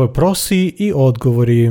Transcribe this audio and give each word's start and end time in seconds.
Въпроси 0.00 0.74
и 0.78 0.92
отговори 0.94 1.70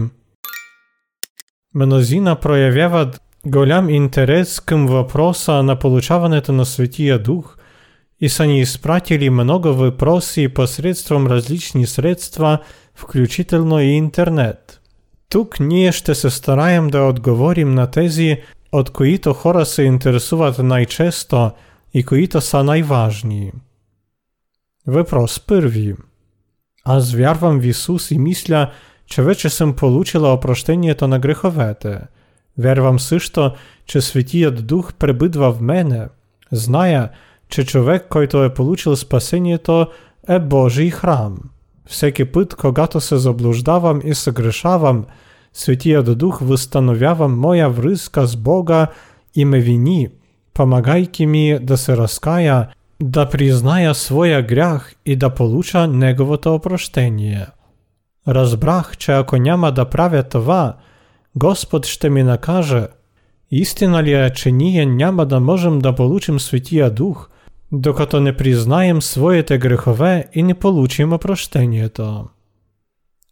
Мнозина 1.75 2.35
проявяват 2.35 3.21
голям 3.45 3.89
интерес 3.89 4.59
към 4.59 4.87
въпроса 4.87 5.63
на 5.63 5.79
получаването 5.79 6.53
на 6.53 6.65
Светия 6.65 7.19
Дух 7.19 7.57
и 8.21 8.29
са 8.29 8.45
ни 8.45 8.59
изпратили 8.59 9.29
много 9.29 9.73
въпроси 9.73 10.47
посредством 10.47 11.27
различни 11.27 11.87
средства, 11.87 12.59
включително 12.95 13.79
и 13.79 13.85
интернет. 13.85 14.81
Тук 15.29 15.59
ние 15.59 15.91
ще 15.91 16.15
се 16.15 16.29
стараем 16.29 16.87
да 16.87 17.03
отговорим 17.03 17.73
на 17.73 17.91
тези, 17.91 18.37
от 18.71 18.89
които 18.89 19.33
хора 19.33 19.65
се 19.65 19.83
интересуват 19.83 20.59
най-често 20.59 21.51
и 21.93 22.03
които 22.03 22.41
са 22.41 22.63
най-важни. 22.63 23.51
Въпрос 24.87 25.39
първи. 25.39 25.95
Аз 26.84 27.12
вярвам 27.12 27.60
в 27.60 27.66
Исус 27.66 28.10
и 28.10 28.18
мисля, 28.18 28.70
че 29.06 29.22
вече 29.22 29.48
съм 29.48 29.72
получила 29.72 30.32
опрощението 30.32 31.08
на 31.08 31.18
греховете. 31.18 32.00
Вярвам 32.58 33.00
също, 33.00 33.52
че 33.86 34.00
Светият 34.00 34.66
Дух 34.66 34.94
пребъдва 34.94 35.52
в 35.52 35.60
мене. 35.60 36.08
Зная, 36.52 37.08
че 37.48 37.64
човек, 37.66 38.06
който 38.08 38.44
е 38.44 38.54
получил 38.54 38.96
спасението, 38.96 39.86
е 40.28 40.38
Божий 40.38 40.90
храм. 40.90 41.38
Всеки 41.86 42.24
път, 42.24 42.54
когато 42.54 43.00
се 43.00 43.16
заблуждавам 43.16 44.00
и 44.04 44.14
съгрешавам, 44.14 45.04
Светият 45.52 46.18
Дух 46.18 46.38
възстановява 46.40 47.28
моя 47.28 47.70
връзка 47.70 48.26
с 48.26 48.36
Бога 48.36 48.86
и 49.34 49.44
ме 49.44 49.60
вини, 49.60 50.08
помагайки 50.54 51.26
ми 51.26 51.58
да 51.62 51.76
се 51.76 51.96
разкая, 51.96 52.68
да 53.01 53.29
призная 53.29 53.95
своя 53.95 54.41
грях 54.41 54.95
и 55.05 55.15
да 55.15 55.29
получа 55.29 55.87
Неговото 55.87 56.55
опрощение. 56.55 57.47
Разбрах, 58.27 58.97
че 58.97 59.11
ако 59.11 59.37
няма 59.37 59.71
да 59.71 59.85
правя 59.85 60.23
това, 60.23 60.77
Господ 61.35 61.85
ще 61.85 62.09
ми 62.09 62.23
накаже. 62.23 62.87
Истина 63.51 64.03
ли 64.03 64.13
е, 64.13 64.29
че 64.29 64.51
ние 64.51 64.85
няма 64.85 65.25
да 65.25 65.39
можем 65.39 65.79
да 65.79 65.95
получим 65.95 66.39
Светия 66.39 66.91
Дух, 66.91 67.29
докато 67.71 68.19
не 68.19 68.37
признаем 68.37 69.01
своите 69.01 69.57
грехове 69.57 70.27
и 70.33 70.43
не 70.43 70.53
получим 70.53 71.13
опрощението? 71.13 72.25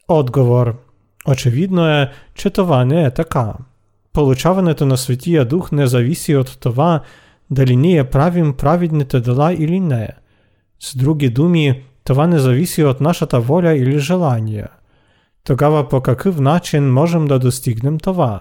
Отговор. 0.08 0.76
Очевидно 1.28 1.88
е, 1.88 2.12
че 2.36 2.50
това 2.50 2.86
не 2.86 3.04
е 3.04 3.14
така. 3.14 3.54
Получаването 4.14 4.86
на 4.86 4.98
Светия 4.98 5.46
Дух 5.46 5.72
не 5.72 5.88
зависи 5.88 6.36
от 6.36 6.58
това, 6.60 7.02
дали 7.52 7.76
ние 7.76 8.04
правим 8.04 8.54
праведните 8.54 9.20
дела 9.20 9.54
или 9.54 9.80
не. 9.80 10.10
С 10.80 10.98
други 10.98 11.30
думи, 11.30 11.84
това 12.04 12.28
не 12.28 12.40
зависи 12.40 12.84
от 12.84 13.02
нашата 13.02 13.40
воля 13.40 13.74
или 13.74 14.00
желание. 14.00 14.66
Тогава 15.44 15.90
по 15.90 16.02
какъв 16.02 16.40
начин 16.40 16.92
можем 16.92 17.26
да 17.26 17.40
достигнем 17.40 18.00
това? 18.00 18.40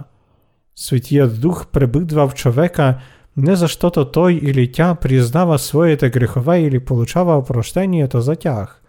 Светият 0.76 1.40
Дух 1.40 1.66
пребъдва 1.66 2.28
в 2.28 2.34
човека 2.34 2.98
не 3.36 3.56
защото 3.56 4.10
той 4.10 4.32
или 4.32 4.72
тя 4.72 4.94
признава 4.94 5.58
своите 5.58 6.10
грехове 6.10 6.60
или 6.60 6.80
получава 6.80 7.36
опрощението 7.38 8.20
за 8.20 8.36
тях. 8.36 8.82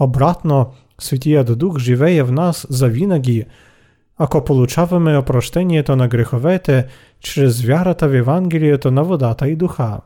Обратно, 0.00 0.72
Светият 1.00 1.58
Дух 1.58 1.78
живее 1.78 2.22
в 2.22 2.32
нас 2.32 2.66
завинаги, 2.70 3.44
ако 4.18 4.44
получаваме 4.44 5.18
опрощението 5.18 5.96
на 5.96 6.08
греховете 6.08 6.86
чрез 7.20 7.62
вярата 7.62 8.08
в 8.08 8.14
Евангелието 8.14 8.90
на 8.90 9.04
водата 9.04 9.48
и 9.48 9.56
духа. 9.56 10.00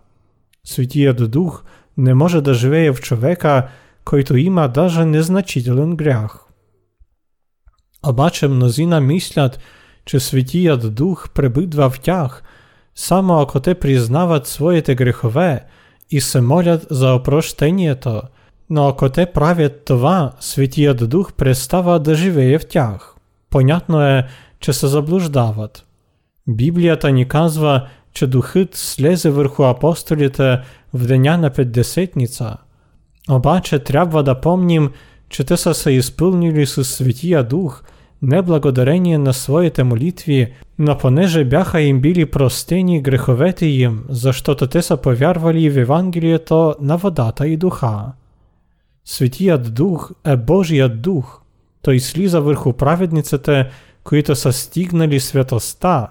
Светият 0.64 1.30
Дух 1.30 1.64
не 1.96 2.14
може 2.14 2.40
да 2.40 2.54
живее 2.54 2.92
в 2.92 3.00
човека, 3.00 3.68
който 4.04 4.36
има 4.36 4.68
даже 4.68 5.04
незначителен 5.04 5.96
грях. 5.96 6.44
Обаче 8.06 8.48
мнозина 8.48 9.00
мислят, 9.00 9.58
че 10.04 10.20
Светият 10.20 10.94
Дух 10.94 11.30
пребъдва 11.34 11.90
в 11.90 12.00
тях, 12.00 12.42
само 12.94 13.40
ако 13.40 13.60
те 13.60 13.74
признават 13.74 14.46
своите 14.46 14.94
грехове 14.94 15.64
и 16.10 16.20
се 16.20 16.40
молят 16.40 16.86
за 16.90 17.14
опрощението, 17.14 18.22
но 18.70 18.88
ако 18.88 19.08
те 19.08 19.26
правят 19.26 19.84
това, 19.84 20.32
Светият 20.40 21.08
Дух 21.08 21.32
престава 21.32 22.00
да 22.00 22.14
живее 22.14 22.58
в 22.58 22.66
тях. 22.66 23.17
Понятно 23.49 24.01
е, 24.01 24.27
че 24.59 24.73
се 24.73 24.87
заблуждават. 24.87 25.85
Библията 26.47 27.11
ни 27.11 27.27
казва, 27.27 27.87
че 28.13 28.27
Духът 28.27 28.75
слезе 28.75 29.29
върху 29.29 29.63
апостолите 29.63 30.59
в 30.93 31.07
деня 31.07 31.37
на 31.37 31.49
Петдесетница. 31.49 32.57
Обаче 33.29 33.79
трябва 33.79 34.23
да 34.23 34.41
помним, 34.41 34.91
че 35.29 35.43
те 35.43 35.57
са 35.57 35.73
се 35.73 35.91
изпълнили 35.91 36.65
със 36.65 36.89
Светия 36.89 37.43
Дух 37.43 37.83
не 38.23 38.41
благодарение 38.41 39.17
на 39.17 39.33
своите 39.33 39.83
молитви, 39.83 40.53
но 40.79 40.97
понеже 40.97 41.45
бяха 41.45 41.81
им 41.81 42.01
били 42.01 42.25
простени 42.25 43.01
греховете 43.01 43.65
им, 43.65 44.03
защото 44.09 44.67
те 44.67 44.81
са 44.81 44.97
повярвали 44.97 45.69
в 45.69 45.77
Евангелието 45.77 46.75
на 46.81 46.97
водата 46.97 47.47
и 47.47 47.57
духа. 47.57 48.11
Светият 49.05 49.73
Дух 49.73 50.11
е 50.25 50.37
Божият 50.37 51.01
Дух. 51.01 51.41
Той 51.87 51.99
слиза 51.99 52.41
върху 52.41 52.73
праведниците, 52.73 53.69
които 54.03 54.35
са 54.35 54.53
стигнали 54.53 55.19
светоста, 55.19 56.07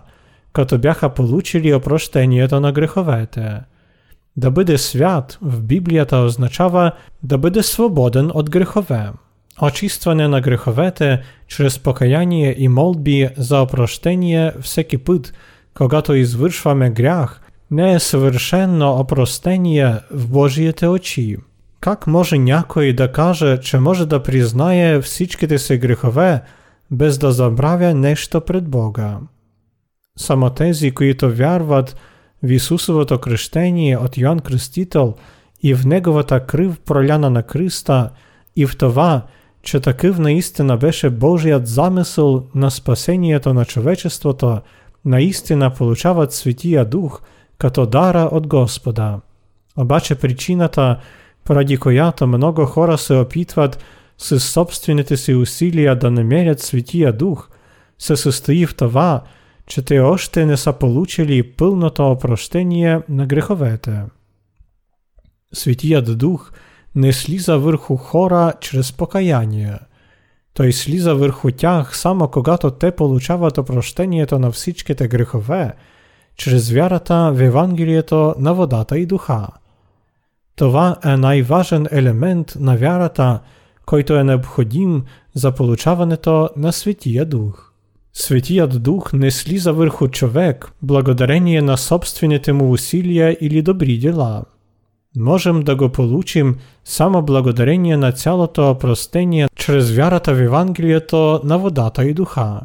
като 0.53 0.79
бяха 0.79 1.09
получили 1.09 1.75
опрощението 1.75 2.61
на 2.61 2.73
греховете. 2.73 3.61
Да 4.37 4.51
бъде 4.51 4.79
свят 4.79 5.39
в 5.43 5.63
Библията 5.63 6.17
означава 6.17 6.93
да 7.23 7.39
бъде 7.39 7.63
свободен 7.63 8.31
от 8.35 8.51
грехове. 8.51 9.11
Очистване 9.63 10.29
на 10.29 10.41
греховете 10.41 11.23
чрез 11.49 11.79
покаяние 11.79 12.55
и 12.59 12.69
молби 12.69 13.29
за 13.37 13.61
опрощение 13.61 14.53
всеки 14.61 14.99
път, 14.99 15.33
когато 15.75 16.15
извършваме 16.15 16.91
грях, 16.91 17.41
не 17.71 17.93
е 17.93 17.99
съвършено 17.99 18.91
опростение 19.01 19.95
в 20.11 20.29
Божиите 20.29 20.87
очи. 20.87 21.37
Как 21.81 22.07
може 22.07 22.39
някой 22.39 22.93
да 22.93 23.13
каже, 23.13 23.61
че 23.61 23.79
може 23.79 24.07
да 24.07 24.23
признае 24.23 25.01
всичките 25.01 25.59
си 25.59 25.77
грехове, 25.77 26.43
без 26.91 27.19
да 27.19 27.33
забравя 27.33 27.95
нещо 27.95 28.41
пред 28.41 28.69
Бога? 28.69 29.19
Само 30.19 30.51
тези, 30.51 30.91
които 30.91 31.35
вярват 31.35 31.97
в 32.43 32.51
Исусовото 32.51 33.19
кръщение 33.19 33.97
от 33.99 34.19
Йоанн 34.19 34.39
Кръстител 34.39 35.15
и 35.63 35.75
в 35.75 35.87
Неговата 35.87 36.47
кръв 36.47 36.81
проляна 36.81 37.31
на 37.31 37.43
кръста, 37.43 38.11
и 38.57 38.67
в 38.67 38.77
това, 38.79 39.23
че 39.63 39.81
такъв 39.81 40.19
наистина 40.19 40.77
беше 40.77 41.11
Божият 41.11 41.67
замисъл 41.67 42.47
на 42.55 42.71
спасението 42.71 43.55
на 43.55 43.65
човечеството, 43.65 44.61
наистина 45.05 45.71
получават 45.71 46.33
Светия 46.33 46.85
Дух 46.85 47.21
като 47.59 47.87
дара 47.87 48.29
от 48.33 48.47
Господа. 48.47 49.21
Обаче 49.77 50.15
причината, 50.15 50.99
поради 51.47 51.77
която 51.77 52.27
много 52.27 52.67
хора 52.67 52.99
се 52.99 53.15
опитват 53.15 53.85
с 54.19 54.41
собствените 54.41 55.17
си 55.17 55.35
усилия 55.35 55.97
да 55.97 56.11
намерят 56.11 56.61
Светия 56.61 57.13
Дух, 57.13 57.49
се 57.99 58.17
състои 58.17 58.67
в 58.67 58.77
това, 58.77 59.23
че 59.67 59.83
те 59.83 60.01
още 60.01 60.47
не 60.47 60.57
са 60.57 60.73
получили 60.73 61.43
пълното 61.43 62.11
опрощение 62.11 63.01
на 63.09 63.27
греховете. 63.27 64.03
Светият 65.55 66.19
Дух 66.19 66.53
не 66.95 67.13
слиза 67.13 67.59
върху 67.59 67.97
хора 67.97 68.53
чрез 68.61 68.93
покаяние. 68.93 69.79
Той 70.55 70.73
слиза 70.73 71.15
върху 71.15 71.51
тях 71.51 71.97
само 71.99 72.29
когато 72.29 72.71
те 72.71 72.91
получават 72.91 73.59
опрощението 73.59 74.39
на 74.39 74.51
всичките 74.51 75.09
грехове, 75.09 75.73
чрез 76.37 76.71
вярата 76.71 77.33
в 77.35 77.43
Евангелието 77.43 78.35
на 78.39 78.55
водата 78.55 78.99
и 78.99 79.07
духа. 79.07 79.47
Това 80.58 80.98
е 81.06 81.18
най-важен 81.18 81.88
елемент 81.92 82.54
на 82.60 82.78
вярата, 82.78 83.40
който 83.86 84.16
е 84.16 84.24
необходим 84.24 85.04
за 85.34 85.52
получаването 85.52 86.50
на 86.58 86.74
Светия 86.74 87.26
Дух. 87.26 87.72
Светият 88.14 88.84
Дух 88.84 89.14
не 89.14 89.32
слиза 89.32 89.74
върху 89.74 90.08
човек 90.08 90.72
благодарение 90.82 91.62
на 91.62 91.78
собствените 91.78 92.54
му 92.54 92.72
усилия 92.72 93.38
или 93.42 93.62
добри 93.62 93.98
дела. 93.98 94.44
Можем 95.18 95.60
да 95.60 95.76
го 95.76 95.90
получим 95.90 96.56
само 96.84 97.22
благодарение 97.22 97.98
на 97.98 98.12
цялото 98.12 98.70
опростение 98.70 99.48
чрез 99.56 99.92
вярата 99.92 100.34
в 100.34 100.42
Евангелието 100.42 101.42
на 101.44 101.58
водата 101.58 102.06
и 102.06 102.14
духа. 102.14 102.62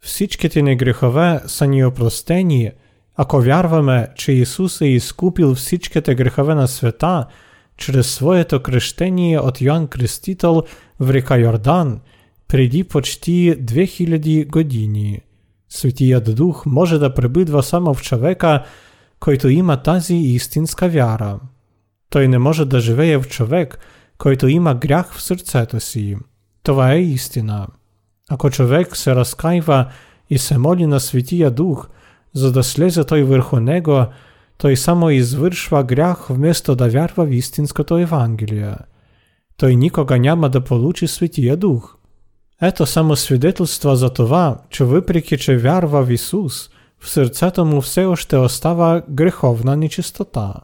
Всичките 0.00 0.62
ни 0.62 0.76
грехове 0.76 1.40
са 1.46 1.66
ни 1.66 1.84
опростени– 1.84 2.70
ако 3.20 3.40
вярваме, 3.40 4.08
че 4.14 4.32
Исус 4.32 4.80
е 4.80 4.86
изкупил 4.86 5.54
всичките 5.54 6.14
грехове 6.14 6.54
на 6.54 6.68
света 6.68 7.26
чрез 7.76 8.10
своето 8.14 8.62
кръщение 8.62 9.38
от 9.38 9.60
Йоанн 9.60 9.86
Кръстител 9.86 10.62
в 11.00 11.10
река 11.10 11.36
Йордан 11.36 12.00
преди 12.48 12.84
почти 12.84 13.56
2000 13.62 14.50
години, 14.50 15.20
Светият 15.68 16.34
Дух 16.34 16.66
може 16.66 16.98
да 16.98 17.14
пребъдва 17.14 17.62
само 17.62 17.94
в 17.94 18.02
човека, 18.02 18.64
който 19.20 19.48
има 19.48 19.82
тази 19.82 20.14
истинска 20.14 20.88
вяра. 20.88 21.38
Той 22.10 22.28
не 22.28 22.38
може 22.38 22.64
да 22.64 22.80
живее 22.80 23.18
в 23.18 23.28
човек, 23.28 23.78
който 24.18 24.48
има 24.48 24.74
грях 24.74 25.14
в 25.14 25.22
сърцето 25.22 25.80
си. 25.80 26.16
Това 26.62 26.92
е 26.92 27.00
истина. 27.00 27.66
Ако 28.30 28.50
човек 28.50 28.96
се 28.96 29.14
разкаива 29.14 29.86
и 30.30 30.38
се 30.38 30.58
моли 30.58 30.86
на 30.86 31.00
Светия 31.00 31.50
Дух, 31.50 31.88
Задослізе 32.38 33.04
той 33.04 33.22
верхонего, 33.22 34.06
той 34.56 34.76
само 34.76 35.10
і 35.10 35.22
звершва 35.22 35.82
грях 35.82 36.30
вместо 36.30 36.74
довярва 36.74 37.24
в 37.24 37.30
істинското 37.30 37.98
Евангелия. 37.98 38.78
Той 39.56 39.76
нікога 39.76 40.18
няма 40.18 40.48
да 40.48 40.60
получи 40.60 41.08
Святія 41.08 41.56
Дух. 41.56 41.98
Ето 42.60 42.86
само 42.86 43.16
свідетельство 43.16 43.96
за 43.96 44.08
това, 44.08 44.60
що 44.68 44.86
випреки 44.86 45.38
чи 45.38 45.56
вярва 45.56 46.02
в 46.02 46.08
Ісус, 46.08 46.70
в 46.98 47.08
серце 47.08 47.50
тому 47.50 47.78
все 47.80 48.06
още 48.06 48.36
остава 48.36 49.02
греховна 49.08 49.76
нечистота. 49.76 50.54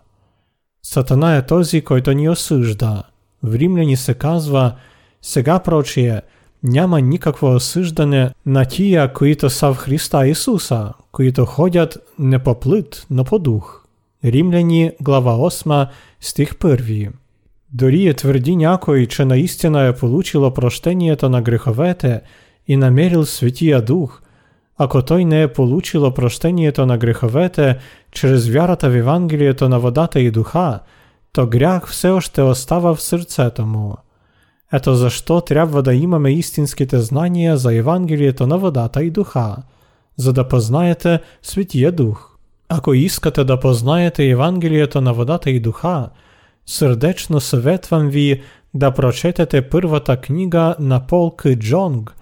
Сатана 0.83 1.37
е 1.37 1.47
този, 1.47 1.81
който 1.81 2.13
ни 2.13 2.29
осужда. 2.29 3.03
В 3.43 3.55
Римляні 3.55 3.97
се 3.97 4.15
казва, 4.15 4.75
сега 5.21 5.59
прочие– 5.59 6.23
няма 6.64 7.02
никакво 7.02 7.56
осъждане 7.56 8.30
на 8.46 8.66
тия, 8.66 9.14
които 9.14 9.50
са 9.50 9.74
в 9.74 9.78
Христа 9.78 10.28
Исуса, 10.28 10.94
които 11.12 11.46
ходят 11.46 11.98
не 12.20 12.40
по 12.40 12.60
плът, 12.60 13.08
но 13.10 13.24
по 13.24 13.40
дух. 13.40 13.84
Римляни, 14.26 14.92
глава 15.02 15.32
8, 15.32 15.88
стих 16.20 16.54
1. 16.54 17.10
Дори 17.74 18.08
е 18.08 18.14
твърди 18.14 18.56
някой, 18.56 19.06
че 19.06 19.26
наистина 19.26 19.86
е 19.86 19.96
получило 19.96 20.54
прощението 20.54 21.30
на 21.30 21.42
греховете 21.42 22.22
и 22.68 22.78
намерил 22.78 23.26
Светия 23.26 23.82
Дух, 23.82 24.22
ако 24.78 25.02
той 25.02 25.26
не 25.26 25.42
е 25.42 25.54
получило 25.54 26.14
прощението 26.14 26.86
на 26.86 26.98
греховете 26.98 27.78
чрез 28.12 28.48
вярата 28.48 28.90
в 28.90 28.96
Евангелието 28.96 29.70
на 29.70 29.80
водата 29.80 30.20
и 30.20 30.32
духа, 30.32 30.80
то 31.34 31.48
грях 31.48 31.88
все 31.88 32.10
още 32.10 32.42
остава 32.42 32.96
в 32.96 33.02
сърцето 33.02 33.66
му. 34.64 34.78
Ето 34.78 34.96
защо 34.96 35.42
трябва 35.42 35.84
да 35.84 35.94
имаме 35.94 36.32
истинските 36.32 37.00
знания 37.00 37.58
за 37.58 37.76
Евангелието 37.76 38.48
на 38.48 38.58
водата 38.58 39.04
и 39.04 39.12
духа, 39.12 39.56
за 40.18 40.34
да 40.34 40.48
познаете 40.48 41.20
Светия 41.42 41.92
Дух. 41.92 42.38
Ако 42.70 42.94
искате 42.94 43.44
да 43.44 43.60
познаете 43.60 44.26
Евангелието 44.30 45.02
на 45.02 45.14
водата 45.14 45.50
и 45.50 45.60
духа, 45.60 46.10
сърдечно 46.66 47.40
съветвам 47.40 48.10
ви 48.10 48.42
да 48.74 48.92
прочетете 48.92 49.70
първата 49.70 50.18
книга 50.18 50.76
на 50.80 51.08
Пол 51.08 51.36
К. 51.36 51.56
Джонг 51.56 52.16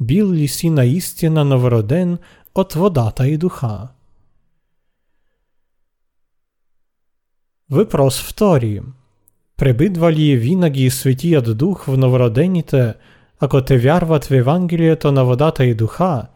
«Бил 0.00 0.32
ли 0.32 0.48
си 0.48 0.70
наистина 0.70 1.44
новороден 1.44 2.18
от 2.54 2.72
водата 2.72 3.28
и 3.28 3.36
духа?» 3.36 3.88
Въпрос 7.70 8.22
втори. 8.22 8.80
Пребидва 9.56 10.12
ли 10.12 10.36
винаги 10.36 10.90
Светият 10.90 11.58
Дух 11.58 11.84
в 11.84 11.96
новородените, 11.96 12.94
ако 13.40 13.60
те 13.60 13.78
вярват 13.78 14.24
в 14.24 14.30
Евангелието 14.30 15.12
на 15.12 15.24
водата 15.24 15.64
и 15.64 15.74
духа, 15.74 16.26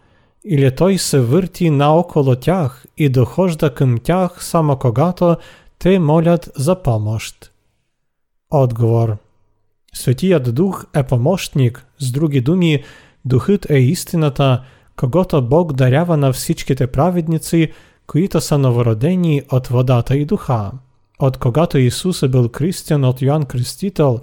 или 0.45 0.75
той 0.75 0.99
се 0.99 1.21
върти 1.21 1.71
наоколо 1.71 2.37
тях 2.37 2.87
и 2.97 3.09
дохожда 3.09 3.75
към 3.75 3.99
тях 3.99 4.45
само 4.45 4.77
когато 4.77 5.37
те 5.79 5.99
молят 5.99 6.51
за 6.57 6.83
помощ? 6.83 7.53
Отговор. 8.51 9.17
Светият 9.95 10.55
Дух 10.55 10.87
е 10.95 11.03
помощник, 11.03 11.87
с 11.99 12.13
други 12.13 12.41
думи, 12.41 12.85
Духът 13.25 13.71
е 13.71 13.79
истината, 13.79 14.63
когото 14.97 15.43
Бог 15.43 15.73
дарява 15.73 16.17
на 16.17 16.33
всичките 16.33 16.87
праведници, 16.87 17.73
които 18.07 18.41
са 18.41 18.59
новородени 18.59 19.43
от 19.53 19.67
водата 19.67 20.17
и 20.17 20.25
духа. 20.25 20.71
От 21.21 21.37
когато 21.37 21.79
Исус 21.79 22.23
е 22.23 22.29
бил 22.29 22.49
кръстен 22.49 23.05
от 23.05 23.23
Йоанн 23.23 23.45
Кръстител, 23.45 24.21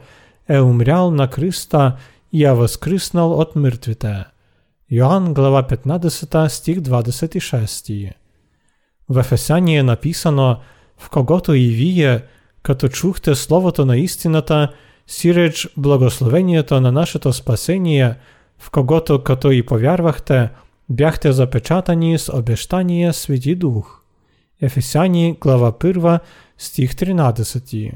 е 0.50 0.60
умрял 0.60 1.12
на 1.12 1.30
кръста 1.30 1.96
и 2.34 2.46
е 2.46 2.52
възкръснал 2.52 3.32
от 3.32 3.56
мъртвите. 3.56 4.26
Йоанн 4.92 5.34
глава 5.34 5.64
15 5.64 6.48
стих 6.48 6.78
26. 6.78 8.12
В 9.10 9.20
Ефесяние 9.20 9.78
е 9.78 9.84
написано, 9.84 10.60
в 10.98 11.10
когото 11.10 11.54
и 11.54 11.68
вие, 11.68 12.24
като 12.64 12.88
чухте 12.88 13.36
Словото 13.36 13.86
на 13.86 13.98
истината, 13.98 14.74
сиреч 15.08 15.68
благословението 15.78 16.82
на 16.82 16.92
нашето 16.92 17.34
спасение, 17.34 18.16
в 18.60 18.72
когото 18.72 19.24
като 19.24 19.52
и 19.52 19.66
повярвахте, 19.66 20.50
бяхте 20.90 21.32
запечатани 21.32 22.18
с 22.18 22.34
обещание 22.34 23.14
Свети 23.14 23.56
Дух. 23.56 24.00
Ефесяни 24.62 25.38
глава 25.42 25.72
1 25.72 26.20
стих 26.59 26.95
13. 26.95 27.93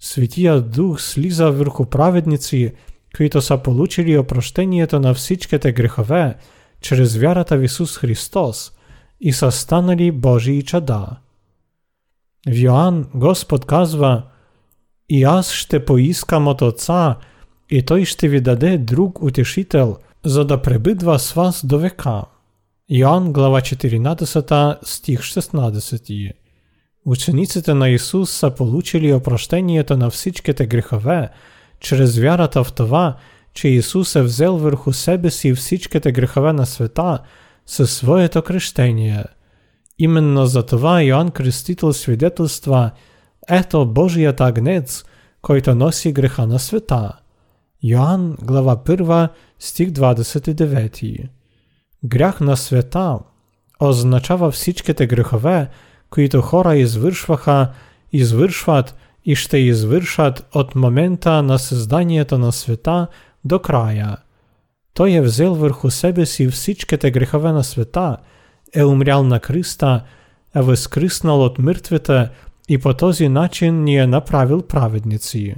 Светият 0.00 0.70
Дух 0.70 1.00
слиза 1.00 1.50
върху 1.50 1.86
праведници, 1.86 2.72
които 3.16 3.40
са 3.40 3.58
получили 3.58 4.18
опрощението 4.18 5.00
на 5.00 5.14
всичките 5.14 5.72
грехове 5.72 6.36
чрез 6.80 7.16
вярата 7.16 7.58
в 7.58 7.62
Исус 7.62 7.96
Христос 7.96 8.72
и 9.20 9.32
са 9.32 9.50
станали 9.50 10.10
Божии 10.10 10.62
чада. 10.62 11.06
В 12.48 12.56
Йоанн 12.56 13.06
Господ 13.14 13.64
казва 13.64 14.22
«И 15.08 15.24
аз 15.24 15.52
ще 15.52 15.84
поискам 15.84 16.48
от 16.48 16.62
Отца, 16.62 17.16
и 17.70 17.82
Той 17.82 18.04
ще 18.04 18.28
ви 18.28 18.40
друг 18.78 19.22
утешител, 19.22 19.96
за 20.24 20.44
да 20.44 20.62
пребидва 20.62 21.18
с 21.18 21.32
вас 21.32 21.66
до 21.66 21.78
века». 21.78 22.22
Йоанн 22.90 23.32
глава 23.32 23.60
14 23.60 24.78
стих 24.84 25.20
16. 25.20 26.41
Учениците 27.06 27.74
на 27.74 27.88
Исус 27.88 28.30
са 28.30 28.50
получили 28.50 29.12
опрощението 29.12 29.96
на 29.96 30.10
всичките 30.10 30.66
грехове 30.66 31.28
чрез 31.80 32.18
вярата 32.18 32.64
в 32.64 32.72
това, 32.72 33.16
че 33.54 33.68
Исус 33.68 34.16
е 34.16 34.22
взел 34.22 34.56
върху 34.56 34.92
себе 34.92 35.30
си 35.30 35.54
всичките 35.54 36.12
грехове 36.12 36.52
на 36.52 36.66
света 36.66 37.18
със 37.66 37.96
своето 37.96 38.42
кръщение. 38.42 39.24
Именно 39.98 40.46
за 40.46 40.66
това 40.66 41.02
Йоанн 41.02 41.30
Кръстител 41.30 41.92
свидетелства 41.92 42.90
Ето 43.48 43.86
Божият 43.86 44.40
агнец, 44.40 45.04
който 45.42 45.74
носи 45.74 46.12
греха 46.12 46.46
на 46.46 46.58
света. 46.58 47.12
Йоанн, 47.82 48.36
глава 48.42 48.76
1, 48.76 49.28
стих 49.58 49.88
29. 49.88 51.28
Грях 52.04 52.40
на 52.40 52.56
света 52.56 53.18
означава 53.80 54.50
всичките 54.50 55.06
грехове, 55.06 55.68
които 56.11 56.41
хора 56.41 56.75
извършваха, 56.75 57.69
извършват 58.11 58.95
и 59.25 59.35
ще 59.35 59.57
извършат 59.57 60.47
от 60.53 60.75
момента 60.75 61.43
на 61.43 61.59
създанието 61.59 62.37
на 62.37 62.51
света 62.51 63.07
до 63.45 63.59
края. 63.59 64.17
Той 64.93 65.11
е 65.11 65.21
взел 65.21 65.53
върху 65.53 65.91
себе 65.91 66.25
си 66.25 66.47
всичките 66.47 67.11
грехове 67.11 67.51
на 67.51 67.63
света, 67.63 68.17
е 68.75 68.83
умрял 68.83 69.23
на 69.23 69.39
кръста, 69.39 70.03
е 70.55 70.61
възкръснал 70.61 71.41
от 71.41 71.59
мъртвите 71.59 72.29
и 72.69 72.77
по 72.77 72.93
този 72.93 73.29
начин 73.29 73.83
ни 73.83 73.97
е 73.97 74.07
направил 74.07 74.61
праведници. 74.61 75.55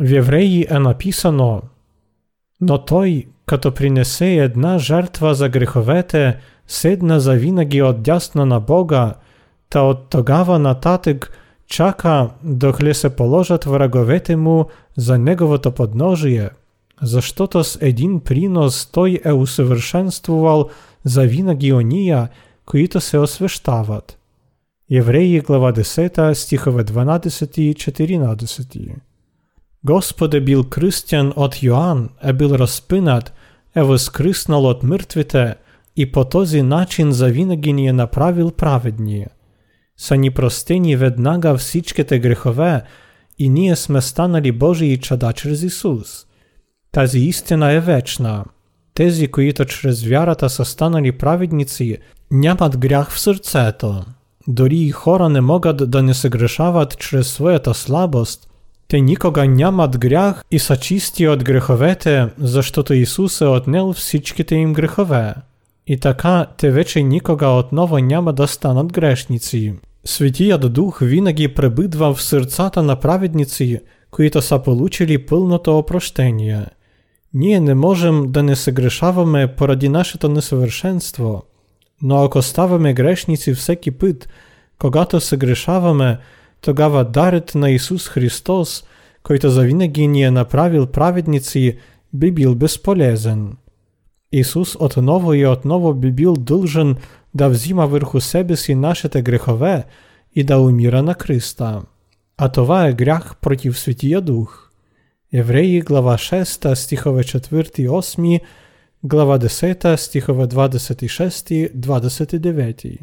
В 0.00 0.12
Евреи 0.16 0.66
е 0.70 0.78
написано 0.78 1.62
Но 2.60 2.84
той, 2.84 3.26
като 3.46 3.74
принесе 3.74 4.34
една 4.34 4.78
жертва 4.78 5.34
за 5.34 5.48
греховете, 5.48 6.36
седна 6.66 7.20
завинаги 7.20 7.82
отдясно 7.82 8.46
на 8.46 8.60
Бога, 8.60 9.14
та 9.72 9.82
от 9.82 10.08
тогава 10.10 10.58
нататък 10.58 11.32
чака 11.66 12.30
докъде 12.42 12.94
се 12.94 13.16
положат 13.16 13.64
враговете 13.64 14.36
му 14.36 14.66
за 14.96 15.18
неговото 15.18 15.72
подножие, 15.72 16.50
защото 17.02 17.64
с 17.64 17.78
един 17.80 18.20
принос 18.20 18.86
той 18.86 19.20
е 19.24 19.32
усъвършенствувал 19.32 20.68
завинаги 21.04 21.72
ония, 21.72 22.28
които 22.66 23.00
се 23.00 23.18
освещават. 23.18 24.18
Евреи 24.90 25.40
глава 25.40 25.72
10 25.72 26.32
стихове 26.32 26.84
12 26.84 27.58
и 27.58 27.74
14 27.74 28.94
Господ 29.84 30.34
е 30.34 30.40
бил 30.40 30.64
кръстен 30.64 31.32
от 31.36 31.62
Йоанн, 31.62 32.08
е 32.22 32.32
бил 32.32 32.48
разпинат, 32.48 33.32
е 33.76 33.82
възкръснал 33.82 34.64
от 34.64 34.82
мъртвите 34.82 35.54
и 35.96 36.12
по 36.12 36.24
този 36.24 36.62
начин 36.62 37.12
завинаги 37.12 37.72
ни 37.72 37.86
е 37.86 37.92
направил 37.92 38.50
праведни – 38.50 39.36
са 39.97 40.17
ни 40.17 40.31
простени 40.31 40.95
веднага 40.95 41.57
всичките 41.57 42.19
грехове 42.19 42.81
и 43.39 43.49
ние 43.49 43.75
сме 43.75 44.01
станали 44.01 44.51
Божии 44.51 44.97
чада 44.97 45.33
чрез 45.33 45.63
Исус. 45.63 46.25
Тази 46.91 47.19
истина 47.19 47.71
е 47.71 47.79
вечна. 47.79 48.45
Тези, 48.93 49.27
които 49.27 49.65
чрез 49.65 50.03
вярата 50.03 50.49
са 50.49 50.65
станали 50.65 51.11
праведници, 51.11 51.97
нямат 52.31 52.77
грях 52.77 53.11
в 53.11 53.19
сърцето. 53.19 54.03
Дори 54.47 54.77
и 54.77 54.91
хора 54.91 55.29
не 55.29 55.41
могат 55.41 55.91
да 55.91 56.03
не 56.03 56.13
се 56.13 56.29
грешават 56.29 56.97
чрез 56.97 57.27
своята 57.27 57.73
слабост. 57.73 58.47
Те 58.87 59.01
никога 59.01 59.47
нямат 59.47 59.97
грях 59.97 60.43
и 60.51 60.59
са 60.59 60.77
чисти 60.77 61.27
от 61.27 61.43
греховете, 61.43 62.27
защото 62.37 62.93
Исус 62.93 63.41
е 63.41 63.45
отнел 63.45 63.93
всичките 63.93 64.55
им 64.55 64.73
грехове 64.73 65.33
И 65.86 66.00
така 66.00 66.46
те 66.58 66.70
вече 66.70 67.02
никога 67.02 67.46
отново 67.46 67.98
няма 67.98 68.32
да 68.32 68.48
станат 68.48 68.92
грешници. 68.92 69.74
Светият 70.04 70.72
Дух 70.72 70.98
винаги 71.02 71.48
пребидва 71.54 72.14
в 72.14 72.22
сърцата 72.22 72.82
на 72.82 72.96
праведници, 72.96 73.80
които 74.10 74.42
са 74.42 74.58
получили 74.58 75.26
пълното 75.26 75.78
опрощение. 75.78 76.66
Ние 77.34 77.60
не 77.60 77.74
можем 77.74 78.32
да 78.32 78.42
не 78.42 78.56
съгрешаваме 78.56 79.54
поради 79.56 79.88
нашето 79.88 80.28
несъвършенство, 80.28 81.42
но 82.02 82.24
ако 82.24 82.42
ставаме 82.42 82.94
грешници 82.94 83.54
всеки 83.54 83.90
път, 83.90 84.28
когато 84.78 85.20
съгрешаваме, 85.20 86.18
тогава 86.60 87.04
дарът 87.04 87.54
на 87.54 87.70
Исус 87.70 88.08
Христос, 88.08 88.84
който 89.22 89.50
завинаги 89.50 90.08
ни 90.08 90.22
е 90.22 90.30
направил 90.30 90.86
праведници, 90.86 91.78
би 92.12 92.32
бил 92.32 92.54
безполезен. 92.54 93.52
Исус 94.32 94.76
отново 94.80 95.34
и 95.34 95.46
отново 95.46 95.94
би 95.94 96.12
бил 96.12 96.34
дължен 96.34 96.96
да 97.34 97.48
взима 97.48 97.86
върху 97.86 98.20
себе 98.20 98.56
си 98.56 98.74
нашите 98.74 99.22
грехове 99.22 99.84
и 100.34 100.44
да 100.44 100.58
умира 100.58 101.02
на 101.02 101.14
кръста. 101.14 101.82
А 102.36 102.48
това 102.48 102.86
е 102.86 102.92
грях 102.92 103.36
против 103.36 103.78
Светия 103.78 104.20
Дух. 104.20 104.70
Евреи 105.32 105.80
глава 105.80 106.14
6 106.14 106.74
стихове 106.74 107.22
4 107.22 107.80
и 107.80 107.88
8, 107.88 108.40
глава 109.02 109.38
10 109.38 109.96
стихове 109.96 110.46
26 110.46 111.72
29. 111.76 112.98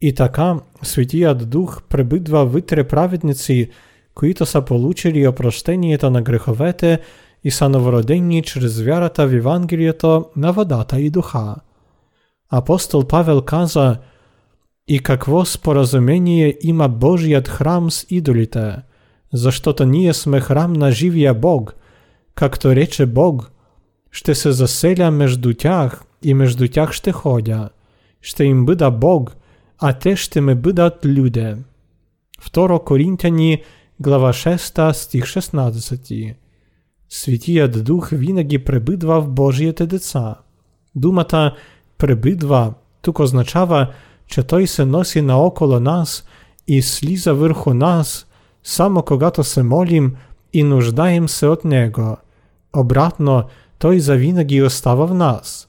І 0.00 0.12
така 0.12 0.60
Святіят 0.82 1.38
Дух 1.48 1.82
прибидва 1.82 2.44
витре 2.44 2.84
праведниці, 2.84 3.70
които 4.14 4.46
са 4.46 4.62
получили 4.62 5.26
опрощението 5.26 6.10
на 6.10 6.22
греховете 6.22 6.98
и 7.43 7.51
са 7.51 7.69
новородени 7.69 8.41
через 8.41 8.81
вярата 8.81 9.27
в 9.27 9.33
Евангелието 9.33 10.25
на 10.35 10.53
водата 10.53 10.99
и 10.99 11.09
духа. 11.09 11.55
Апостол 12.49 13.07
Павел 13.07 13.41
каза, 13.41 13.97
«И 14.87 14.99
какво 14.99 15.45
споразумение 15.45 16.57
има 16.61 16.89
Божият 16.89 17.47
храм 17.47 17.91
с 17.91 18.05
идолите, 18.09 18.75
защото 19.33 19.85
ние 19.85 20.13
сме 20.13 20.39
храм 20.39 20.73
на 20.73 20.91
живия 20.91 21.33
Бог, 21.33 21.75
както 22.35 22.75
рече 22.75 23.05
Бог, 23.05 23.51
ще 24.11 24.35
се 24.35 24.51
заселя 24.51 25.11
между 25.11 25.53
тях 25.53 26.03
и 26.23 26.33
между 26.33 26.67
тях 26.67 26.91
ще 26.91 27.11
ходя, 27.11 27.69
ще 28.21 28.43
им 28.43 28.65
бъда 28.65 28.91
Бог, 28.91 29.35
а 29.79 29.93
те 29.93 30.15
ще 30.15 30.41
ме 30.41 30.55
бъдат 30.55 31.05
люди». 31.05 31.55
2 32.41 32.83
Коринтяни, 32.83 33.63
глава 33.99 34.33
6, 34.33 34.91
стих 34.91 35.23
16. 35.23 36.35
Святият 37.09 37.83
Дух 37.83 38.09
винаги 38.09 38.57
пребидва 38.57 39.21
в 39.21 39.29
Божиите 39.29 39.85
деца. 39.85 40.35
Думата 40.95 41.55
пребидва 41.97 42.73
тук 43.01 43.19
означава, 43.19 43.87
че 44.27 44.43
той 44.43 44.67
се 44.67 44.85
носи 44.85 45.21
наоколо 45.21 45.79
нас 45.79 46.23
и 46.67 46.81
слиза 46.81 47.33
върху 47.33 47.73
нас, 47.73 48.27
само 48.63 49.03
когато 49.03 49.43
се 49.43 49.63
молим 49.63 50.15
и 50.53 50.63
нуждаем 50.63 51.29
се 51.29 51.47
от 51.47 51.65
него. 51.65 52.17
Обратно, 52.75 53.43
той 53.79 53.99
завинаги 53.99 54.61
остава 54.61 55.05
в 55.05 55.13
нас. 55.13 55.67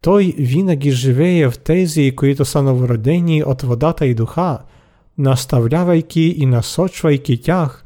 Той 0.00 0.34
винаги 0.38 0.90
живее 0.90 1.50
в 1.50 1.58
тези, 1.58 2.12
които 2.16 2.44
са 2.44 2.62
новородени 2.62 3.44
от 3.44 3.62
водата 3.62 4.06
и 4.06 4.14
духа, 4.14 4.58
наставлявайки 5.18 6.34
и 6.38 6.46
насочвайки 6.46 7.40
тях 7.40 7.83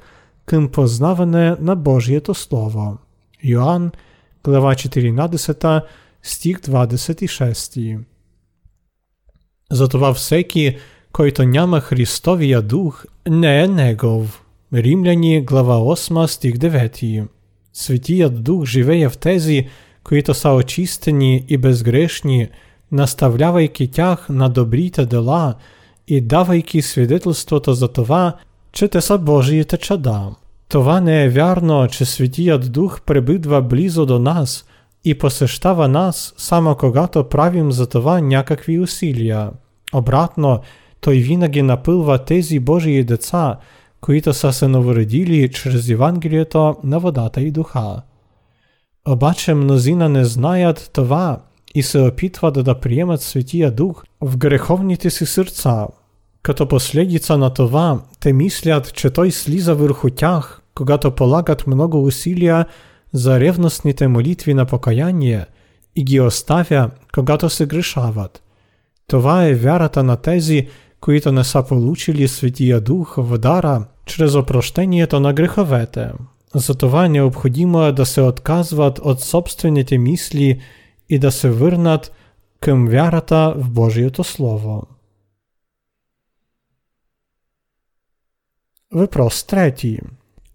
към 0.49 0.69
познаване 0.69 1.57
на 1.61 1.77
Божието 1.77 2.35
Слово. 2.35 2.99
Йоанн, 3.45 3.91
глава 4.45 4.75
14, 4.75 5.83
стих 6.23 6.61
26. 6.61 7.99
Затова 9.71 10.15
всеки, 10.15 10.77
който 11.13 11.45
няма 11.45 11.81
Христовия 11.81 12.63
дух, 12.63 13.05
не 13.29 13.63
е 13.63 13.69
негов. 13.69 14.45
Римляни, 14.75 15.45
глава 15.45 15.75
8, 15.75 16.27
стих 16.27 16.55
9. 16.55 17.29
Светият 17.73 18.43
Дух 18.43 18.65
живее 18.65 19.09
в 19.09 19.19
тези, 19.19 19.69
които 20.05 20.35
са 20.35 20.51
очистени 20.51 21.45
и 21.49 21.57
безгрешни, 21.57 22.49
наставлявайки 22.93 23.91
тях 23.91 24.29
на 24.29 24.49
добрите 24.49 25.07
дела 25.07 25.55
и 26.07 26.21
давайки 26.21 26.83
свидетелството 26.83 27.75
за 27.75 27.89
това, 27.89 28.37
че 28.73 28.89
те 28.89 29.01
са 29.01 29.19
Божиите 29.19 29.77
чада. 29.77 30.35
Това 30.69 31.01
не 31.01 31.25
е 31.25 31.29
вярно, 31.29 31.89
че 31.89 32.05
Светият 32.05 32.73
Дух 32.73 33.01
пребидва 33.01 33.63
близо 33.63 34.07
до 34.07 34.19
нас 34.19 34.65
и 35.05 35.19
посещава 35.19 35.89
нас 35.89 36.35
само 36.37 36.75
когато 36.75 37.25
правим 37.25 37.73
за 37.73 37.87
това 37.87 38.21
някакви 38.21 38.79
усилия. 38.79 39.51
Обратно, 39.95 40.61
той 41.01 41.17
винаги 41.17 41.63
напълва 41.63 42.25
тези 42.25 42.59
Божии 42.59 43.05
деца, 43.05 43.57
които 44.01 44.33
са 44.33 44.53
се 44.53 44.69
новородили 44.69 45.51
чрез 45.53 45.89
Евангелието 45.89 46.77
на 46.85 46.99
водата 46.99 47.41
и 47.41 47.51
духа. 47.51 48.03
Обаче 49.09 49.55
мнозина 49.55 50.09
не 50.09 50.25
знаят 50.25 50.91
това 50.93 51.41
и 51.75 51.83
се 51.83 52.01
опитват 52.01 52.65
да 52.65 52.81
приемат 52.81 53.23
Светия 53.23 53.71
Дух 53.71 54.05
в 54.21 54.37
греховните 54.37 55.11
си 55.11 55.27
сърца. 55.27 55.87
Като 56.44 56.68
последица 56.68 57.38
на 57.38 57.50
това, 57.50 58.00
те 58.20 58.34
мислят, 58.34 58.94
че 58.94 59.10
той 59.10 59.32
слиза 59.32 59.76
върху 59.76 60.10
тях, 60.10 60.62
когато 60.76 61.12
полагат 61.12 61.68
много 61.68 62.04
усилия 62.04 62.66
за 63.14 63.40
ревностните 63.40 64.08
молитви 64.08 64.54
на 64.54 64.66
покаяние 64.66 65.46
и 65.96 66.04
ги 66.04 66.20
оставя, 66.20 66.90
когато 67.14 67.50
се 67.50 67.66
грешават. 67.66 68.44
Това 69.08 69.46
е 69.46 69.54
вярата 69.54 70.04
на 70.04 70.16
тези, 70.16 70.68
които 71.02 71.32
не 71.32 71.44
са 71.44 71.64
получили 71.64 72.28
Светия 72.28 72.82
Дух 72.82 73.16
в 73.18 73.38
дара 73.38 73.86
чрез 74.06 74.36
опрощението 74.36 75.20
на 75.20 75.34
греховете. 75.34 76.12
Затова 76.56 77.08
необходимо 77.08 77.84
е 77.84 77.92
да 77.92 78.06
се 78.06 78.22
отказват 78.22 79.00
от 79.00 79.22
собствените 79.22 79.98
мисли 79.98 80.62
и 81.10 81.20
да 81.20 81.32
се 81.32 81.50
върнат 81.50 82.12
към 82.60 82.88
вярата 82.88 83.54
в 83.58 83.70
Божието 83.70 84.24
Слово. 84.24 84.84
Въпрос 88.93 89.45
трети. 89.45 89.99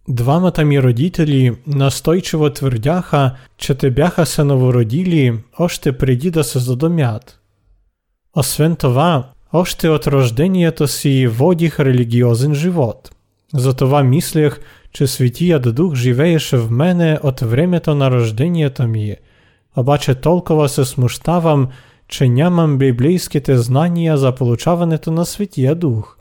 Двамата 0.10 0.66
ми 0.66 0.84
родители 0.84 1.56
настойчиво 1.68 2.50
твърдяха, 2.50 3.36
че 3.58 3.76
те 3.76 3.92
бяха 3.92 4.26
се 4.26 4.44
новородили 4.44 5.40
още 5.60 5.98
преди 5.98 6.32
да 6.32 6.44
се 6.44 6.60
задумят. 6.60 7.40
Освен 8.36 8.76
това, 8.76 9.32
още 9.54 9.90
от 9.90 10.08
рождението 10.08 10.88
си 10.88 11.28
водих 11.28 11.80
религиозен 11.80 12.56
живот. 12.56 13.12
Затова 13.54 14.04
мислех, 14.04 14.60
че 14.92 15.08
Святият 15.08 15.76
Дух 15.76 15.96
живееше 15.96 16.58
в 16.58 16.72
мене 16.72 17.20
от 17.24 17.40
времето 17.40 17.96
на 17.96 18.12
рождението 18.12 18.88
ми, 18.88 19.16
обаче 19.78 20.16
толкова 20.16 20.70
се 20.70 20.86
смущавам, 20.86 21.68
че 22.08 22.30
нямам 22.30 22.78
библейските 22.78 23.58
знания 23.58 24.18
за 24.18 24.36
получаването 24.36 25.12
на 25.12 25.26
Святия 25.26 25.76
Дух. 25.76 26.13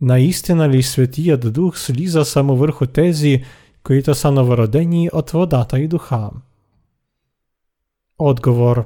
Наистина 0.00 0.68
ли 0.68 0.82
Святият 0.82 1.52
Дух 1.52 1.78
слиза 1.78 2.24
само 2.24 2.56
върху 2.56 2.86
тези, 2.86 3.44
които 3.82 4.14
са 4.14 4.30
новородени 4.30 5.10
от 5.12 5.30
водата 5.30 5.80
и 5.80 5.88
духа? 5.88 6.30
Отговор 8.18 8.84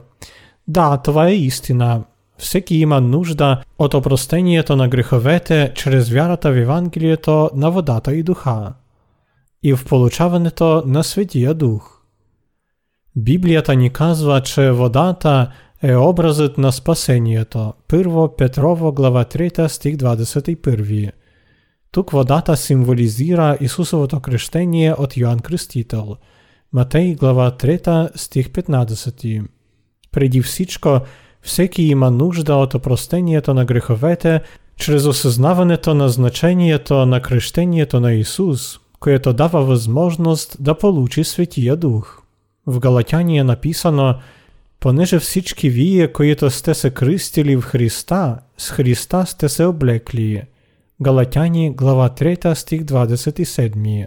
Да, 0.68 0.96
това 0.96 1.28
е 1.28 1.34
истина. 1.34 2.04
Всеки 2.38 2.86
нужда 2.86 3.62
от 3.78 3.94
опростението 3.94 4.76
на 4.76 4.88
греховете 4.88 5.72
чрез 5.74 6.10
вярата 6.10 6.52
в 6.52 6.56
Евангелието 6.56 7.50
на 7.54 7.70
водата 7.70 8.14
и 8.14 8.22
духа 8.22 8.72
і 9.62 9.74
в 9.74 9.84
получаването 9.84 10.82
на 10.86 11.04
Святія 11.04 11.54
Дух. 11.54 12.02
Біблията 13.16 13.74
ни 13.74 13.90
казва, 13.90 14.40
че 14.40 14.70
водата 14.70 15.52
е 15.83 15.95
образът 15.95 16.57
на 16.57 16.71
спасението. 16.71 17.73
1 17.89 18.35
Петрово, 18.37 18.91
глава 18.91 19.25
3, 19.25 19.67
стих 19.67 19.95
21. 19.95 21.11
Тук 21.91 22.11
водата 22.11 22.57
символизира 22.57 23.57
Ісусовото 23.61 24.19
крещение 24.19 24.93
от 24.93 25.17
Йоанн 25.17 25.39
Крестител. 25.39 26.15
Матей, 26.73 27.15
глава 27.15 27.51
3, 27.51 28.17
стих 28.17 28.49
15. 28.49 29.45
Преди 30.11 30.41
всичко, 30.41 30.99
всеки 31.41 31.83
има 31.83 32.11
нужда 32.11 32.55
от 32.55 32.73
опростението 32.73 33.53
на 33.53 33.65
греховете 33.65 34.41
чрез 34.77 35.05
осъзнаването 35.05 35.93
на 35.93 36.09
значението 36.09 37.05
на 37.05 37.21
крещението 37.21 37.99
на 37.99 38.13
Ісус, 38.13 38.79
което 38.99 39.33
дава 39.33 39.63
възможност 39.63 40.57
да 40.59 40.77
получи 40.77 41.23
Светия 41.23 41.75
Дух. 41.75 42.21
В 42.67 42.79
Галатяния 42.79 43.43
написано 43.43 44.15
Понеже 44.80 45.18
всички 45.18 45.70
вие, 45.70 46.12
които 46.12 46.50
сте 46.50 46.74
се 46.74 46.90
кръстили 46.90 47.56
в 47.56 47.62
Христа, 47.62 48.36
с 48.58 48.70
Христа 48.70 49.26
сте 49.26 49.48
се 49.48 49.64
облекли. 49.64 50.42
Глава 51.00 51.24
3, 51.24 52.54
стих 52.54 52.82
27. 52.82 54.06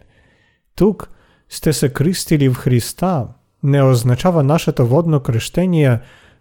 Тук 0.76 1.10
сте 1.50 1.74
се 1.74 1.90
Христа 2.54 3.28
не 3.64 3.84
означава 3.84 4.44
нашето 4.44 4.88
водно 4.88 5.20
крещение, 5.20 6.00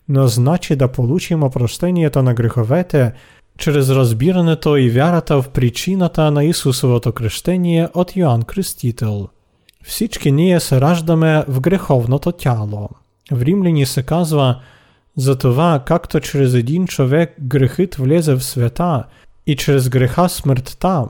но 0.09 0.27
значи 0.27 0.77
да 0.77 0.93
получим 0.93 1.43
опрощението 1.43 2.23
на 2.23 2.35
греховете 2.35 3.13
через 3.59 3.91
разбирането 3.91 4.77
и 4.77 4.91
вярата 4.91 5.43
в 5.43 5.49
причината 5.49 6.31
на 6.31 6.45
Исусовото 6.45 7.13
крещение 7.13 7.89
от 7.95 8.17
Йоанн 8.17 8.43
Крестител. 8.43 9.29
Всички 9.85 10.33
ние 10.33 10.61
се 10.61 10.81
раждаме 10.81 11.45
в 11.49 11.61
греховното 11.61 12.33
тяло. 12.33 12.89
В 13.32 13.42
Римляни 13.42 13.86
се 13.86 14.04
казва 14.04 14.62
за 15.18 15.38
това, 15.38 15.84
както 15.86 16.20
чрез 16.20 16.54
един 16.54 16.88
човек 16.88 17.36
грехът 17.40 17.96
влезе 17.96 18.36
в 18.36 18.44
света 18.44 19.04
и 19.48 19.56
чрез 19.56 19.90
греха 19.90 20.30
смъртта, 20.30 21.06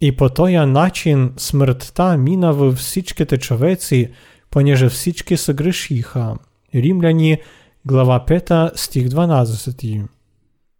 и 0.00 0.16
по 0.16 0.28
този 0.28 0.56
начин 0.56 1.32
смъртта 1.36 2.16
мина 2.16 2.52
във 2.52 2.76
всичките 2.76 3.38
човеци, 3.38 4.10
понеже 4.50 4.88
всички 4.88 5.36
се 5.36 5.54
грешиха. 5.54 6.34
Римляни, 6.74 7.38
глава 7.86 8.24
5, 8.28 8.76
стих 8.76 9.06
12. 9.06 10.06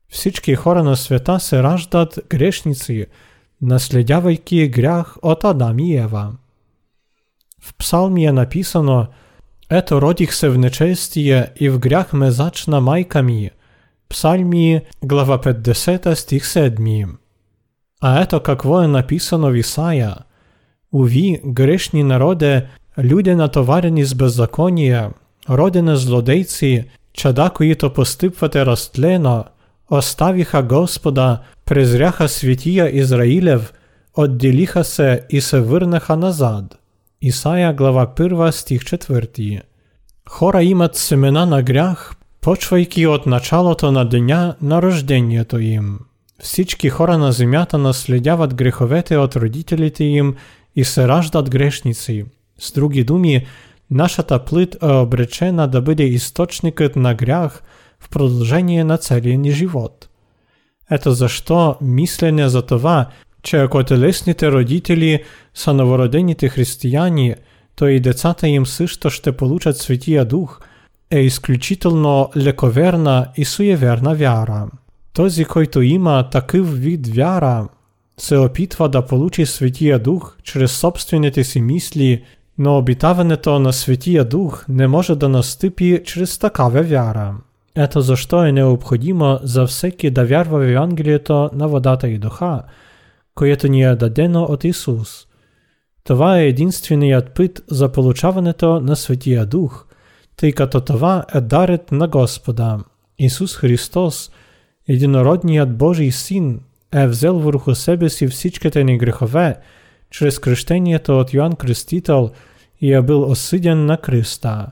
Всички 0.09 0.55
хора 0.55 0.83
на 0.83 0.97
света 0.97 1.41
се 1.41 1.63
раждат 1.63 2.19
грешници, 2.29 3.07
наследявайки 3.63 4.69
грях 4.69 5.17
от 5.23 5.45
Адам 5.45 5.79
и 5.79 5.97
Ева. 5.97 6.33
В 7.61 7.75
псалмі 7.75 8.25
е 8.27 8.33
написано 8.33 9.07
«Ето 9.72 10.02
родих 10.02 10.34
се 10.34 10.50
в 10.50 10.58
нечестие 10.58 11.48
и 11.56 11.70
в 11.70 11.80
грях 11.80 12.14
ме 12.14 12.32
зачна 12.32 12.82
майка 12.82 13.24
ми». 13.24 13.52
Глава 15.04 15.38
50, 15.38 16.14
стих 16.14 16.46
7. 16.46 17.10
А 18.02 18.22
ето 18.22 18.40
какво 18.40 18.82
е 18.82 18.88
написано 18.88 19.52
в 19.52 19.56
Исаия. 19.56 20.16
«Уви, 20.92 21.42
грешні 21.58 22.04
народи, 22.04 22.62
люди 22.98 23.36
натоварені 23.36 24.06
з 24.06 24.14
беззаконія, 24.14 25.12
родини 25.50 25.96
злодейці, 25.96 26.86
чада, 27.14 27.50
които 27.50 27.94
постъпвате 27.94 28.66
разтлено, 28.66 29.46
оставиха 29.90 30.64
Господа, 30.64 31.40
презряха 31.66 32.28
святия 32.28 32.98
Израилев, 32.98 33.74
отделиха 34.14 34.84
се 34.84 35.26
и 35.30 35.42
се 35.42 35.60
върнаха 35.60 36.18
назад». 36.18 36.79
Исаия, 37.22 37.74
глава 37.74 38.08
1, 38.08 38.52
стих 38.52 38.82
4. 38.82 39.62
Хора 40.30 40.64
имат 40.64 40.96
семена 40.96 41.46
на 41.46 41.62
грях, 41.62 42.16
почвайки 42.42 43.08
от 43.08 43.26
началото 43.26 43.92
на 43.92 44.06
деня 44.06 44.56
на 44.62 44.82
рождението 44.82 45.60
им. 45.60 46.00
Всички 46.42 46.90
хора 46.90 47.18
на 47.18 47.32
земята 47.32 47.78
наследяват 47.78 48.56
греховете 48.56 49.18
от 49.18 49.36
родителите 49.36 50.04
им 50.04 50.36
и 50.76 50.84
се 50.84 51.08
раждат 51.08 51.50
грешници. 51.50 52.26
С 52.60 52.72
други 52.72 53.04
думи, 53.04 53.46
нашата 53.92 54.46
плът 54.46 54.84
е 54.84 54.86
обречена 54.86 55.68
да 55.68 55.82
бъде 55.82 56.04
източникът 56.04 56.96
на 56.96 57.14
грях 57.14 57.64
в 58.00 58.10
продължение 58.10 58.84
на 58.84 58.98
целия 58.98 59.38
ни 59.38 59.52
живот. 59.52 60.10
Ето 60.92 61.12
защо 61.12 61.78
мислене 61.82 62.50
за 62.50 62.62
това, 62.62 63.10
че 63.43 63.57
ако 63.57 63.85
телесните 63.85 64.53
родители 64.53 65.23
са 65.55 65.75
новородените 65.75 66.49
християни, 66.49 67.35
то 67.77 67.89
и 67.89 68.01
децата 68.01 68.49
им 68.49 68.67
също 68.67 69.11
ще 69.11 69.33
получат 69.33 69.77
Светия 69.77 70.25
Дух, 70.25 70.61
е 71.11 71.21
изключително 71.21 72.31
лековерна 72.37 73.29
и 73.37 73.45
суеверна 73.45 74.15
вяра. 74.15 74.67
Този, 75.13 75.45
който 75.45 75.83
има 75.83 76.29
такъв 76.31 76.81
вид 76.81 77.07
вяра, 77.07 77.69
се 78.19 78.37
опитва 78.37 78.89
да 78.89 79.07
получи 79.07 79.47
Светия 79.47 79.99
Дух 79.99 80.37
чрез 80.43 80.73
собствените 80.73 81.45
си 81.45 81.61
мисли, 81.61 82.23
но 82.59 82.79
обитаването 82.79 83.59
на 83.59 83.73
Светия 83.73 84.25
Дух 84.25 84.65
не 84.69 84.87
може 84.87 85.15
да 85.15 85.29
настъпи 85.29 86.01
чрез 86.05 86.39
такава 86.39 86.83
вяра. 86.83 87.35
Ето 87.77 88.01
защо 88.01 88.45
е 88.45 88.53
необходимо 88.53 89.39
за 89.43 89.67
всеки 89.67 90.11
да 90.11 90.25
вярва 90.25 90.59
в 90.59 90.71
Евангелието 90.71 91.51
на 91.53 91.69
водата 91.69 92.09
и 92.09 92.19
духа, 92.19 92.63
което 93.40 93.68
ни 93.68 93.84
е 93.84 93.96
дадено 93.96 94.44
от 94.44 94.64
Исус. 94.64 95.28
Това 96.04 96.40
е 96.40 96.48
единственият 96.48 97.34
път 97.36 97.64
за 97.68 97.92
получаването 97.92 98.80
на 98.80 98.96
Светия 98.96 99.46
Дух, 99.46 99.86
тъй 100.38 100.52
като 100.52 100.82
това 100.82 101.26
е 101.36 101.42
дарът 101.42 101.92
на 101.92 102.08
Господа. 102.08 102.78
Исус 103.20 103.56
Христос, 103.56 104.32
единородният 104.88 105.78
Божий 105.78 106.12
Син, 106.12 106.60
е 106.94 107.08
взел 107.08 107.40
върху 107.40 107.76
себе 107.76 108.10
си 108.10 108.28
всичките 108.28 108.84
ни 108.84 108.98
грехове, 108.98 109.58
чрез 110.10 110.40
кръщението 110.40 111.20
от 111.20 111.34
Йоанн 111.34 111.56
Кръстител 111.56 112.32
и 112.82 112.94
е 112.94 113.02
бил 113.02 113.22
осъден 113.32 113.86
на 113.86 113.98
кръста. 113.98 114.68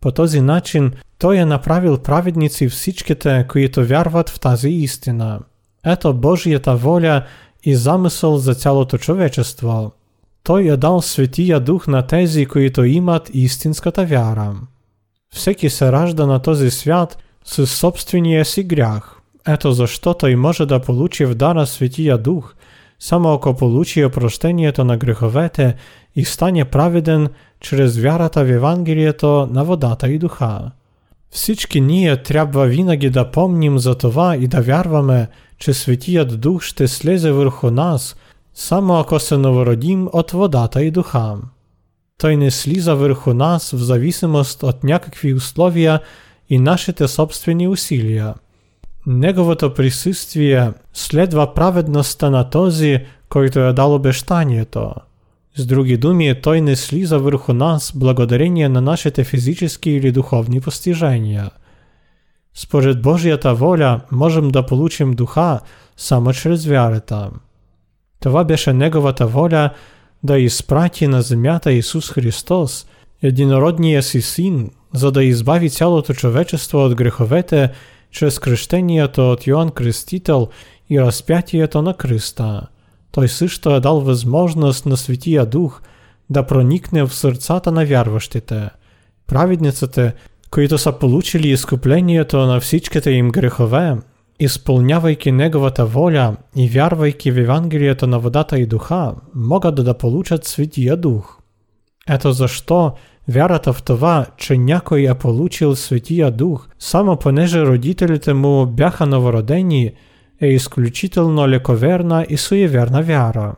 По 0.00 0.12
този 0.12 0.40
начин 0.40 0.92
той 1.18 1.36
е 1.36 1.44
направил 1.44 1.98
праведници 1.98 2.68
всичките, 2.68 3.46
които 3.48 3.84
вярват 3.84 4.30
в 4.30 4.40
тази 4.40 4.68
истина. 4.68 5.40
Ето 5.84 6.14
Божията 6.14 6.76
воля 6.76 7.24
и 7.62 7.74
замисъл 7.74 8.36
за 8.36 8.54
цялото 8.54 8.98
човечество. 8.98 9.92
Той 10.42 10.68
е 10.68 10.76
дал 10.76 11.02
Светия 11.02 11.60
Дух 11.60 11.86
на 11.86 12.06
тези, 12.06 12.46
които 12.46 12.84
имат 12.84 13.30
истинската 13.34 14.04
вяра. 14.04 14.54
Всеки 15.34 15.70
се 15.70 15.92
ражда 15.92 16.26
на 16.26 16.38
този 16.38 16.70
свят 16.70 17.18
с 17.44 17.66
собствения 17.66 18.44
си 18.44 18.62
грях. 18.62 19.16
Ето 19.48 19.72
защо 19.72 20.14
той 20.14 20.36
може 20.36 20.66
да 20.66 20.80
получи 20.80 21.24
в 21.24 21.34
дара 21.34 21.66
Светия 21.66 22.18
Дух, 22.18 22.54
само 22.98 23.32
ако 23.32 23.56
получи 23.56 24.04
опрощението 24.04 24.84
на 24.84 24.96
греховете 24.96 25.74
и 26.16 26.24
стане 26.24 26.64
праведен 26.64 27.28
чрез 27.60 27.98
вярата 27.98 28.44
в 28.44 28.50
Евангелието 28.50 29.48
на 29.50 29.64
водата 29.64 30.08
и 30.08 30.18
духа. 30.18 30.70
Всички 31.30 31.80
ние 31.80 32.22
трябва 32.22 32.66
винаги 32.66 33.10
да 33.10 33.30
помним 33.30 33.78
за 33.78 33.94
това 33.94 34.36
и 34.36 34.48
да 34.48 34.60
вярваме, 34.60 35.28
че 35.58 35.74
Светият 35.74 36.40
Дух 36.40 36.62
ще 36.62 36.88
слезе 36.88 37.32
върху 37.32 37.70
нас, 37.70 38.16
само 38.54 38.98
ако 38.98 39.18
се 39.18 39.36
новородим 39.36 40.08
от 40.12 40.30
водата 40.30 40.82
и 40.82 40.90
духа. 40.90 41.36
Той 42.18 42.36
не 42.36 42.50
слиза 42.50 42.94
върху 42.94 43.34
нас 43.34 43.70
в 43.70 43.76
зависимост 43.76 44.62
от 44.62 44.84
някакви 44.84 45.34
условия 45.34 46.00
и 46.48 46.58
нашите 46.58 47.08
собствени 47.08 47.68
усилия. 47.68 48.34
Неговото 49.06 49.74
присъствие 49.74 50.72
следва 50.92 51.54
праведността 51.54 52.30
на 52.30 52.50
този, 52.50 52.98
който 53.28 53.60
е 53.60 53.72
дал 53.72 53.94
обещанието. 53.94 54.94
С 55.55 55.65
други 55.65 55.97
думи, 55.97 56.41
той 56.41 56.61
не 56.61 56.75
слиза 56.75 57.19
върху 57.19 57.53
нас 57.53 57.91
благодарение 57.95 58.69
на 58.69 58.81
нашите 58.81 59.23
физически 59.23 59.89
или 59.89 60.11
духовни 60.11 60.61
постижения. 60.61 61.49
Според 62.53 63.01
Божията 63.01 63.55
воля 63.55 64.01
можем 64.11 64.49
да 64.49 64.65
получим 64.65 65.11
духа 65.11 65.59
само 65.97 66.33
чрез 66.33 66.65
вярата. 66.65 67.29
Това 68.19 68.43
беше 68.43 68.73
Неговата 68.73 69.27
воля 69.27 69.69
да 70.23 70.39
изпрати 70.39 71.07
на 71.07 71.21
земята 71.21 71.71
Исус 71.71 72.11
Христос, 72.11 72.85
единородния 73.21 74.03
си 74.03 74.21
Син, 74.21 74.71
за 74.93 75.11
да 75.11 75.23
избави 75.23 75.69
цялото 75.69 76.13
човечество 76.13 76.85
от 76.85 76.95
греховете 76.95 77.71
чрез 78.11 78.39
кръщението 78.39 79.31
от 79.31 79.47
Йоанн 79.47 79.69
Кръстител 79.69 80.47
и 80.89 81.01
разпятието 81.01 81.81
на 81.81 81.93
кръста. 81.93 82.67
Той 83.11 83.27
също 83.27 83.75
е 83.75 83.79
дал 83.79 83.99
възможност 83.99 84.85
на 84.85 84.97
Светия 84.97 85.45
Дух 85.45 85.81
да 86.29 86.43
проникне 86.45 87.03
в 87.03 87.13
сърцата 87.13 87.71
на 87.71 87.85
вярващите. 87.85 88.69
Праведниците, 89.27 90.13
които 90.51 90.77
са 90.77 90.91
получили 90.91 91.49
изкуплението 91.49 92.37
на 92.37 92.59
всичките 92.59 93.11
им 93.11 93.29
грехове, 93.29 93.97
изпълнявайки 94.39 95.31
Неговата 95.31 95.85
воля 95.85 96.35
и 96.55 96.69
вярвайки 96.69 97.31
в 97.31 97.37
Евангелието 97.37 98.07
на 98.07 98.19
водата 98.19 98.59
и 98.59 98.65
духа, 98.65 99.15
могат 99.35 99.75
да 99.75 99.93
получат 99.93 100.45
Светия 100.45 100.97
Дух. 100.97 101.39
Ето 102.09 102.31
защо 102.31 102.93
вярата 103.27 103.73
в 103.73 103.83
това, 103.83 104.25
че 104.37 104.57
някой 104.57 105.09
е 105.09 105.13
получил 105.13 105.75
Светия 105.75 106.31
Дух, 106.31 106.67
само 106.79 107.17
понеже 107.17 107.61
родителите 107.61 108.33
му 108.33 108.65
бяха 108.65 109.05
новородени, 109.05 109.91
е 110.41 110.47
изключително 110.47 111.49
лековерна 111.49 112.25
и 112.29 112.37
суеверна 112.37 113.01
вяра. 113.03 113.55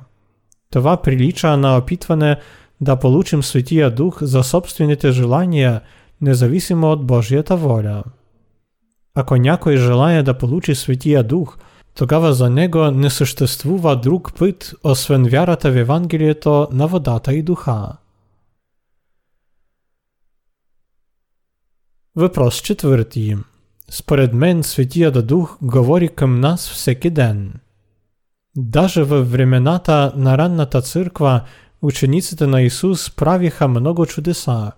Това 0.72 1.02
прилича 1.02 1.58
на 1.58 1.78
опитване 1.78 2.38
да 2.82 2.96
получим 2.96 3.44
Светия 3.44 3.92
Дух 3.92 4.18
за 4.22 4.44
собствените 4.44 5.12
желания, 5.12 5.82
независимо 6.22 6.92
от 6.92 7.06
Божията 7.06 7.56
воля. 7.56 8.04
Ако 9.16 9.36
някой 9.36 9.78
желая 9.78 10.24
да 10.24 10.38
получи 10.38 10.76
Светия 10.76 11.24
Дух, 11.24 11.58
тогава 11.96 12.34
за 12.34 12.50
него 12.50 12.92
не 12.92 13.10
съществува 13.10 13.96
друг 13.96 14.34
път, 14.40 14.74
освен 14.84 15.24
вярата 15.24 15.72
в 15.72 15.78
Евангелието 15.78 16.68
на 16.72 16.88
водата 16.88 17.34
и 17.34 17.42
духа. 17.44 17.98
Въпрос 22.16 22.62
четвърти. 22.62 23.36
Според 23.95 24.33
мен 24.33 24.63
Светият 24.63 25.27
Дух 25.27 25.59
говори 25.63 26.09
към 26.09 26.41
нас 26.41 26.71
всеки 26.71 27.11
ден. 27.11 27.53
Даже 28.57 29.03
във 29.03 29.33
времената 29.33 30.13
на 30.17 30.39
ранната 30.39 30.83
църква 30.83 31.41
учениците 31.83 32.47
на 32.47 32.63
Исус 32.63 33.11
правиха 33.11 33.69
много 33.69 34.07
чудеса. 34.07 34.73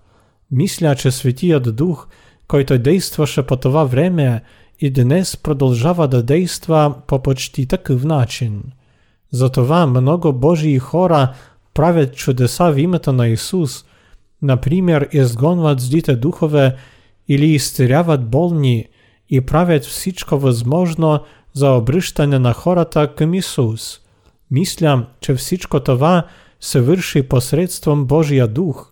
Мисля, 0.50 0.96
че 0.96 1.10
Светият 1.10 1.76
Дух, 1.76 2.08
който 2.48 2.78
действаше 2.78 3.42
по 3.42 3.56
това 3.56 3.84
време 3.84 4.42
и 4.80 4.90
днес 4.90 5.36
продължава 5.36 6.08
да 6.08 6.22
действа 6.22 6.94
по 7.06 7.22
почти 7.22 7.66
такъв 7.66 8.04
начин. 8.04 8.62
Затова 9.30 9.86
много 9.86 10.32
Божии 10.32 10.78
хора 10.78 11.34
правят 11.74 12.14
чудеса 12.14 12.72
в 12.72 12.78
името 12.78 13.12
на 13.12 13.28
Исус, 13.28 13.84
например, 14.42 15.08
изгонват 15.12 15.80
злите 15.80 16.16
духове 16.16 16.76
или 17.28 17.46
изцеряват 17.46 18.30
болни 18.30 18.86
и 19.29 19.41
правят 19.41 19.85
всичко 19.85 20.37
възможно 20.37 21.19
за 21.53 21.71
обръщане 21.71 22.39
на 22.39 22.53
хората 22.53 23.15
към 23.15 23.33
Исус. 23.33 23.99
Мисля, 24.51 25.05
че 25.21 25.35
всичко 25.35 25.79
това 25.79 26.25
се 26.59 26.81
върши 26.81 27.23
посредством 27.23 28.05
Божия 28.05 28.47
Дух. 28.47 28.91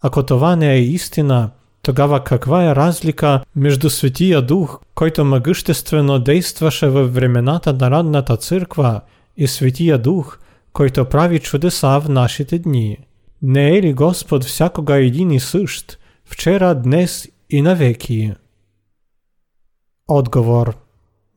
Ако 0.00 0.22
това 0.22 0.56
не 0.56 0.74
е 0.74 0.80
истина, 0.80 1.50
тогава 1.82 2.24
каква 2.24 2.64
е 2.64 2.74
разлика 2.76 3.40
между 3.56 3.90
Светия 3.90 4.42
Дух, 4.42 4.80
който 4.94 5.24
могъществено 5.24 6.18
действаше 6.18 6.88
във 6.88 7.14
времената 7.14 7.72
на 7.72 7.90
Радната 7.90 8.36
църква, 8.36 9.00
и 9.38 9.46
Светия 9.46 9.98
Дух, 9.98 10.38
който 10.72 11.04
прави 11.04 11.38
чудеса 11.38 12.00
в 12.00 12.08
нашите 12.08 12.58
дни? 12.58 12.98
Не 13.42 13.68
е 13.76 13.82
ли 13.82 13.92
Господ 13.92 14.44
всякога 14.44 14.96
един 14.96 15.30
и 15.30 15.40
същ, 15.40 15.98
вчера, 16.24 16.74
днес 16.74 17.28
и 17.50 17.62
навеки? 17.62 18.32
Отговор 20.07 20.75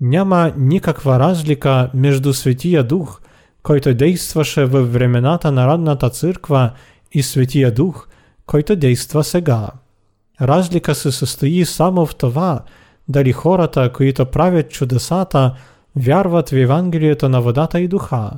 Няма 0.00 0.52
никаква 0.57 1.18
разлика 1.18 1.90
между 1.94 2.35
Светия 2.35 2.85
Дух, 2.85 3.20
който 3.62 3.94
действаше 3.94 4.64
във 4.64 4.92
времената 4.92 5.52
на 5.52 5.66
Радната 5.66 6.11
църква 6.11 6.70
и 7.12 7.22
Светия 7.22 7.72
Дух, 7.72 8.09
който 8.46 8.76
действа 8.76 9.24
сега. 9.24 9.68
Разлика 10.40 10.94
се 10.94 11.12
състои 11.12 11.64
само 11.64 12.07
в 12.07 12.14
това, 12.14 12.61
дали 13.09 13.33
хората, 13.33 13.92
които 13.92 14.26
правят 14.26 14.70
чудесата, 14.70 15.55
вярват 15.96 16.48
в 16.48 16.57
Евангелието 16.57 17.29
на 17.29 17.40
водата 17.40 17.81
и 17.81 17.88
духа. 17.88 18.31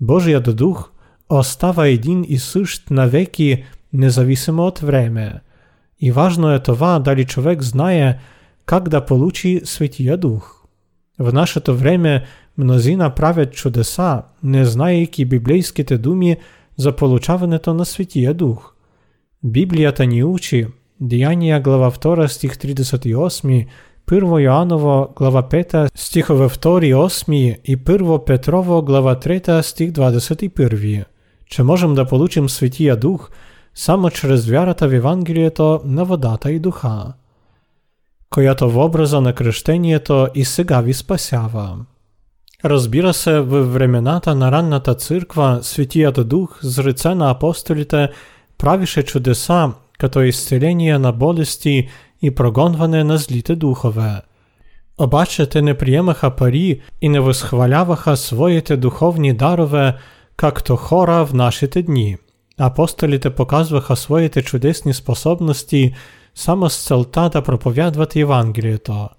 Божият 0.00 0.56
дух 0.56 0.90
остава 1.28 1.86
един 1.86 2.24
и 2.28 2.38
същ 2.38 2.90
навеки, 2.90 3.64
независимо 3.92 4.62
от 4.62 4.78
време. 4.78 5.34
И 6.00 6.12
важно 6.12 6.52
е 6.52 6.58
това 6.58 6.98
дали 6.98 7.24
човек 7.24 7.62
знае 7.62 8.18
как 8.66 8.88
да 8.88 9.04
получи 9.04 9.60
Светия 9.64 10.16
Дух. 10.16 10.64
В 11.18 11.32
нашето 11.32 11.76
време 11.76 12.24
мнозина 12.58 13.14
правят 13.14 13.52
чудеса, 13.52 14.22
не 14.42 14.64
знаейки 14.64 15.24
библейските 15.24 15.98
думи 15.98 16.36
за 16.76 16.96
получаването 16.96 17.74
на 17.74 17.84
Светия 17.84 18.34
Дух. 18.34 18.74
Библията 19.44 20.06
ни 20.06 20.24
учи, 20.24 20.66
Деяния 21.00 21.60
глава 21.60 21.90
2 21.90 22.26
стих 22.26 22.56
38, 22.56 23.66
1 24.06 24.40
Йоанново 24.44 25.08
глава 25.16 25.42
5 25.42 25.90
стихове 25.94 26.46
2 26.46 26.94
8 26.94 27.60
и 27.64 27.76
1 27.76 28.24
Петрово 28.24 28.82
глава 28.82 29.16
3 29.16 29.60
стих 29.60 29.90
21, 29.90 31.04
че 31.46 31.62
можем 31.62 31.94
да 31.94 32.06
получим 32.06 32.48
Светия 32.48 32.96
Дух 32.96 33.30
само 33.74 34.10
чрез 34.10 34.46
вярата 34.46 34.88
в 34.88 34.94
Евангелието 34.94 35.80
на 35.84 36.04
водата 36.04 36.52
и 36.52 36.58
духа, 36.58 37.12
която 38.35 38.69
в 38.69 38.85
образа 38.85 39.21
на 39.21 39.33
кръщението 39.33 40.27
и 40.35 40.45
сега 40.45 40.81
ви 40.81 40.93
спасява. 40.93 41.77
Разбира 42.65 43.13
се, 43.13 43.39
във 43.39 43.73
времената 43.73 44.35
на 44.35 44.51
ранната 44.51 44.95
църква 44.95 45.59
Светият 45.61 46.27
Дух 46.27 46.59
с 46.61 46.79
ръце 46.79 47.15
на 47.15 47.31
апостолите 47.31 48.09
правише 48.57 49.03
чудеса 49.03 49.71
като 49.99 50.21
изцеление 50.21 50.99
на 50.99 51.11
болести 51.11 51.87
и 52.21 52.35
прогонване 52.35 53.03
на 53.03 53.17
злите 53.17 53.55
духове. 53.55 54.21
Обаче 54.99 55.45
те 55.45 55.61
не 55.61 55.77
приемаха 55.77 56.35
пари 56.35 56.81
и 57.01 57.09
не 57.09 57.19
възхваляваха 57.19 58.17
своите 58.17 58.77
духовни 58.77 59.33
дарове, 59.33 59.93
както 60.37 60.75
хора 60.75 61.25
в 61.25 61.33
нашите 61.33 61.81
дни. 61.81 62.17
Апостолите 62.59 63.29
показваха 63.29 63.95
своите 63.95 64.41
чудесни 64.41 64.93
способности 64.93 65.93
само 66.35 66.69
с 66.69 66.83
целта 66.83 67.29
да 67.29 67.41
проповядват 67.41 68.15
Евангелието. 68.15 69.09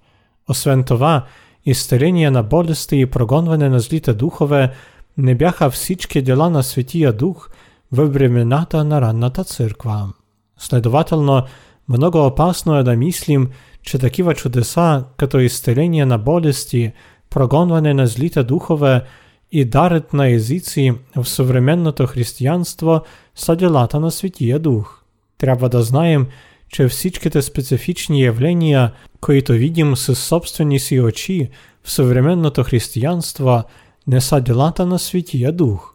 Освен 0.49 0.83
това, 0.83 1.25
изцеление 1.65 2.31
на 2.31 2.43
болести 2.43 2.99
и 2.99 3.05
прогонване 3.05 3.69
на 3.69 3.79
злите 3.79 4.13
духове 4.13 4.71
не 5.17 5.35
бяха 5.35 5.69
всички 5.69 6.21
дела 6.21 6.49
на 6.49 6.63
Светия 6.63 7.13
Дух 7.13 7.49
във 7.91 8.13
времената 8.13 8.83
на 8.83 9.01
ранната 9.01 9.43
църква. 9.43 10.09
Следователно, 10.57 11.43
много 11.89 12.25
опасно 12.25 12.77
е 12.77 12.83
да 12.83 12.95
мислим, 12.95 13.49
че 13.81 13.97
такива 13.99 14.35
чудеса, 14.35 15.03
като 15.17 15.39
изцеление 15.39 16.05
на 16.05 16.17
болести, 16.17 16.91
прогонване 17.29 17.93
на 17.93 18.07
злите 18.07 18.43
духове 18.43 19.03
и 19.51 19.65
дарът 19.65 20.13
на 20.13 20.29
езици 20.29 20.93
в 21.15 21.25
съвременното 21.25 22.07
християнство 22.07 23.01
са 23.35 23.55
делата 23.55 23.99
на 23.99 24.11
Светия 24.11 24.59
Дух. 24.59 25.01
Трябва 25.37 25.69
да 25.69 25.81
знаем, 25.81 26.27
че 26.68 26.88
всичките 26.88 27.42
специфични 27.42 28.22
явления, 28.22 28.92
които 29.20 29.52
видим 29.52 29.96
със 29.96 30.18
собствени 30.18 30.78
си 30.78 31.00
очи 31.00 31.48
в 31.82 31.90
съвременното 31.90 32.64
християнство, 32.64 33.62
не 34.06 34.20
са 34.20 34.40
делата 34.40 34.86
на 34.86 34.98
Светия 34.98 35.52
Дух. 35.52 35.94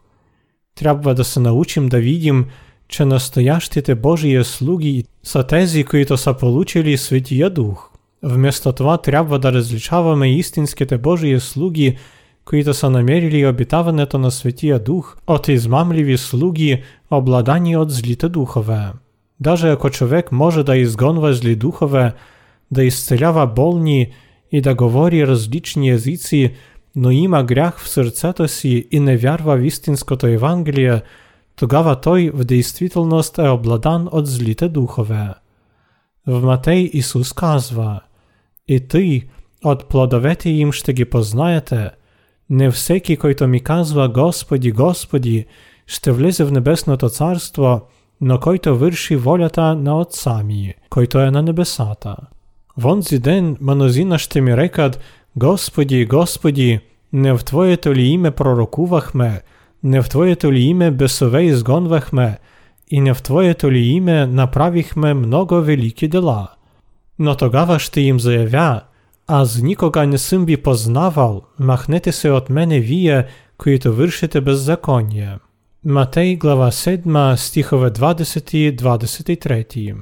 Трябва 0.74 1.14
да 1.14 1.24
се 1.24 1.40
научим 1.40 1.88
да 1.88 1.98
видим, 1.98 2.46
че 2.88 3.04
настоящите 3.04 3.94
Божии 3.94 4.44
слуги 4.44 5.04
са 5.22 5.42
тези, 5.46 5.84
които 5.84 6.16
са 6.16 6.34
получили 6.34 6.96
Светия 6.96 7.50
Дух. 7.50 7.90
Вместо 8.22 8.72
това 8.72 8.98
трябва 8.98 9.38
да 9.38 9.52
различаваме 9.52 10.36
истинските 10.36 10.98
Божии 10.98 11.40
слуги, 11.40 11.96
които 12.44 12.74
са 12.74 12.90
намерили 12.90 13.46
обитаването 13.46 14.18
на 14.18 14.30
Светия 14.30 14.78
Дух, 14.78 15.16
от 15.26 15.48
измамливи 15.48 16.18
слуги, 16.18 16.82
обладани 17.10 17.76
от 17.76 17.90
злите 17.90 18.28
духове. 18.28 18.92
Даже 19.40 19.70
ако 19.70 19.90
човек 19.90 20.32
може 20.32 20.62
да 20.62 20.76
изгонва 20.76 21.34
зли 21.34 21.56
духове, 21.56 22.12
да 22.70 22.84
изцелява 22.84 23.46
болни 23.46 24.12
и 24.52 24.60
да 24.60 24.74
говори 24.74 25.26
различни 25.26 25.90
езици, 25.90 26.54
но 26.96 27.10
има 27.10 27.44
грях 27.44 27.80
в 27.80 27.88
сърцето 27.88 28.48
си 28.48 28.88
и 28.90 29.00
не 29.00 29.16
вярва 29.16 29.56
в 29.56 29.64
истинското 29.64 30.26
Евангелие– 30.26 31.02
тогава 31.56 32.00
той 32.00 32.30
в 32.34 32.44
действителност 32.44 33.38
е 33.38 33.48
обладан 33.48 34.08
от 34.12 34.26
злите 34.26 34.68
духове. 34.68 35.28
В 36.26 36.40
Матей 36.40 36.90
Исус 36.92 37.32
казва, 37.32 38.00
И 38.68 38.88
ти 38.88 39.28
от 39.64 39.88
плодовете 39.88 40.50
им 40.50 40.72
ще 40.72 40.92
ги 40.92 41.04
познаете. 41.04 41.90
Не 42.50 42.70
всеки, 42.70 43.16
който 43.16 43.48
ми 43.48 43.60
казва 43.60 44.08
Господи, 44.08 44.72
Господи, 44.72 45.46
ще 45.86 46.12
влезе 46.12 46.44
в 46.44 46.52
небесното 46.52 47.08
царство, 47.08 47.82
но 48.23 48.39
който 48.39 48.77
върши 48.77 49.15
волята 49.15 49.75
на 49.75 49.99
Отца 49.99 50.43
ми, 50.43 50.73
който 50.89 51.19
е 51.19 51.31
на 51.31 51.41
небесата. 51.41 52.15
В 52.77 52.85
онзи 52.85 53.19
ден 53.19 53.57
мнозина 53.61 54.19
ще 54.19 54.41
ми 54.41 54.57
рекат, 54.57 54.99
Господи, 55.35 56.05
Господи, 56.05 56.79
не 57.13 57.33
в 57.33 57.43
Твоето 57.43 57.93
ли 57.93 58.01
име 58.01 58.31
пророкувахме, 58.31 59.41
не 59.83 60.01
в 60.01 60.09
Твоето 60.09 60.53
ли 60.53 60.59
име 60.59 60.91
бесове 60.91 61.43
изгонвахме, 61.43 62.37
и 62.91 63.01
не 63.01 63.13
в 63.13 63.21
Твоето 63.21 63.71
ли 63.71 63.79
име 63.79 64.25
направихме 64.25 65.13
много 65.13 65.55
велики 65.55 66.07
дела? 66.07 66.47
Но 67.19 67.35
тогава 67.35 67.79
ще 67.79 68.01
им 68.01 68.19
заявя, 68.19 68.81
аз 69.27 69.61
никога 69.61 70.07
не 70.07 70.17
съм 70.17 70.45
ви 70.45 70.57
познавал, 70.57 71.41
махнете 71.59 72.11
се 72.11 72.29
от 72.31 72.49
мене 72.49 72.79
вие, 72.79 73.25
които 73.57 73.95
вършите 73.95 74.41
беззаконие. 74.41 75.37
Матей 75.86 76.36
глава 76.36 76.70
7 76.70 77.36
стихове 77.36 77.90
20 77.90 78.54
и 78.54 78.76
23 78.76 79.94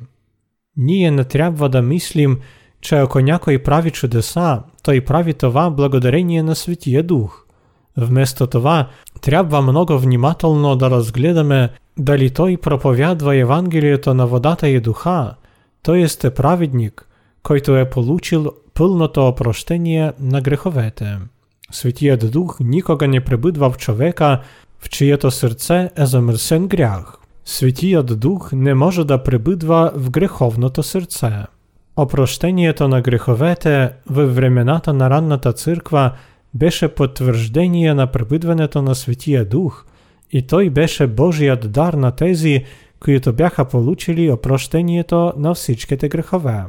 Ние 0.77 1.11
не 1.11 1.25
трябва 1.25 1.69
да 1.69 1.83
мислим, 1.83 2.39
че 2.81 2.95
ако 2.95 3.21
някой 3.21 3.59
прави 3.59 3.91
чудеса, 3.91 4.63
той 4.83 5.01
прави 5.01 5.35
това 5.35 5.71
благодарение 5.71 6.43
на 6.43 6.55
Светия 6.57 7.03
Дух. 7.03 7.45
Вместо 7.97 8.47
това, 8.47 8.89
трябва 9.21 9.63
много 9.63 9.99
внимателно 9.99 10.77
да 10.77 10.91
разгледаме 10.91 11.71
дали 11.99 12.31
той 12.31 12.57
проповядва 12.57 13.37
Евангелието 13.37 14.15
на 14.15 14.27
водата 14.27 14.69
и 14.69 14.81
духа, 14.81 15.35
т.е. 15.83 16.31
праведник, 16.31 17.09
който 17.43 17.77
е 17.77 17.91
получил 17.91 18.53
пълното 18.75 19.29
опрощение 19.29 20.13
на 20.21 20.41
греховете. 20.41 21.19
Светият 21.73 22.31
Дух 22.31 22.57
никога 22.61 23.09
не 23.09 23.21
пребъдва 23.21 23.71
в 23.71 23.77
човека, 23.77 24.41
в 24.83 24.89
чието 24.89 25.31
сърце 25.31 25.91
е 25.97 26.07
замърсен 26.07 26.69
грях. 26.69 27.17
Светият 27.45 28.21
Дух 28.21 28.53
не 28.53 28.75
може 28.75 29.05
да 29.05 29.23
пребъдва 29.23 29.93
в 29.95 30.11
греховното 30.11 30.83
сърце. 30.83 31.33
Опрощението 31.97 32.89
на 32.89 33.01
греховете 33.01 33.91
във 34.11 34.35
времената 34.35 34.93
на 34.93 35.11
ранната 35.11 35.53
църква– 35.53 36.13
беше 36.55 36.89
потвърждение 36.89 37.95
на 37.95 38.07
пребъдването 38.07 38.83
на 38.83 38.95
Светия 38.95 39.45
Дух 39.45 39.87
и 40.31 40.43
той 40.43 40.71
беше 40.71 41.07
Божият 41.07 41.73
дар 41.73 41.93
на 41.95 42.11
тези, 42.11 42.65
които 43.01 43.33
бяха 43.33 43.65
получили 43.65 44.31
опрощението 44.31 45.33
на 45.37 45.55
всичките 45.55 46.09
грехове. 46.09 46.65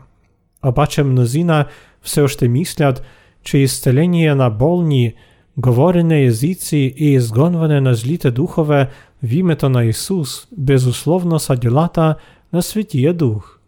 Обаче 0.66 1.04
мнозина 1.04 1.66
все 2.02 2.22
още 2.22 2.48
мислят, 2.48 3.04
че 3.44 3.58
изцеление 3.58 4.36
на 4.36 4.50
болни, 4.50 5.14
говорене 5.58 6.26
езици 6.26 6.94
и 6.98 7.14
изгонване 7.14 7.82
на 7.82 7.96
злите 7.96 8.32
духове 8.32 8.90
в 9.24 9.34
імето 9.34 9.70
на 9.70 9.84
Ісус, 9.84 10.48
безусловно, 10.58 11.40
са 11.40 11.56
ділата 11.56 12.16
на 12.54 12.62
Святія 12.62 13.14
Дух. 13.14 13.60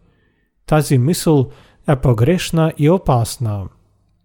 Тази 0.65 0.97
мисл 0.99 1.41
е 1.87 1.95
погрешна 1.95 2.71
і 2.77 2.89
опасна. 2.89 3.63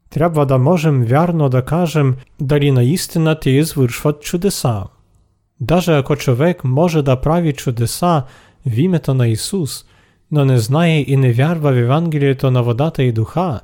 Треба 0.09 0.47
да 0.47 0.59
можем 0.59 1.05
вярно 1.05 1.49
да 1.49 1.63
кажем, 1.63 2.17
дали 2.41 2.73
наистина 2.73 3.41
те 3.41 3.51
извършват 3.51 4.23
чудеса. 4.23 4.85
Даже 5.61 5.93
ако 5.99 6.17
човек 6.17 6.65
може 6.65 7.03
да 7.03 7.17
прави 7.17 7.53
чудеса 7.53 8.23
в 8.67 8.79
імето 8.79 9.15
на 9.15 9.27
Ісус, 9.27 9.87
но 10.31 10.45
не 10.45 10.59
знає 10.59 11.03
і 11.03 11.17
не 11.17 11.33
вярва 11.33 11.71
в 11.71 11.77
Євангеліето 11.77 12.51
на 12.51 12.61
водата 12.61 13.03
і 13.03 13.13
духа, 13.13 13.61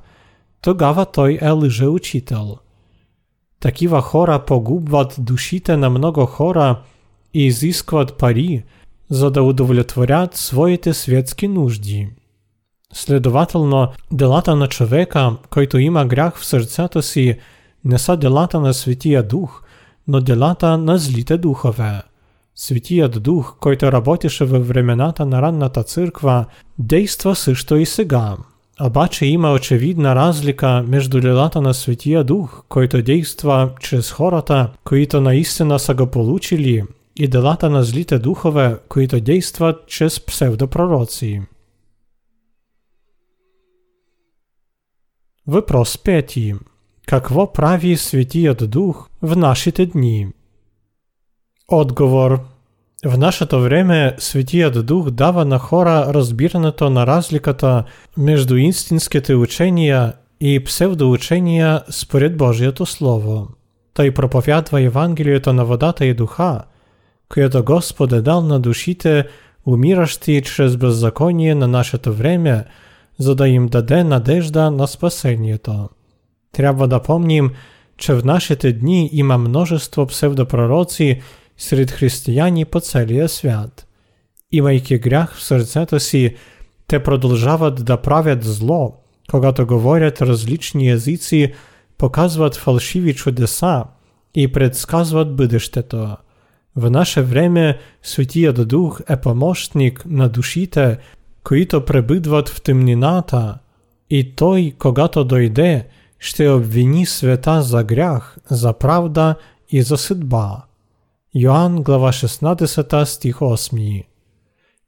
тогава 0.61 1.05
той 1.05 1.39
е 1.43 1.53
лжеучител 1.53 2.59
Такива 3.66 4.02
хора 4.02 4.46
погубват 4.46 5.16
душите 5.20 5.78
на 5.78 5.90
много 5.90 6.26
хора 6.26 6.82
і 7.34 7.46
изискват 7.46 8.18
пари, 8.18 8.64
за 9.10 9.32
да 9.32 9.44
удовлетворят 9.44 10.36
своите 10.36 10.94
светски 10.94 11.48
нужди. 11.48 12.10
Следователно, 12.94 13.88
делата 14.12 14.56
на 14.56 14.68
човека, 14.68 15.36
който 15.50 15.78
има 15.78 16.06
грях 16.06 16.38
в 16.38 16.46
сърцето 16.46 17.02
си, 17.02 17.38
не 17.86 17.98
са 17.98 18.18
делата 18.18 18.60
на 18.60 18.74
Светия 18.74 19.24
Дух, 19.24 19.64
но 20.08 20.22
делата 20.22 20.78
на 20.78 20.98
злите 20.98 21.38
духове. 21.38 22.02
Светият 22.56 23.24
Дух, 23.24 23.56
който 23.60 23.92
работеше 23.92 24.46
във 24.46 24.68
времената 24.68 25.26
на 25.26 25.42
ранната 25.42 25.84
църква, 25.84 26.46
действа 26.80 27.36
също 27.36 27.76
и 27.76 27.86
сега. 27.86 28.38
Обаче 28.83 29.27
има 29.27 29.53
очевидна 29.53 30.15
разлика 30.15 30.85
между 30.89 31.21
делата 31.21 31.61
на 31.61 31.75
Светия 31.75 32.25
Дух, 32.25 32.63
който 32.69 33.03
действа 33.03 33.71
чрез 33.81 34.13
хората, 34.13 34.73
които 34.85 35.21
наистина 35.21 35.79
са 35.79 35.95
го 35.95 36.07
получили, 36.07 36.85
и 37.19 37.29
делата 37.29 37.71
на 37.71 37.83
злите 37.83 38.19
духове, 38.19 38.79
които 38.89 39.21
действат 39.21 39.87
чрез 39.87 40.27
псевдопророци. 40.27 41.43
Въпрос 45.47 45.99
пети. 45.99 46.55
Какво 47.07 47.53
прави 47.53 47.97
Светият 47.97 48.71
Дух 48.71 49.09
в 49.23 49.37
нашите 49.37 49.87
дни? 49.87 50.29
Отговор. 51.69 52.56
В 53.07 53.19
нашето 53.19 53.61
време 53.61 54.15
Светият 54.19 54.87
Дух 54.87 55.11
дава 55.11 55.45
на 55.45 55.59
хора 55.59 56.07
разбирането 56.15 56.91
на 56.91 57.07
разликата 57.07 57.85
между 58.17 58.57
истинските 58.57 59.35
учения 59.35 60.13
и 60.41 60.65
псевдоучения 60.65 61.83
според 61.91 62.37
Божието 62.37 62.87
Слово. 62.87 63.49
Той 63.95 64.11
проповядва 64.11 64.83
Евангелието 64.83 65.53
на 65.53 65.65
водата 65.65 66.07
и 66.07 66.15
духа, 66.15 66.61
което 67.29 67.65
Господ 67.65 68.13
е 68.13 68.21
дал 68.21 68.41
на 68.43 68.61
душите, 68.61 69.25
умиращи 69.67 70.43
чрез 70.43 70.77
беззаконие 70.77 71.55
на 71.55 71.69
нашето 71.69 72.13
време, 72.13 72.65
за 73.19 73.35
да 73.35 73.49
им 73.49 73.67
даде 73.67 74.05
надежда 74.05 74.71
на 74.71 74.87
спасението. 74.87 75.89
Трябва 76.53 76.89
да 76.89 77.03
помним, 77.03 77.51
че 77.97 78.15
в 78.15 78.25
нашите 78.25 78.73
дни 78.73 79.11
има 79.13 79.39
множество 79.39 80.07
псевдопророци 80.07 81.21
сред 81.58 81.92
християни 81.92 82.66
по 82.66 82.80
целия 82.80 83.30
свят. 83.30 83.88
Имайки 84.52 84.98
грях 84.98 85.36
в 85.36 85.44
сърцето 85.44 86.00
си, 86.00 86.36
те 86.88 87.04
продължават 87.04 87.86
да 87.86 87.98
правят 87.98 88.44
зло, 88.44 88.98
когато 89.30 89.68
говорят 89.68 90.22
различни 90.22 90.92
езици, 90.92 91.54
показват 91.98 92.56
фалшиви 92.56 93.16
чудеса 93.16 93.84
и 94.36 94.52
предсказват 94.52 95.36
бъдещето. 95.36 96.16
В 96.76 96.92
наше 96.92 97.22
време 97.22 97.78
Светият 98.04 98.68
Дух 98.68 99.02
е 99.10 99.18
помощник 99.18 100.06
на 100.06 100.30
душите, 100.30 100.98
които 101.44 101.86
пребидват 101.86 102.50
в 102.50 102.62
темнината, 102.62 103.58
и 104.10 104.36
той, 104.36 104.74
когато 104.80 105.24
дойде, 105.24 105.88
ще 106.20 106.50
обвини 106.50 107.06
света 107.06 107.62
за 107.62 107.84
грях, 107.84 108.38
за 108.50 108.74
правда 108.74 109.36
і 109.70 109.82
за 109.82 109.98
съдба. 109.98 110.64
Йоанн, 111.39 111.83
глава 111.83 112.13
16 112.13 113.09
стих 113.09 113.43
8. 113.43 114.05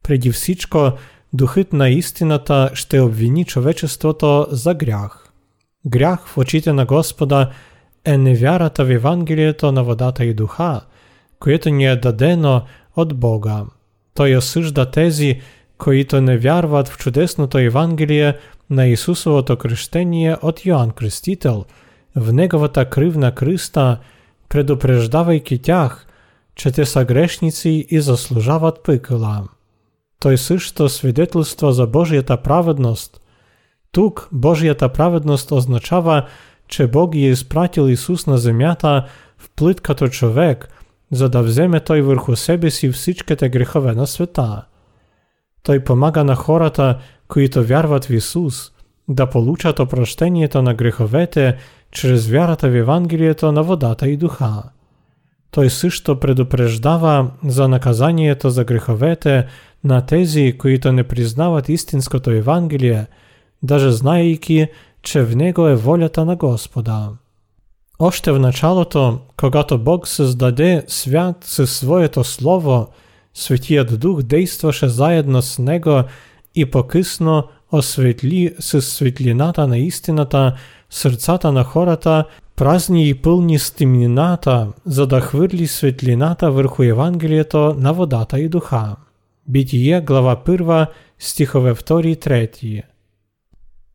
Придів 0.03 0.37
січко, 0.37 0.99
духитна 1.33 1.89
істина 1.89 2.39
та 2.39 2.71
ще 2.75 3.01
обвіні 3.01 3.45
човечеството 3.45 4.49
за 4.53 4.75
грях. 4.75 5.33
Грях 5.85 6.37
вочити 6.37 6.73
на 6.73 6.85
Господа, 6.85 7.53
е 8.05 8.19
невяра 8.19 8.69
та 8.69 8.85
в 8.85 8.91
Євангелієто 8.91 9.73
на 9.73 9.83
вода 9.83 10.13
та 10.13 10.25
й 10.25 10.35
духа, 10.35 10.83
коєто 11.39 11.71
не 11.71 11.97
дадено 11.97 12.67
от 12.95 13.13
Бога. 13.13 13.67
То 14.15 14.27
й 14.27 14.35
осижда 14.35 14.87
тезі, 14.87 15.43
коїто 15.77 16.21
не 16.21 16.39
вярват 16.39 16.91
в 16.91 16.97
чудесно 16.97 17.49
то 17.49 17.61
Євангеліє 17.61 18.35
на 18.69 18.85
Ісусово 18.85 19.43
то 19.43 19.57
крещеніє 19.57 20.39
от 20.43 20.67
Йоанн 20.67 20.91
Крестітел, 20.91 21.67
в 22.15 22.33
неговата 22.33 22.87
кривна 22.87 23.33
Криста, 23.33 23.99
предупреждавай 24.49 25.41
кітях, 25.41 26.08
че 26.59 26.71
те 26.71 26.87
са 26.87 27.05
грешници 27.05 27.87
и 27.91 28.01
заслужават 28.01 28.83
пекла. 28.85 29.49
Той 30.21 30.39
също 30.39 30.89
свидетелства 30.89 31.73
за 31.73 31.87
Божията 31.87 32.37
праведност. 32.37 33.21
Тук 33.93 34.29
Божията 34.33 34.89
праведност 34.89 35.53
означава, 35.53 36.27
че 36.69 36.87
Бог 36.87 37.15
е 37.15 37.19
изпратил 37.19 37.89
Исус 37.89 38.27
на 38.27 38.39
земята 38.39 39.07
в 39.39 39.51
плит 39.57 39.81
като 39.81 40.09
човек, 40.09 40.69
за 41.11 41.29
да 41.29 41.43
вземе 41.43 41.81
той 41.81 42.01
върху 42.01 42.37
себе 42.37 42.71
си 42.71 42.91
всичките 42.91 43.49
грехове 43.49 43.95
на 43.95 44.07
света. 44.07 44.65
Той 45.63 45.85
помага 45.85 46.25
на 46.25 46.35
хората, 46.35 46.99
които 47.29 47.65
вярват 47.65 48.05
в 48.05 48.11
Исус, 48.11 48.73
да 49.09 49.27
получат 49.27 49.79
опрощението 49.79 50.63
на 50.63 50.75
греховете 50.75 51.57
чрез 51.91 52.27
вярата 52.29 52.71
в 52.71 52.77
Евангелието 52.77 53.53
на 53.53 53.63
водата 53.63 54.09
и 54.09 54.17
духа. 54.17 54.63
Той 55.51 55.71
също 55.71 56.21
предупреждава 56.21 57.31
за 57.45 57.69
наказанието 57.69 58.51
за 58.51 58.65
греховете 58.65 59.47
на 59.85 60.07
тези, 60.07 60.55
които 60.59 60.93
не 60.93 61.05
признават 61.05 61.69
истинското 61.69 62.31
Евангелие, 62.31 63.07
даже 63.63 63.91
знаейки, 63.91 64.69
че 65.03 65.23
в 65.23 65.37
него 65.37 65.69
е 65.69 65.77
волята 65.77 66.25
на 66.25 66.37
Господа. 66.37 67.09
Още 67.99 68.33
в 68.33 68.39
началото, 68.39 69.19
когато 69.37 69.79
Бог 69.79 70.09
създаде 70.09 70.85
свят 70.87 71.37
със 71.41 71.77
своето 71.77 72.25
Слово, 72.25 72.89
Светият 73.35 74.01
Дух 74.01 74.23
действаше 74.23 74.89
заедно 74.89 75.43
с 75.43 75.59
него 75.59 76.03
и 76.55 76.67
по-късно 76.71 77.45
осветли 77.73 78.55
с 78.61 78.83
светлината 78.83 79.69
на 79.69 79.79
истината 79.79 80.55
сърцата 80.91 81.53
на 81.53 81.65
хората, 81.65 82.25
празни 82.58 83.10
и 83.10 83.14
пълни 83.14 83.60
с 83.60 83.72
темнината, 83.72 84.68
за 84.86 85.08
да 85.08 85.22
хвърли 85.22 85.68
светлината 85.68 86.52
върху 86.52 86.84
Евангелието 86.84 87.76
на 87.78 87.94
водата 87.94 88.40
и 88.40 88.50
духа. 88.50 88.96
Битие, 89.48 90.02
глава 90.02 90.36
1, 90.46 90.88
стихове 91.20 91.74
2 91.74 92.06
и 92.06 92.16
3. 92.16 92.84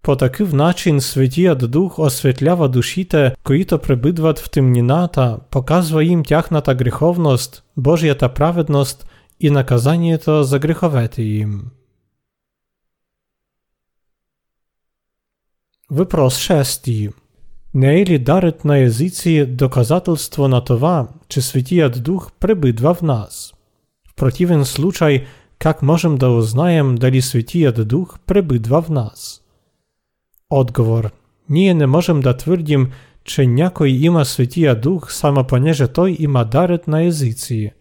По 0.02 0.16
такъв 0.16 0.52
начин 0.52 1.00
Светият 1.00 1.70
Дух 1.70 1.98
осветлява 1.98 2.68
душите, 2.68 3.34
които 3.44 3.78
пребидват 3.78 4.38
в 4.38 4.50
темнината, 4.50 5.38
показва 5.50 6.04
им 6.04 6.22
тяхната 6.24 6.74
греховност, 6.74 7.64
Божията 7.76 8.28
праведност 8.34 9.06
і 9.40 9.50
наказанието 9.50 10.42
за 10.42 10.58
греховете 10.58 11.22
им. 11.22 11.62
Въпрос 15.90 16.38
6. 16.38 17.12
Не 17.74 18.00
е 18.00 18.06
ли 18.06 18.18
дарът 18.18 18.64
на 18.64 18.78
езици 18.78 19.46
доказателство 19.46 20.48
на 20.48 20.64
това, 20.64 21.08
че 21.28 21.42
Светият 21.42 22.02
Дух 22.02 22.32
пребидва 22.40 22.94
в 22.94 23.02
нас? 23.02 23.54
В 24.10 24.14
противен 24.14 24.64
случай, 24.64 25.24
как 25.58 25.82
можем 25.82 26.16
да 26.16 26.30
узнаем 26.30 26.94
дали 26.94 27.22
Светият 27.22 27.88
Дух 27.88 28.18
пребидва 28.26 28.82
в 28.82 28.88
нас? 28.88 29.40
Отговор. 30.50 31.10
Ние 31.50 31.74
не 31.74 31.86
можем 31.86 32.20
да 32.20 32.36
твърдим, 32.36 32.90
че 33.24 33.46
някой 33.46 33.88
има 33.88 34.24
Светия 34.24 34.80
Дух, 34.80 35.12
само 35.12 35.44
понеже 35.44 35.88
той 35.88 36.16
има 36.18 36.44
дарът 36.44 36.88
на 36.88 37.02
езици – 37.02 37.78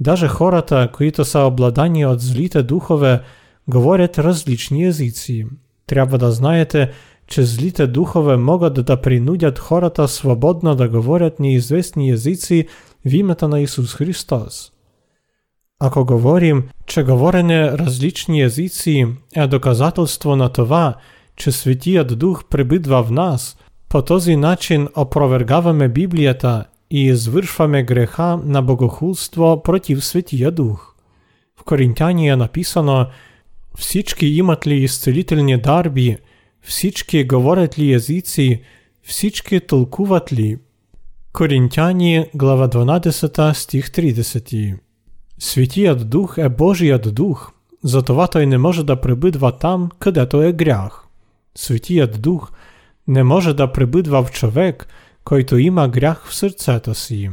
Даже 0.00 0.28
хората, 0.28 0.88
които 0.92 1.24
са 1.24 1.38
обладани 1.38 2.06
от 2.06 2.20
злите 2.20 2.62
духове, 2.62 3.20
говорят 3.68 4.18
различни 4.18 4.84
езици. 4.84 5.46
Трябва 5.86 6.18
да 6.18 6.30
знаете, 6.32 6.90
че 7.27 7.43
злите 7.43 7.87
духове 7.87 8.37
могат 8.37 8.85
да 8.85 9.01
принудят 9.01 9.59
хората 9.59 10.07
свободно 10.07 10.75
да 10.75 10.89
говорят 10.89 11.39
неизвестни 11.39 12.11
езици 12.11 12.67
в 13.05 13.13
името 13.13 13.47
на 13.47 13.61
Исус 13.61 13.93
Христос. 13.95 14.71
Ако 15.79 16.05
говорим, 16.05 16.63
че 16.85 17.03
говорене 17.03 17.71
различни 17.71 18.41
езици 18.41 19.07
е 19.35 19.47
доказателство 19.47 20.35
на 20.35 20.49
това, 20.49 20.95
че 21.35 21.51
Светият 21.51 22.19
Дух 22.19 22.45
пребидва 22.49 23.03
в 23.03 23.11
нас, 23.11 23.57
по 23.89 24.01
този 24.01 24.35
начин 24.35 24.87
опровергаваме 24.95 25.87
Библията 25.87 26.65
і 26.89 27.13
звершваме 27.13 27.83
греха 27.83 28.39
на 28.45 28.61
богохулство 28.61 29.63
против 29.63 30.03
Святія 30.05 30.51
Дух. 30.51 30.95
В 31.55 31.63
Корінтяні 31.63 32.35
написано 32.35 33.11
«Всічки 33.77 34.35
імат 34.35 34.67
лі 34.67 34.83
ісцелительні 34.83 35.57
дарбі, 35.57 36.17
всічки 36.65 37.27
говорять 37.31 37.79
лі 37.79 37.87
язиці, 37.87 38.59
всічки 39.03 39.59
толкуват 39.59 40.33
лі». 40.33 40.59
Корінтяні, 41.31 42.25
глава 42.33 42.67
12, 42.67 43.39
стих 43.53 43.89
30. 43.89 44.53
Святіят 45.37 46.09
Дух 46.09 46.37
е 46.37 46.49
Божіят 46.49 47.01
Дух, 47.01 47.53
затова 47.83 48.27
той 48.27 48.45
не 48.45 48.57
може 48.57 48.83
да 48.83 48.95
прибидва 48.95 49.51
там, 49.51 49.91
къде 49.99 50.25
то 50.25 50.43
е 50.43 50.51
грях. 50.51 51.07
Святіят 51.55 52.21
Дух 52.21 52.53
не 53.07 53.23
може 53.23 53.53
да 53.53 53.71
прибидва 53.71 54.23
в 54.23 54.31
човек, 54.31 54.87
който 55.23 55.57
има 55.57 55.87
грях 55.87 56.25
в 56.27 56.35
сърцето 56.35 56.93
си. 56.93 57.29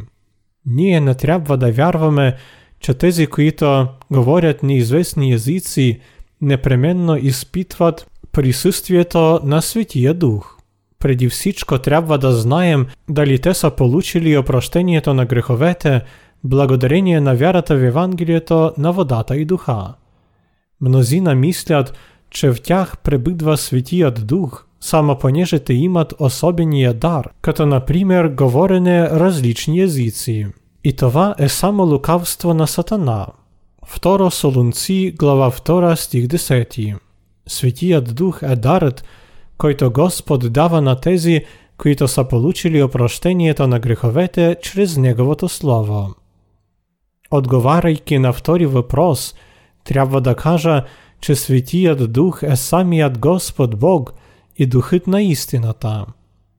Ние 0.67 1.01
не 1.01 1.15
трябва 1.15 1.57
да 1.57 1.73
вярваме, 1.73 2.37
че 2.79 2.95
тези, 2.95 3.27
които 3.27 3.89
говорят 4.11 4.63
неизвестни 4.63 5.33
езици, 5.33 6.01
непременно 6.41 7.17
изпитват 7.17 8.07
присъствието 8.33 9.41
на 9.45 9.63
Святия 9.63 10.15
Дух. 10.15 10.57
Преди 10.99 11.29
всичко 11.29 11.79
трябва 11.79 12.19
да 12.19 12.33
знаем 12.33 12.87
дали 13.11 13.39
те 13.39 13.55
са 13.55 13.71
получили 13.71 14.39
опрощението 14.39 15.15
на 15.15 15.25
греховете 15.25 16.03
благодарение 16.45 17.21
на 17.21 17.35
вярата 17.35 17.77
в 17.77 17.85
Евангелието 17.85 18.73
на 18.79 18.93
водата 18.93 19.37
и 19.37 19.45
духа. 19.45 19.95
Мнозина 20.81 21.35
мислят, 21.35 21.95
че 22.31 22.51
в 22.51 22.63
тях 22.63 22.99
пребидва 22.99 23.57
Святият 23.57 24.27
Дух, 24.27 24.67
само 24.81 25.19
понеже 25.19 25.59
те 25.59 25.75
имат 25.75 26.15
особения 26.19 26.95
дар, 26.95 27.29
като 27.43 27.67
например 27.67 28.27
говорене 28.27 29.11
различни 29.11 29.81
езици. 29.81 30.47
И 30.85 30.97
това 30.97 31.35
е 31.39 31.49
само 31.49 31.85
лукавство 31.85 32.55
на 32.55 32.67
сатана. 32.67 33.27
Второ 33.87 34.31
Солунци, 34.31 35.15
глава 35.19 35.51
2, 35.51 35.95
стих 35.95 36.27
10. 36.27 36.97
Святият 37.47 38.15
Дух 38.15 38.43
е 38.43 38.57
дарът, 38.57 39.05
който 39.59 39.91
Господ 39.91 40.53
дава 40.53 40.81
на 40.81 41.01
тези, 41.01 41.45
които 41.79 42.09
са 42.09 42.25
получили 42.25 42.83
опрощението 42.83 43.67
на 43.67 43.79
греховете 43.79 44.57
чрез 44.63 44.97
Неговото 44.97 45.49
Слово. 45.49 46.15
Отговаряйки 47.31 48.19
на 48.19 48.33
втори 48.33 48.67
въпрос, 48.67 49.35
трябва 49.85 50.21
да 50.21 50.35
кажа, 50.35 50.85
че 51.21 51.35
Святият 51.35 52.13
Дух 52.13 52.43
е 52.43 52.57
самият 52.57 53.19
Господ 53.19 53.79
Бог 53.79 54.15
и 54.57 54.67
Духът 54.67 55.07
на 55.07 55.23
истината. 55.23 56.07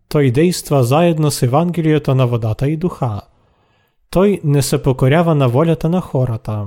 Той 0.10 0.32
действа 0.32 0.84
заедно 0.84 1.32
с 1.32 1.44
Евангелието 1.44 2.16
на 2.16 2.28
водата 2.28 2.70
и 2.70 2.78
духа. 2.78 3.22
Той 4.10 4.40
не 4.44 4.62
се 4.62 4.84
покорява 4.84 5.36
на 5.36 5.50
волята 5.50 5.90
на 5.90 6.02
хората. 6.02 6.66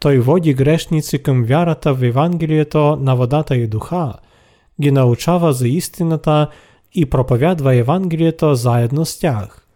Той 0.00 0.18
води 0.18 0.54
грешници 0.54 1.22
към 1.22 1.44
вярата 1.44 1.94
в 1.94 2.04
Евангелието 2.04 2.96
на 3.00 3.16
водата 3.16 3.56
и 3.56 3.66
духа, 3.66 4.12
ги 4.80 4.90
научава 4.90 5.52
за 5.52 5.68
истината 5.68 6.48
и 6.94 7.06
проповядва 7.06 7.74
Евангелието 7.74 8.54
заедно 8.54 9.04
с 9.04 9.18
тях. 9.18 9.66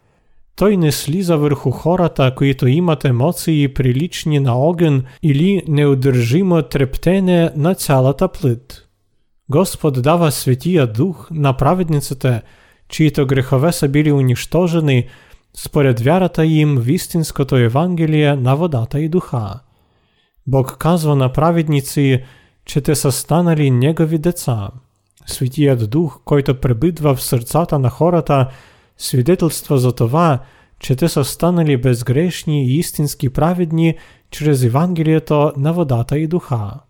Той 0.56 0.76
не 0.76 0.92
слиза 0.92 1.36
върху 1.36 1.70
хората, 1.70 2.34
които 2.36 2.66
имат 2.66 3.04
емоции 3.04 3.74
прилични 3.74 4.40
на 4.40 4.58
огън 4.58 5.04
или 5.22 5.62
неудържимо 5.68 6.62
трептене 6.62 7.50
на 7.56 7.74
цялата 7.74 8.28
плът. 8.28 8.88
Господ 9.48 10.02
дава 10.02 10.32
Святия 10.32 10.86
Дух 10.86 11.28
на 11.30 11.56
праведниците, 11.56 12.42
чието 12.88 13.26
грехове 13.26 13.72
са 13.72 13.88
били 13.88 14.12
унищожени 14.12 15.06
според 15.56 16.00
вярата 16.00 16.46
им 16.46 16.76
в 16.76 16.88
истинското 16.88 17.56
Евангелие 17.56 18.36
на 18.36 18.56
водата 18.56 19.00
и 19.00 19.08
духа. 19.08 19.60
Бог 20.46 20.76
казва 20.78 21.16
на 21.16 21.32
праведници, 21.32 22.22
че 22.64 22.80
те 22.80 22.94
са 22.94 23.12
станали 23.12 23.70
Негови 23.70 24.18
деца. 24.18 24.70
Святият 25.26 25.90
Дух, 25.90 26.20
който 26.24 26.60
пребидва 26.60 27.14
в 27.14 27.22
сърцата 27.22 27.78
на 27.78 27.90
хората, 27.90 28.48
свидетелства 28.96 29.78
за 29.78 29.92
това, 29.92 30.38
че 30.78 30.96
те 30.96 31.08
са 31.08 31.24
станали 31.24 31.76
безгрешни 31.76 32.66
и 32.66 32.78
истински 32.78 33.28
праведни 33.28 33.94
чрез 34.30 34.62
Евангелието 34.62 35.52
на 35.56 35.72
водата 35.72 36.18
и 36.18 36.26
духа. 36.26 36.80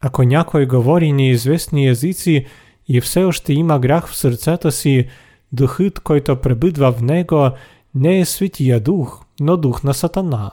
Ако 0.00 0.22
някой 0.22 0.66
говори 0.66 1.12
неизвестни 1.12 1.88
езици 1.88 2.46
и 2.88 3.00
все 3.00 3.24
още 3.24 3.52
има 3.52 3.78
грях 3.78 4.08
в 4.08 4.16
сърцето 4.16 4.70
си, 4.70 5.08
духът, 5.52 6.00
който 6.00 6.36
пребидва 6.36 6.92
в 6.92 7.02
него, 7.02 7.50
не 7.94 8.18
е 8.20 8.24
Светия 8.24 8.80
Дух, 8.80 9.24
но 9.40 9.56
дух 9.56 9.82
на 9.82 9.94
Сатана. 9.94 10.50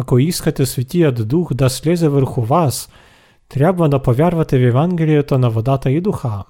Ако 0.00 0.18
искате 0.18 0.66
Светият 0.66 1.28
Дух 1.28 1.54
да 1.54 1.70
слезе 1.70 2.08
върху 2.08 2.42
вас, 2.42 2.88
трябва 3.48 3.88
да 3.88 4.02
повярвате 4.02 4.58
в 4.58 4.62
Евангелието 4.62 5.38
на 5.38 5.50
водата 5.50 5.90
и 5.90 6.00
духа. 6.00 6.44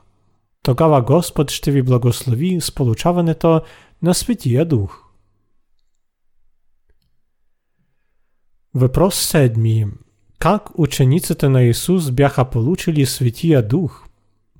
Тогава 0.62 1.02
Господ 1.02 1.50
ще 1.50 1.70
ви 1.70 1.82
благослови 1.82 2.60
с 2.60 2.74
получаването 2.74 3.60
на 4.02 4.14
Светия 4.14 4.64
Дух. 4.64 5.04
Въпрос 8.74 9.16
седми. 9.16 9.86
Как 10.38 10.78
учениците 10.78 11.48
на 11.48 11.62
Исус 11.62 12.10
бяха 12.10 12.44
получили 12.44 13.06
Светия 13.06 13.68
Дух? 13.68 14.04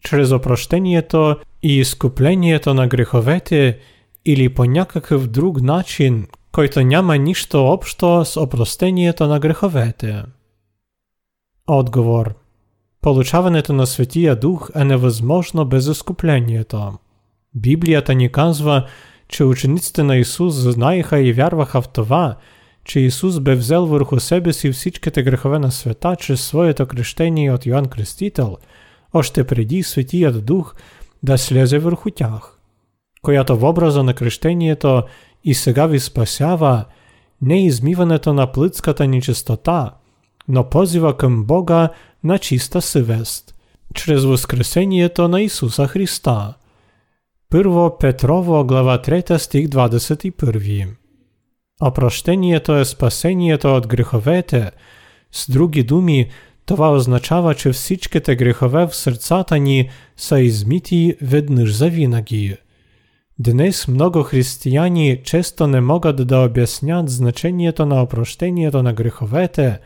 Чрез 0.00 0.32
опрощението 0.32 1.36
и 1.62 1.78
изкуплението 1.78 2.74
на 2.74 2.88
греховете 2.88 3.78
или 4.24 4.54
по 4.54 4.64
някакъв 4.64 5.26
друг 5.26 5.60
начин, 5.60 6.26
който 6.58 6.80
няма 6.80 7.18
нищо 7.18 7.66
общо 7.66 8.24
с 8.24 8.40
опростението 8.40 9.26
на 9.26 9.40
греховете? 9.40 10.22
Отговор. 11.66 12.34
Получаването 13.00 13.72
на 13.72 13.86
Светия 13.86 14.36
Дух 14.36 14.70
е 14.74 14.84
невъзможно 14.84 15.64
без 15.64 15.86
изкуплението. 15.86 16.92
Библията 17.54 18.14
ни 18.14 18.32
казва, 18.32 18.86
че 19.28 19.44
учениците 19.44 20.02
на 20.02 20.16
Исус 20.16 20.54
знаеха 20.54 21.20
и 21.20 21.32
вярваха 21.32 21.82
в 21.82 21.88
това, 21.88 22.36
че 22.84 23.00
Исус 23.00 23.40
бе 23.40 23.54
взел 23.54 23.86
върху 23.86 24.20
себе 24.20 24.52
си 24.52 24.72
всичките 24.72 25.22
грехове 25.22 25.58
на 25.58 25.72
света 25.72 26.16
чрез 26.18 26.46
своето 26.46 26.86
крещение 26.86 27.52
от 27.52 27.66
Йоанн 27.66 27.86
Крестител, 27.86 28.56
още 29.12 29.44
преди 29.44 29.82
Светият 29.82 30.44
Дух 30.44 30.74
да 31.22 31.38
слезе 31.38 31.78
върху 31.78 32.10
тях, 32.10 32.58
която 33.22 33.56
в 33.56 33.64
образа 33.64 34.02
на 34.02 34.14
крещението 34.14 35.02
и 35.47 35.53
сега 35.53 35.85
ви 35.85 35.99
спасява 35.99 36.85
не 37.41 37.65
измиването 37.65 38.33
на 38.33 38.51
плътската 38.51 39.07
нечистота, 39.07 39.93
но 40.47 40.69
позива 40.69 41.17
към 41.17 41.43
Бога 41.43 41.89
на 42.23 42.39
чиста 42.39 42.81
съвест, 42.81 43.55
чрез 43.93 44.23
възкресението 44.23 45.27
на 45.27 45.41
Исуса 45.41 45.87
Христа. 45.87 46.53
Първо 47.49 47.97
Петрово 47.99 48.65
глава 48.65 48.97
3 48.97 49.37
стих 49.37 49.67
21 49.67 50.87
Опрощението 51.81 52.75
е 52.75 52.85
спасението 52.85 53.75
от 53.75 53.87
греховете. 53.87 54.71
С 55.31 55.51
други 55.51 55.83
думи, 55.83 56.29
това 56.65 56.91
означава, 56.91 57.55
че 57.55 57.71
всичките 57.71 58.35
грехове 58.35 58.85
в 58.85 58.95
сърцата 58.95 59.57
ни 59.57 59.89
са 60.17 60.39
измити 60.39 61.15
веднъж 61.21 61.75
завинаги. 61.75 62.55
Днес 63.40 63.88
много 63.88 64.22
християни 64.22 65.20
често 65.24 65.66
не 65.66 65.80
могат 65.80 66.26
да 66.26 66.38
обяснят 66.38 67.08
значението 67.08 67.86
на 67.86 68.02
опрощението 68.02 68.82
на 68.82 68.92
греховете, 68.92 69.78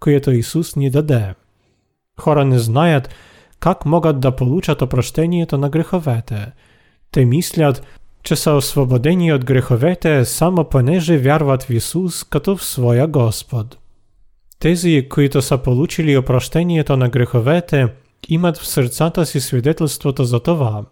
което 0.00 0.30
Исус 0.30 0.76
ни 0.76 0.90
даде. 0.90 1.34
Хора 2.20 2.44
не 2.44 2.58
знаят 2.58 3.08
как 3.60 3.84
могат 3.84 4.20
да 4.20 4.36
получат 4.36 4.82
опрощението 4.82 5.58
на 5.58 5.70
греховете. 5.70 6.46
Те 7.12 7.24
мислят, 7.24 7.86
че 8.22 8.36
са 8.36 8.52
освободени 8.52 9.32
от 9.32 9.44
греховете 9.44 10.24
само 10.24 10.64
понеже 10.64 11.18
вярват 11.18 11.62
в 11.62 11.70
Исус 11.70 12.24
като 12.24 12.56
в 12.56 12.64
своя 12.64 13.06
Господ. 13.06 13.78
Тези, 14.58 15.06
които 15.10 15.42
са 15.42 15.58
получили 15.58 16.16
опрощението 16.16 16.96
на 16.96 17.08
греховете, 17.08 17.88
имат 18.28 18.56
в 18.56 18.66
сърцата 18.66 19.26
си 19.26 19.40
свидетелството 19.40 20.24
за 20.24 20.40
това. 20.40 20.84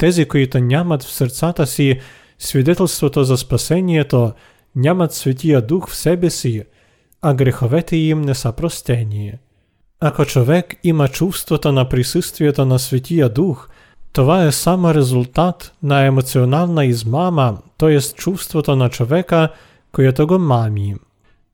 Тези, 0.00 0.24
които 0.24 0.58
нямат 0.58 1.02
в 1.02 1.12
сърцата 1.12 1.66
си 1.66 2.00
свидетелството 2.38 3.24
за 3.24 3.36
спасението, 3.36 4.32
нямат 4.76 5.12
Светия 5.12 5.62
Дух 5.62 5.90
в 5.90 5.96
себе 5.96 6.30
си, 6.30 6.62
а 7.22 7.34
греховете 7.34 7.96
им 7.96 8.20
не 8.22 8.34
са 8.34 8.52
простени. 8.52 9.32
Ако 10.00 10.24
човек 10.24 10.74
има 10.84 11.08
чувството 11.08 11.72
на 11.72 11.88
присъствието 11.88 12.64
на 12.64 12.78
Светия 12.78 13.28
Дух– 13.28 13.68
Това 14.12 14.44
е 14.44 14.52
само 14.52 14.94
резултат 14.94 15.72
на 15.82 16.04
емоционална 16.04 16.84
измама, 16.84 17.58
т.е. 17.78 18.00
чувството 18.00 18.76
на 18.76 18.88
човека, 18.88 19.48
което 19.92 20.26
го 20.26 20.38
мами. 20.38 20.94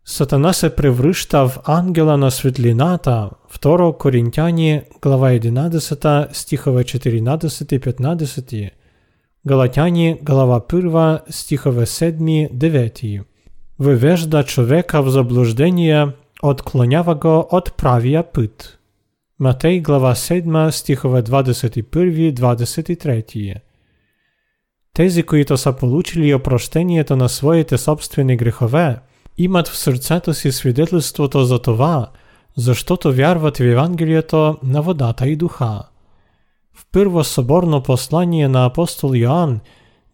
Сатана 0.08 0.52
се 0.52 0.76
превръща 0.76 1.48
в 1.48 1.58
ангела 1.64 2.16
на 2.16 2.30
светлината. 2.30 3.30
2 3.52 3.98
Коринтяни, 3.98 4.82
глава 5.02 5.30
11, 5.30 6.32
стихове 6.32 6.84
14-15. 6.84 8.70
Галатяні, 9.46 10.18
глава 10.22 10.60
1, 10.60 11.20
стихове 11.30 11.86
7-9. 11.86 13.24
Вивежда 13.78 14.44
човека 14.44 15.02
в 15.02 15.10
заблуждення, 15.10 16.12
отклонява 16.42 17.44
от 17.50 17.72
правія 17.76 18.22
пит. 18.22 18.78
Матей, 19.38 19.80
глава 19.80 20.14
7, 20.14 20.70
стихове 20.70 21.22
21-23. 21.22 23.54
Тези, 24.92 25.22
които 25.22 25.56
са 25.56 25.72
получили 25.72 26.34
опрощението 26.34 27.16
на 27.16 27.28
своите 27.28 27.78
собствени 27.78 28.36
грехове, 28.36 28.98
имат 29.37 29.67
в 29.67 29.77
сърцето 29.77 30.33
си 30.33 30.51
свидетелството 30.51 31.45
за 31.45 31.59
това, 31.59 32.07
защото 32.55 33.13
вярват 33.13 33.57
в 33.57 33.63
Евангелието 33.63 34.57
на 34.63 34.81
водата 34.81 35.27
и 35.27 35.35
духа. 35.35 35.81
В 36.73 36.85
първо 36.91 37.23
съборно 37.23 37.83
послание 37.83 38.47
на 38.47 38.65
апостол 38.65 39.15
Йоанн, 39.15 39.59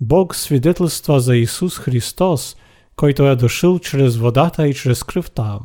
Бог 0.01 0.35
свидетелства 0.35 1.19
за 1.19 1.35
Исус 1.35 1.79
Христос, 1.79 2.55
който 2.95 3.27
е 3.27 3.35
дошъл 3.35 3.79
чрез 3.79 4.15
водата 4.15 4.67
и 4.67 4.73
чрез 4.73 5.03
кръвта. 5.03 5.59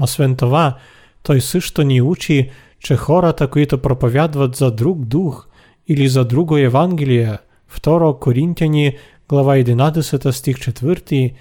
Освен 0.00 0.36
това, 0.36 0.76
той 1.22 1.40
също 1.40 1.82
ни 1.82 2.02
учи, 2.02 2.50
че 2.80 2.96
хората, 2.96 3.48
които 3.48 3.78
проповядват 3.78 4.56
за 4.56 4.70
друг 4.70 5.04
дух 5.04 5.48
или 5.88 6.08
за 6.08 6.24
друго 6.24 6.56
Евангелие, 6.56 7.38
2 7.80 8.18
Коринтяни, 8.18 8.96
глава 9.28 9.56
11 9.56 10.30
стих 10.30 10.56
4, 10.56 11.34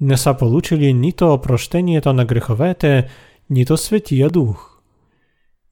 не 0.00 0.16
получили 0.38 0.92
нито 0.92 1.32
опрощението 1.32 2.12
на 2.12 2.24
греховете, 2.24 3.06
нито 3.50 3.76
Светия 3.76 4.30
Дух. 4.30 4.70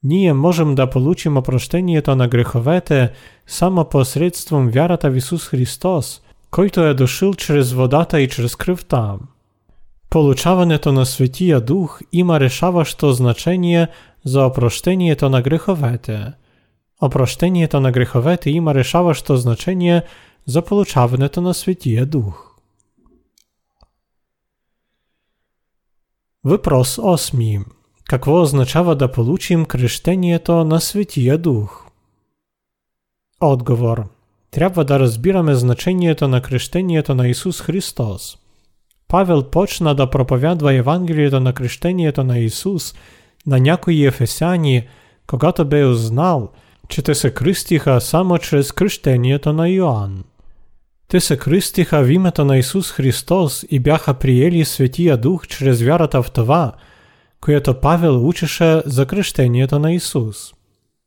Ние 0.03 0.33
можем 0.33 0.75
да 0.75 0.89
получим 0.89 1.37
опрощението 1.37 2.15
на 2.15 2.27
греховете 2.27 3.11
само 3.47 3.85
посредством 3.85 4.69
вярата 4.69 5.11
в 5.11 5.15
Исус 5.15 5.47
Христос, 5.47 6.21
който 6.51 6.85
е 6.85 6.93
дошъл 6.93 7.33
чрез 7.33 7.71
водата 7.73 8.21
и 8.21 8.29
чрез 8.29 8.55
кръвта. 8.55 9.15
Получаването 10.09 10.91
на 10.91 11.05
Светия 11.05 11.61
Дух 11.61 11.99
има 12.11 12.39
решаващо 12.39 13.11
значение 13.11 13.87
за 14.25 14.45
опрощението 14.45 15.29
на 15.29 15.41
греховете. 15.41 16.25
Опрощението 17.01 17.79
на 17.79 17.91
греховете 17.91 18.49
има 18.49 18.73
решаващо 18.73 19.37
значение 19.37 20.01
за 20.45 20.61
получаването 20.61 21.41
на 21.41 21.53
Светия 21.53 22.05
Дух. 22.05 22.48
Въпрос 26.45 26.97
8. 26.97 27.65
Какво 28.09 28.41
означава 28.41 28.95
да 28.95 29.11
получим 29.11 29.65
крещението 29.65 30.65
на 30.65 30.81
Светия 30.81 31.37
Дух? 31.37 31.85
Отговор. 33.41 34.03
Трябва 34.51 34.85
да 34.85 34.99
разбираме 34.99 35.55
значението 35.55 36.27
на 36.27 36.41
крещението 36.41 37.15
на 37.15 37.27
Исус 37.27 37.61
Христос. 37.61 38.37
Павел 39.07 39.43
почна 39.43 39.95
да 39.95 40.09
проповядва 40.09 40.73
Евангелието 40.73 41.39
на 41.39 41.53
крещението 41.53 42.23
на 42.23 42.39
Исус 42.39 42.95
на 43.47 43.59
някои 43.59 44.05
ефесяни, 44.05 44.87
когато 45.27 45.65
бе 45.65 45.85
узнал, 45.85 46.51
че 46.87 47.01
те 47.01 47.15
се 47.15 47.33
кръстиха 47.33 48.01
само 48.01 48.37
чрез 48.37 48.71
крещението 48.71 49.53
на 49.53 49.69
Йоанн. 49.69 50.23
Те 51.09 51.19
се 51.19 51.37
кръстиха 51.37 52.03
в 52.03 52.11
името 52.11 52.45
на 52.45 52.57
Исус 52.57 52.91
Христос 52.91 53.65
и 53.69 53.79
бяха 53.79 54.13
приели 54.13 54.65
Светия 54.65 55.17
Дух 55.17 55.47
чрез 55.47 55.81
вярата 55.81 56.23
в 56.23 56.31
това– 56.31 56.71
което 57.41 57.73
Павел 57.73 58.27
учеше 58.27 58.81
за 58.85 59.05
крещението 59.05 59.79
на 59.79 59.91
Исус. 59.91 60.53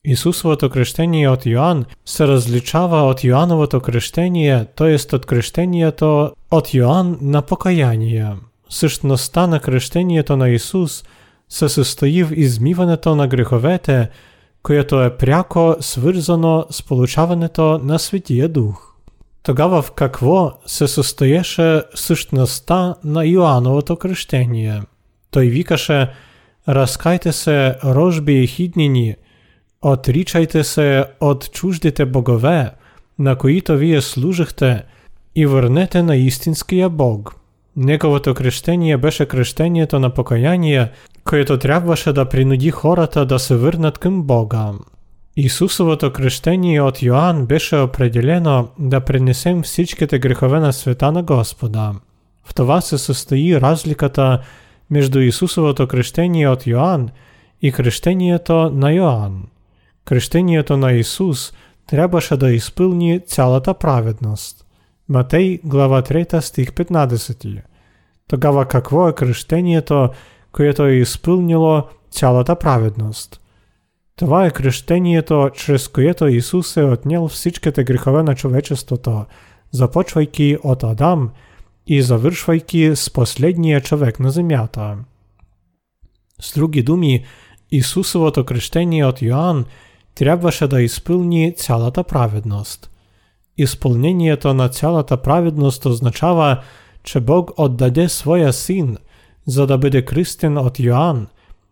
Исусовото 0.04 0.70
крещение 0.70 1.28
от 1.28 1.46
Йоанн 1.46 1.84
се 2.04 2.26
различава 2.26 2.96
от 2.96 3.24
Йоанновото 3.24 3.80
крещение, 3.80 4.66
т.е. 4.76 5.14
от 5.14 5.26
крещението 5.26 6.32
от 6.50 6.74
Йоанн 6.74 7.18
на 7.20 7.42
покаяние. 7.42 8.30
Същността 8.70 9.46
на 9.46 9.60
крещението 9.60 10.36
на 10.36 10.48
Исус 10.48 11.04
се 11.48 11.68
състои 11.68 12.24
в 12.24 12.32
измиването 12.36 13.16
на 13.16 13.28
греховете, 13.28 14.08
което 14.62 15.02
е 15.02 15.16
пряко 15.16 15.76
свързано 15.80 16.66
с 16.70 16.82
получаването 16.82 17.80
на 17.84 17.98
Светия 17.98 18.48
Дух. 18.48 18.91
Тогава 19.42 19.82
в 19.82 19.90
какво 19.90 20.52
се 20.66 20.88
състоеше 20.88 21.82
същността 21.94 22.94
на 23.04 23.24
Йоанновото 23.24 23.96
крещение– 23.96 24.82
той 25.32 25.48
викаше 25.48 26.10
Разкайте 26.68 27.32
се, 27.32 27.76
рожби 27.84 28.42
і 28.42 28.46
хідніні, 28.46 29.16
отрічайте 29.80 30.64
се 30.64 31.06
от 31.20 31.50
чуждите 31.52 32.04
богове, 32.04 32.70
на 33.18 33.36
които 33.36 33.76
вие 33.76 34.00
служихте, 34.00 34.82
і 35.34 35.46
вернете 35.46 36.02
на 36.02 36.16
істинския 36.16 36.88
Бог. 36.88 37.34
Неговото 37.76 38.34
крещение 38.34 38.96
беше 38.96 39.26
крещението 39.26 39.98
на 39.98 40.10
покаяние, 40.10 40.90
което 41.24 41.58
трябваше 41.58 42.12
да 42.12 42.24
принуди 42.24 42.70
хората 42.70 43.26
да 43.26 43.38
се 43.38 43.56
върнат 43.56 43.98
към 43.98 44.22
Бога. 44.22 44.72
Исусовото 45.37 46.13
крещение 46.13 46.81
от 46.81 47.01
Йоанн 47.01 47.45
беше 47.45 47.75
определено 47.77 48.69
да 48.79 48.99
пренесем 48.99 49.63
всичките 49.63 50.19
грехове 50.19 50.59
на 50.59 50.73
света 50.73 51.11
на 51.11 51.23
Господа. 51.23 51.93
В 52.43 52.53
това 52.53 52.81
се 52.81 52.97
състои 52.97 53.61
разликата 53.61 54.41
между 54.89 55.19
Исусовото 55.19 55.87
крещение 55.87 56.49
от 56.49 56.67
Йоанн 56.67 57.09
и 57.61 57.71
крещението 57.71 58.69
на 58.69 58.91
Йоанн. 58.91 59.43
Крещението 60.05 60.77
на 60.77 60.91
Исус 60.91 61.53
трябваше 61.87 62.37
да 62.37 62.51
изпълни 62.51 63.19
цялата 63.25 63.73
праведност. 63.73 64.65
Матей, 65.09 65.59
глава 65.63 66.01
3, 66.01 66.39
стих 66.39 66.69
15. 66.69 67.61
Тогава 68.27 68.65
какво 68.65 69.09
е 69.09 69.15
крещението, 69.15 70.09
което 70.51 70.85
е 70.85 70.93
изпълнило 70.93 71.83
цялата 72.09 72.55
праведност? 72.55 73.40
Това 74.16 74.46
е 74.46 74.50
крещението, 74.50 75.50
чрез 75.54 75.88
което 75.88 76.28
Исус 76.28 76.76
е 76.76 76.84
отнял 76.84 77.28
всичките 77.28 77.84
грехове 77.84 78.22
на 78.22 78.34
човечеството, 78.34 79.24
започвайки 79.72 80.58
от 80.62 80.84
Адам– 80.84 81.30
і 81.86 82.02
завершвайки 82.02 82.96
з 82.96 83.10
последния 83.10 83.80
човек 83.80 84.20
на 84.20 84.30
земята. 84.30 84.98
З 86.40 86.54
другі 86.54 86.82
думі, 86.82 87.24
Ісусовото 87.70 88.44
крещення 88.44 89.06
от 89.06 89.22
Йоанн 89.22 89.64
трябваше 90.14 90.66
да 90.66 90.80
ісполні 90.80 91.52
цялата 91.52 92.02
праведност. 92.02 92.90
Ісполнението 93.56 94.54
на 94.54 94.68
цялата 94.68 95.16
праведност 95.16 95.86
означава, 95.86 96.62
че 97.02 97.20
Бог 97.20 97.50
отдаде 97.56 98.08
своя 98.08 98.52
син, 98.52 98.98
за 99.46 99.66
да 99.66 99.78
буде 99.78 100.02
крестен 100.02 100.58
от 100.58 100.80
Йоанн, 100.80 101.26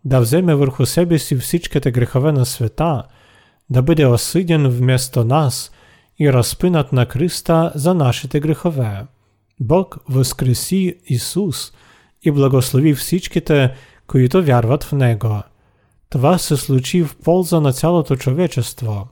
да 0.05 0.19
вземе 0.19 0.55
върху 0.55 0.85
себе 0.85 1.19
си 1.19 1.35
всичките 1.35 1.91
грехове 1.91 2.31
на 2.31 2.45
света, 2.45 3.03
да 3.69 3.81
буде 3.81 4.05
осиден 4.05 4.67
вместо 4.67 5.23
нас 5.23 5.71
і 6.19 6.33
розпинат 6.33 6.93
на 6.93 7.05
Христа 7.05 7.71
за 7.75 7.93
нашите 7.93 8.39
грехове. 8.39 9.05
Бог 9.59 9.97
воскреси 10.09 10.95
Исус 11.05 11.71
и 12.21 12.31
благослови 12.31 12.93
всичките, 12.93 13.73
които 14.07 14.43
вярват 14.43 14.83
в 14.83 14.91
Него. 14.91 15.41
Това 16.09 16.37
се 16.37 16.57
случи 16.57 17.03
в 17.03 17.15
полза 17.23 17.59
на 17.59 17.73
цялото 17.73 18.15
човечество. 18.15 19.07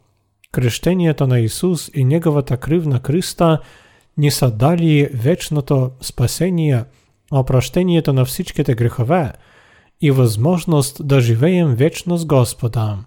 Крещението 0.51 1.27
на 1.27 1.39
Исус 1.39 1.91
и 1.93 2.05
Неговата 2.05 2.57
кръв 2.57 2.85
на 2.85 2.99
Христа 3.07 3.59
ни 4.17 4.31
са 4.31 4.51
дали 4.51 5.09
вечното 5.13 5.91
спасение, 6.01 6.83
опрощението 7.31 8.13
на 8.13 8.25
всичките 8.25 8.75
грехове 8.75 9.31
и 10.00 10.10
възможност 10.10 11.08
да 11.08 11.20
живеем 11.20 11.74
вечно 11.74 12.16
с 12.16 12.26
Господа. 12.26 12.98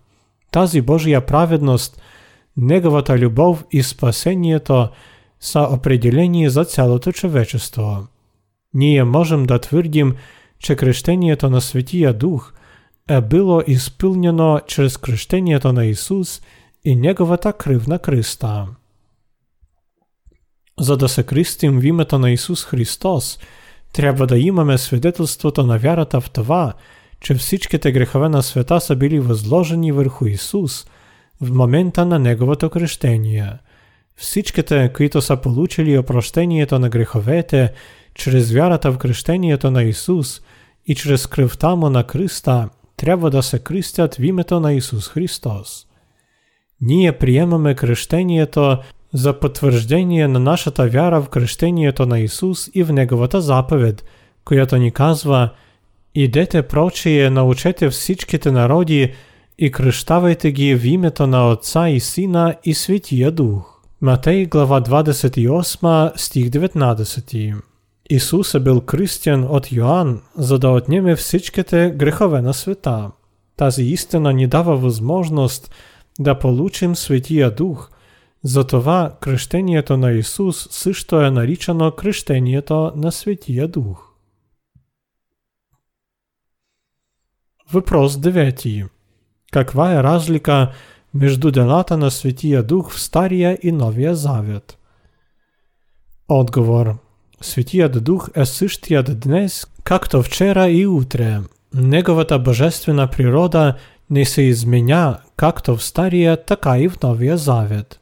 Тази 0.51 0.81
Божия 0.81 1.25
праведност, 1.25 2.01
Неговата 2.57 3.17
любов 3.17 3.65
и 3.71 3.83
спасението – 3.83 4.99
са 5.39 5.67
определені 5.71 6.49
за 6.49 6.65
цялото 6.65 7.11
човечество. 7.11 8.07
Ние 8.73 9.03
можем 9.03 9.45
да 9.45 9.59
твърдим, 9.59 10.15
че 10.59 10.75
крещението 10.75 11.49
на 11.49 11.61
Светия 11.61 12.13
Дух 12.13 12.53
е 13.09 13.21
било 13.21 13.61
изпълнено 13.67 14.59
чрез 14.67 14.97
крещението 14.97 15.73
на 15.73 15.85
Исус 15.85 16.41
и 16.85 16.95
Неговата 16.95 17.53
кръв 17.53 17.87
на 17.87 17.99
Христа. 18.05 18.67
За 20.79 20.97
да 20.97 21.09
се 21.09 21.23
крестим 21.23 21.79
в 21.79 21.85
името 21.85 22.19
на 22.19 22.31
Исус 22.31 22.65
Христос, 22.65 23.39
трябва 23.92 24.26
да 24.26 24.38
имаме 24.38 24.78
свидетелството 24.78 25.66
на 25.66 25.78
вярата 25.78 26.20
в 26.20 26.30
това, 26.30 26.72
че 27.20 27.34
всичките 27.34 27.92
грехове 27.92 28.28
на 28.28 28.42
света 28.42 28.80
са 28.80 28.96
били 28.96 29.20
възложени 29.20 29.92
върху 29.92 30.26
Исус 30.26 30.86
в 31.40 31.50
момента 31.54 32.06
на 32.06 32.18
Неговото 32.18 32.70
крещение– 32.70 33.52
Всичките, 34.16 34.92
които 34.96 35.22
са 35.22 35.36
получили 35.36 35.98
опрощението 35.98 36.78
на 36.78 36.88
греховете 36.88 37.72
чрез 38.14 38.52
вярата 38.52 38.92
в 38.92 38.98
крещението 38.98 39.70
на 39.70 39.82
Исус 39.82 40.40
и 40.86 40.94
чрез 40.94 41.26
кръвта 41.26 41.74
му 41.74 41.90
на 41.90 42.04
Христа, 42.10 42.68
трябва 42.96 43.30
да 43.30 43.42
се 43.42 43.58
кръстят 43.58 44.14
в 44.14 44.22
името 44.22 44.60
на 44.60 44.72
Исус 44.72 45.08
Христос. 45.08 45.86
Ние 46.80 47.18
приемаме 47.18 47.74
крещението, 47.74 48.78
за 49.14 49.40
потвърждение 49.40 50.28
на 50.28 50.40
нашата 50.40 50.86
вяра 50.86 51.22
в 51.22 51.28
крещението 51.28 52.06
на 52.06 52.20
Исус 52.20 52.70
и 52.74 52.82
в 52.82 52.92
Неговата 52.92 53.40
заповед, 53.40 54.04
която 54.44 54.76
ни 54.76 54.90
казва 54.90 55.50
«Идете 56.14 56.62
прочие, 56.62 57.30
научете 57.30 57.90
всичките 57.90 58.50
народи 58.50 59.12
и 59.58 59.70
кръщавайте 59.70 60.52
ги 60.52 60.74
в 60.74 60.86
името 60.86 61.26
на 61.26 61.48
Отца 61.50 61.88
и 61.88 62.00
Сина 62.00 62.54
и 62.64 62.74
Светия 62.74 63.30
Дух». 63.30 63.80
Матей 64.00 64.46
глава 64.46 64.80
28 64.80 66.16
стих 66.16 66.48
19 66.48 67.54
Исус 68.10 68.54
е 68.54 68.60
бил 68.60 68.80
кръстен 68.80 69.44
от 69.44 69.72
Йоанн, 69.72 70.20
за 70.36 70.58
да 70.58 70.68
отнеме 70.68 71.16
всичките 71.16 71.92
грехове 71.96 72.42
на 72.42 72.54
света. 72.54 73.10
Тази 73.56 73.82
истина 73.82 74.32
ни 74.32 74.46
дава 74.46 74.76
възможност 74.76 75.74
да 76.20 76.38
получим 76.38 76.96
Светия 76.96 77.50
Дух– 77.50 77.90
затова 78.43 79.17
кръщението 79.21 79.97
на 79.97 80.11
Исус 80.11 80.67
също 80.71 81.21
е 81.21 81.31
наричано 81.31 81.91
кръщението 81.91 82.91
на 82.95 83.11
Светия 83.11 83.67
Дух. 83.67 84.07
Въпрос 87.71 88.13
9. 88.13 88.89
Каква 89.51 89.93
е 89.93 90.03
разлика 90.03 90.71
между 91.13 91.51
делата 91.51 91.97
на 91.97 92.11
Светия 92.11 92.63
Дух 92.63 92.91
в 92.91 93.01
Стария 93.01 93.57
и 93.63 93.71
Новия 93.71 94.15
Завет? 94.15 94.77
Отговор. 96.27 96.97
Светият 97.41 98.03
Дух 98.03 98.29
е 98.35 98.45
същият 98.45 99.19
днес, 99.19 99.67
както 99.83 100.23
вчера 100.23 100.69
и 100.69 100.87
утре. 100.87 101.39
Неговата 101.73 102.39
божествена 102.39 103.07
природа 103.07 103.75
не 104.09 104.25
се 104.25 104.41
изменя 104.41 105.17
както 105.35 105.75
в 105.77 105.83
Стария, 105.83 106.45
така 106.45 106.79
и 106.79 106.89
в 106.89 107.01
Новия 107.03 107.37
Завет. 107.37 107.99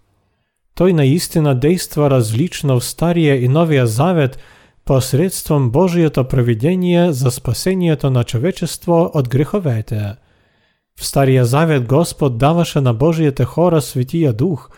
Той 0.81 0.93
наистина 0.93 1.55
действа 1.55 2.11
различно 2.11 2.81
в 2.81 2.85
Стария 2.85 3.45
и 3.45 3.49
Новия 3.49 3.87
Завет 3.87 4.39
посредством 4.85 5.71
Божието 5.71 6.25
провидение 6.25 7.13
за 7.13 7.31
спасението 7.31 8.11
на 8.11 8.25
човечество 8.25 9.11
от 9.15 9.29
греховете. 9.29 10.15
В 11.01 11.05
Стария 11.05 11.45
Завет 11.45 11.87
Господ 11.87 12.39
даваше 12.39 12.81
на 12.81 12.95
Божиите 12.95 13.45
хора 13.45 13.81
Светия 13.81 14.33
Дух 14.33 14.71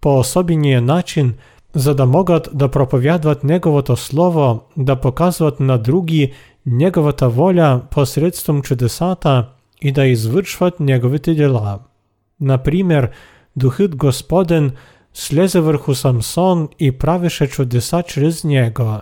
по 0.00 0.18
особения 0.18 0.82
начин, 0.82 1.34
за 1.74 1.94
да 1.94 2.06
могат 2.06 2.48
да 2.54 2.68
проповядват 2.68 3.44
Неговото 3.44 3.96
Слово, 3.96 4.60
да 4.76 4.96
показват 4.96 5.60
на 5.60 5.78
други 5.78 6.32
Неговата 6.66 7.28
воля 7.28 7.82
посредством 7.90 8.62
чудесата 8.62 9.48
и 9.82 9.92
да 9.92 10.06
извършват 10.06 10.80
Неговите 10.80 11.34
дела. 11.34 11.78
Например, 12.40 13.10
Духът 13.56 13.96
Господен– 13.96 14.72
слезе 15.15 15.59
върху 15.59 15.95
Самсон 15.95 16.69
и 16.79 16.91
правеше 16.91 17.47
чудеса 17.47 18.03
чрез 18.07 18.43
него. 18.43 18.99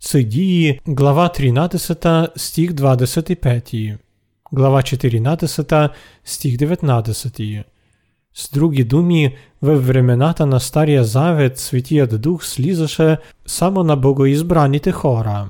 Съдии, 0.00 0.80
глава 0.88 1.28
13, 1.28 2.28
стих 2.36 2.70
25. 2.70 3.96
Глава 4.52 4.82
14, 4.82 5.90
стих 6.24 6.56
19. 6.56 7.64
С 8.34 8.50
други 8.50 8.84
думи, 8.84 9.34
във 9.62 9.86
времената 9.86 10.46
на 10.46 10.60
Стария 10.60 11.04
Завет 11.04 11.58
Светият 11.58 12.20
Дух 12.20 12.44
слизаше 12.44 13.16
само 13.46 13.84
на 13.84 13.96
богоизбраните 13.96 14.92
хора. 14.92 15.48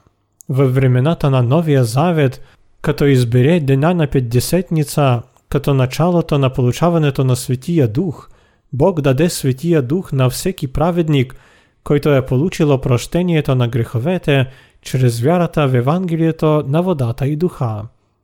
Във 0.48 0.74
времената 0.74 1.30
на 1.30 1.42
Новия 1.42 1.84
Завет, 1.84 2.42
като 2.82 3.04
избере 3.04 3.60
Дена 3.60 3.94
на 3.94 4.06
Петдесетница, 4.06 5.22
като 5.48 5.74
началото 5.74 6.38
на 6.38 6.50
получаването 6.50 7.24
на 7.24 7.36
Светия 7.36 7.88
Дух – 7.88 8.37
Бог 8.73 9.01
даде 9.01 9.29
Светия 9.29 9.81
Дух 9.81 10.11
на 10.11 10.29
всеки 10.29 10.67
праведник, 10.67 11.35
който 11.83 12.15
е 12.15 12.25
получил 12.25 12.77
прощението 12.77 13.55
на 13.55 13.67
греховете 13.67 14.47
чрез 14.81 15.19
вярата 15.19 15.67
в 15.67 15.75
Евангелието 15.75 16.63
на 16.67 16.81
водата 16.81 17.27
и 17.27 17.35
духа. 17.35 17.83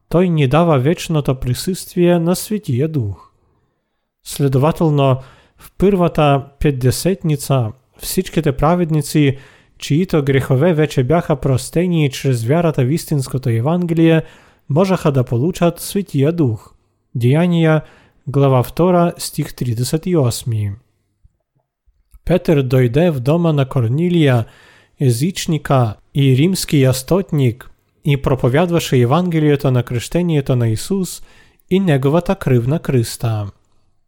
Той 0.10 0.30
ни 0.30 0.48
дава 0.48 0.80
вечното 0.80 1.36
присъствие 1.36 2.20
на 2.20 2.36
Светия 2.36 2.88
Дух. 2.88 3.32
Следователно, 4.24 5.20
в 5.58 5.72
първата 5.78 6.46
петдесетница 6.60 7.72
всичките 7.98 8.52
праведници, 8.52 9.38
чието 9.78 10.24
грехове 10.24 10.74
вече 10.74 11.04
бяха 11.04 11.36
простени 11.36 12.10
чрез 12.10 12.44
вярата 12.44 12.86
в 12.86 12.92
истинското 12.92 13.50
Евангелие, 13.50 14.22
можеха 14.70 15.12
да 15.12 15.24
получат 15.24 15.80
Светия 15.80 16.32
Дух. 16.32 16.74
Деяния 17.16 17.82
глава 18.28 18.64
2, 18.64 19.14
стих 19.18 19.54
38. 19.54 20.76
Петер 22.24 22.64
дойде 22.64 23.10
вдома 23.10 23.54
на 23.54 23.66
Корнілія, 23.66 24.46
язичника 25.00 25.96
і 26.14 26.36
римський 26.36 26.80
ястотник, 26.80 27.72
і 28.04 28.18
проповядваше 28.18 28.98
Євангеліє 28.98 29.58
то 29.58 29.72
на 29.72 29.84
крещеніє 29.84 30.42
то 30.42 30.56
на 30.56 30.68
Ісус, 30.68 31.24
і 31.70 31.80
неговата 31.80 32.36
крив 32.36 32.68
на 32.68 32.80
Криста. 32.80 33.52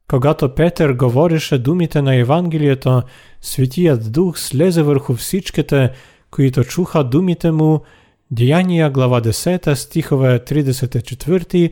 Когато 0.08 0.50
Петер 0.50 0.96
говорише 0.96 1.58
думите 1.58 2.02
на 2.02 2.14
Євангелієто, 2.14 3.04
Святіят 3.40 4.12
Дух 4.12 4.38
слезе 4.38 4.82
върху 4.82 5.14
всичките, 5.14 5.94
които 6.30 6.64
чуха 6.64 7.04
думите 7.04 7.52
му, 7.52 7.82
Діяння 8.30 8.90
глава 8.90 9.22
10, 9.22 9.78
стихове 9.78 10.40
34, 10.40 11.72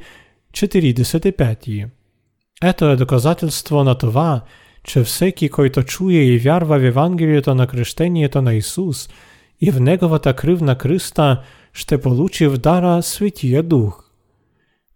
45. 0.54 1.70
Это 2.62 2.94
е 2.94 2.96
доказательство 2.96 3.84
на 3.84 3.96
това, 3.96 4.42
че 4.84 5.02
всеки, 5.02 5.50
който 5.50 5.84
чує 5.84 6.34
і 6.34 6.40
вярва 6.40 6.78
в 6.78 6.84
Євангелію 6.84 7.42
та 7.42 7.56
на 7.56 7.68
крещення 7.68 8.28
та 8.28 8.42
на 8.42 8.54
Ісус, 8.54 9.10
і 9.60 9.72
в 9.72 9.82
Неговата 9.82 10.34
крив 10.34 10.64
на 10.64 10.76
Христа, 10.76 11.44
ще 11.72 11.98
получив 11.98 12.58
дара 12.58 13.02
Святія 13.02 13.62
Дух. 13.62 14.12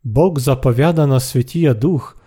Бог 0.03 0.39
заповяда 0.39 1.07
на 1.07 1.19
Святія 1.19 1.73
Дух, 1.73 2.17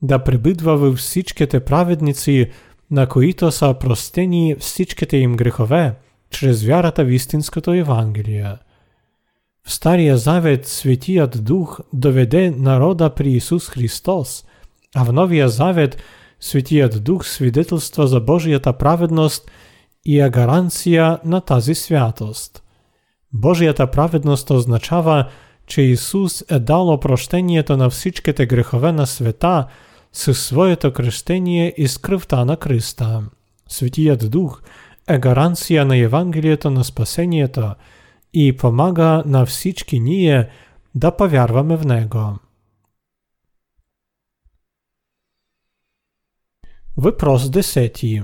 да 0.00 0.18
прибидвави 0.18 0.90
всічки 0.90 1.46
те 1.46 1.60
праведниці, 1.60 2.52
на 2.90 3.06
коїто 3.06 3.50
са 3.50 3.74
простині 3.74 4.54
всічки 4.54 5.06
те 5.06 5.28
грехове, 5.28 5.96
через 6.30 6.64
вяра 6.64 6.90
та 6.90 7.04
вістинськото 7.04 7.74
Євангелія. 7.74 8.58
В 9.62 9.70
Старій 9.70 10.16
Завет 10.16 10.68
Святіят 10.68 11.30
Дух 11.30 11.80
доведе 11.92 12.50
народа 12.50 13.10
при 13.10 13.30
Ісус 13.30 13.68
Христос– 13.68 14.44
а 14.94 15.04
в 15.04 15.12
Новия 15.12 15.48
Завет 15.48 16.02
Светият 16.40 17.04
Дух 17.04 17.26
свидетелства 17.26 18.06
за 18.06 18.20
Божията 18.20 18.72
праведност 18.72 19.50
и 20.04 20.20
е 20.20 20.30
гаранция 20.30 21.18
на 21.24 21.40
тази 21.40 21.74
святост. 21.74 22.62
Божията 23.32 23.86
праведност 23.86 24.50
означава, 24.50 25.28
че 25.66 25.82
Исус 25.82 26.44
е 26.50 26.58
дал 26.58 26.88
опрощението 26.88 27.76
на 27.76 27.90
всичките 27.90 28.46
грехове 28.46 28.92
на 28.92 29.06
света 29.06 29.66
със 30.12 30.44
своето 30.44 30.92
кръщение 30.92 31.74
и 31.76 31.88
с 31.88 31.98
кръвта 31.98 32.44
на 32.44 32.56
Христа. 32.62 33.22
Светият 33.68 34.30
Дух 34.30 34.62
е 35.08 35.18
гаранция 35.18 35.84
на 35.84 35.96
Евангелието 35.96 36.70
на 36.70 36.84
спасението 36.84 37.74
и 38.34 38.56
помага 38.56 39.22
на 39.26 39.46
всички 39.46 40.00
ние 40.00 40.48
да 40.94 41.10
повярваме 41.10 41.76
в 41.76 41.86
Него. 41.86 42.38
Въпрос 46.97 47.43
10. 47.43 48.23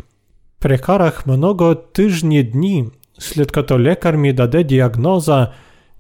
Прекарах 0.60 1.26
много 1.26 1.76
тъжни 1.76 2.44
дни, 2.44 2.86
след 3.20 3.52
като 3.52 3.80
лекар 3.80 4.16
ми 4.16 4.34
даде 4.34 4.64
диагноза 4.64 5.50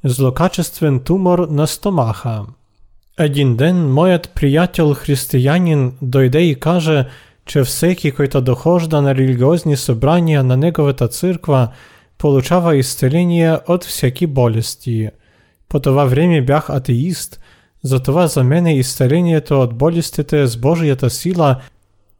злокачествен 0.03 0.99
тумор 0.99 1.47
на 1.51 1.68
стомаха. 1.68 2.45
Един 3.20 3.55
ден 3.55 3.91
моят 3.91 4.32
приятел 4.36 4.93
християнин 4.93 5.93
дойде 6.01 6.41
и 6.41 6.59
каже, 6.59 7.05
че 7.45 7.64
всеки, 7.64 8.11
който 8.11 8.41
дохожда 8.41 9.01
на 9.01 9.16
религиозни 9.16 9.78
събрания 9.78 10.43
на 10.43 10.57
неговата 10.57 11.07
църква, 11.07 11.68
получава 12.18 12.76
изцеление 12.76 13.57
от 13.68 13.84
всеки 13.84 14.28
болести. 14.28 15.09
По 15.70 15.80
това 15.80 16.05
време 16.05 16.41
бях 16.41 16.70
атеист, 16.70 17.39
затова 17.84 18.28
за 18.28 18.43
мен 18.43 18.68
изцелението 18.68 19.61
от 19.61 19.76
болестите 19.76 20.47
с 20.47 20.57
Божията 20.57 21.09
сила – 21.09 21.66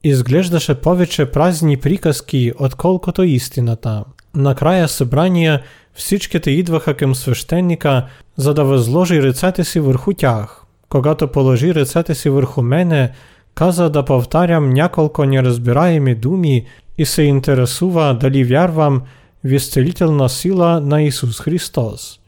изглеждаше 0.04 0.76
повече 0.76 1.26
празни 1.26 1.78
приказки, 1.78 2.52
отколкото 2.60 3.24
истината. 3.24 4.04
Накрая 4.36 4.88
събрания 4.88 5.62
всичките 5.94 6.52
идваха 6.52 6.94
към 6.94 7.16
свещеника, 7.16 8.06
за 8.38 8.54
да 8.54 8.64
възложи 8.64 9.24
ръцете 9.24 9.64
си 9.64 9.80
върху 9.80 10.14
тях. 10.14 10.64
Когато 10.90 11.28
положи 11.28 11.76
ръцете 11.76 12.16
си 12.16 12.30
върху 12.30 12.62
мене, 12.62 13.12
каза 13.56 13.90
да 13.90 14.06
повтарям 14.06 14.70
няколко 14.70 15.26
неразбираеми 15.26 16.16
думи 16.16 16.66
и 16.98 17.06
се 17.06 17.22
интересува 17.22 18.18
дали 18.22 18.44
вярвам 18.44 19.02
в 19.46 19.54
изцелителна 19.54 20.30
сила 20.30 20.82
на 20.82 21.02
Исус 21.02 21.40
Христос. 21.40 22.20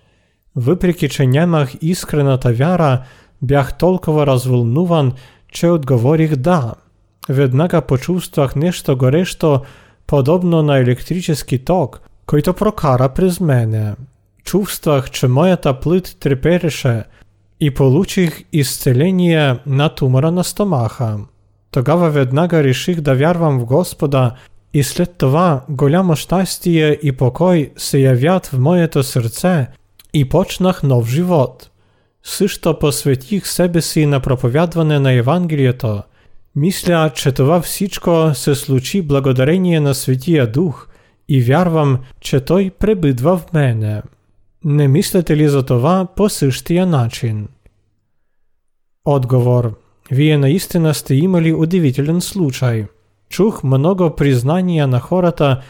Въпреки, 0.55 1.09
че 1.09 1.27
нямах 1.27 1.73
искрената 1.81 2.53
вяра, 2.53 3.01
бях 3.41 3.77
толкова 3.77 4.27
развълнуван, 4.27 5.13
че 5.51 5.67
отговорих 5.67 6.35
да – 6.35 6.78
Веднага 7.29 7.81
почувствах 7.81 8.55
нещо 8.55 8.97
горещо, 8.97 9.61
подобно 10.07 10.61
на 10.61 10.77
електрический 10.77 11.59
ток, 11.59 12.01
който 12.25 12.53
прокара 12.53 13.09
през 13.09 13.39
мене. 13.39 13.93
Чувствах, 14.43 15.11
че 15.11 15.27
моята 15.27 15.79
плът 15.79 16.17
трепереше 16.19 17.03
и 17.59 17.71
получих 17.71 18.43
изцеление 18.53 19.59
на 19.65 19.89
тумора 19.89 20.31
на 20.31 20.43
стомаха. 20.43 21.17
Тогава 21.71 22.09
веднага 22.09 22.63
реших 22.63 23.01
да 23.01 23.15
вярвам 23.15 23.59
в 23.59 23.65
Господа 23.65 24.35
и 24.73 24.83
след 24.83 25.17
това 25.17 25.63
голямо 25.69 26.15
щастие 26.15 26.99
и 27.03 27.11
покой 27.11 27.71
се 27.77 27.99
явят 27.99 28.45
в 28.45 28.59
моето 28.59 29.03
сърце 29.03 29.67
и 30.13 30.29
почнах 30.29 30.83
нов 30.83 31.07
живот. 31.07 31.69
Също 32.23 32.79
посветих 32.79 33.47
себе 33.47 33.81
си 33.81 34.05
на 34.05 34.19
проповядване 34.19 34.99
на 34.99 35.11
Евангелието. 35.11 36.03
Мисля, 36.60 37.10
че 37.14 37.32
това 37.32 37.60
всичко 37.60 38.30
се 38.34 38.54
случи 38.54 39.02
благодарение 39.02 39.80
на 39.80 39.94
Светия 39.94 40.52
Дух 40.52 40.88
и 41.28 41.40
вярвам, 41.40 41.98
че 42.20 42.40
Той 42.40 42.70
пребидва 42.78 43.38
в 43.38 43.52
мене. 43.52 44.02
Не 44.64 44.88
мислите 44.88 45.36
ли 45.36 45.48
за 45.48 45.62
това 45.62 46.06
по 46.16 46.28
същия 46.28 46.86
начин? 46.86 47.48
Отговор. 49.04 49.78
Вие 50.10 50.38
наистина 50.38 50.94
сте 50.94 51.14
имали 51.14 51.52
удивителен 51.52 52.20
случай. 52.20 52.86
Чух 53.28 53.62
много 53.62 54.16
признания 54.16 54.86
на 54.86 55.00
хората, 55.00 55.60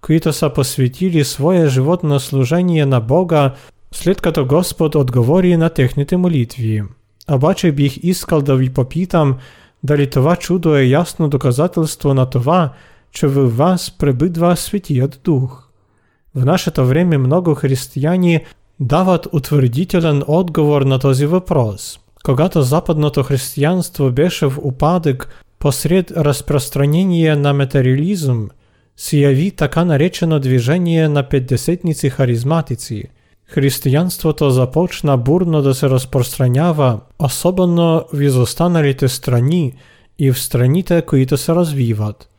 които 0.00 0.32
са 0.32 0.50
посвятили 0.50 1.24
своя 1.24 1.68
животне 1.68 2.20
служение 2.20 2.86
на 2.86 3.00
Бога, 3.00 3.54
след 3.92 4.20
като 4.20 4.46
Господ 4.46 4.94
отговори 4.94 5.56
на 5.56 5.70
техните 5.70 6.16
молитви. 6.16 6.82
Обаче 7.30 7.72
бих 7.72 7.96
искал 8.02 8.42
да 8.42 8.56
ви 8.56 8.70
попитам, 8.70 9.36
дали 9.83 10.09
това 10.09 10.35
чудо 10.35 10.75
е 10.75 10.83
ясно 10.83 11.29
доказателство 11.29 12.13
на 12.13 12.25
това, 12.25 12.73
че 13.11 13.27
в 13.27 13.57
вас 13.57 13.91
пребидва 13.97 14.55
Светият 14.55 15.19
Дух. 15.23 15.63
В 16.35 16.45
нашето 16.45 16.85
време 16.85 17.17
много 17.17 17.55
християни 17.55 18.39
дават 18.79 19.27
утвърдителен 19.31 20.23
отговор 20.27 20.81
на 20.81 20.99
този 20.99 21.25
въпрос. 21.25 21.99
Когато 22.23 22.61
западното 22.61 23.23
християнство 23.23 24.11
беше 24.11 24.45
в 24.47 24.57
упадък 24.61 25.43
посред 25.59 26.11
разпространения 26.11 27.37
на 27.37 27.53
материализм, 27.53 28.43
се 28.97 29.17
яви 29.17 29.51
така 29.51 29.85
наречено 29.85 30.39
движение 30.39 31.09
на 31.09 31.29
петдесетници 31.29 32.09
харизматици. 33.49 33.49
Християнството 33.49 34.49
започна 34.49 35.17
бурно 35.17 35.61
да 35.61 35.73
се 35.73 35.89
разпространява, 35.89 36.99
особено 37.19 38.05
в 38.13 38.21
изостаналите 38.21 39.07
страни 39.07 39.73
и 40.19 40.31
в 40.31 40.39
страните, 40.39 41.01
които 41.01 41.37
се 41.37 41.55
развиват. 41.55 42.29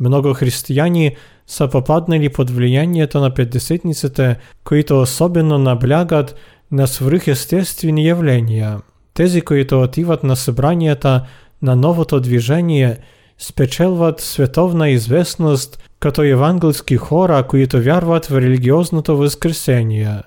Много 0.00 0.34
християни 0.34 1.16
са 1.46 1.68
попаднали 1.68 2.28
под 2.28 2.50
влиянието 2.50 3.20
на 3.20 3.34
петдесетниците, 3.34 4.36
които 4.64 5.00
особено 5.00 5.58
наблягат 5.58 6.34
на 6.72 6.86
свръхестествени 6.86 8.06
явления. 8.06 8.78
Тези, 9.14 9.40
които 9.40 9.82
отиват 9.82 10.24
на 10.24 10.36
събранията 10.36 11.24
на 11.62 11.76
новото 11.76 12.20
движение, 12.20 12.98
спечелват 13.38 14.20
световна 14.20 14.88
известност 14.88 15.78
като 16.00 16.22
евангелски 16.22 16.96
хора, 16.96 17.42
които 17.42 17.82
вярват 17.82 18.26
в 18.26 18.40
религиозното 18.40 19.16
възкресение. 19.16 20.22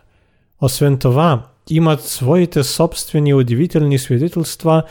Освен 0.60 0.98
това, 0.98 1.42
имат 1.70 2.04
своите 2.04 2.64
собствени 2.64 3.34
удивителни 3.34 3.98
свидетелства 3.98 4.82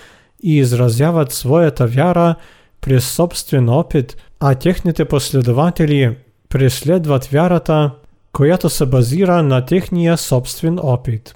и 0.43 0.57
изразяват 0.57 1.31
своята 1.31 1.87
вяра 1.87 2.35
през 2.81 3.11
собствен 3.11 3.69
опит, 3.69 4.17
а 4.39 4.55
техните 4.55 5.05
последователи 5.05 6.17
преследват 6.49 7.25
вярата, 7.25 7.91
която 8.33 8.69
се 8.69 8.85
базира 8.85 9.43
на 9.43 9.65
техния 9.65 10.17
собствен 10.17 10.79
опит. 10.83 11.35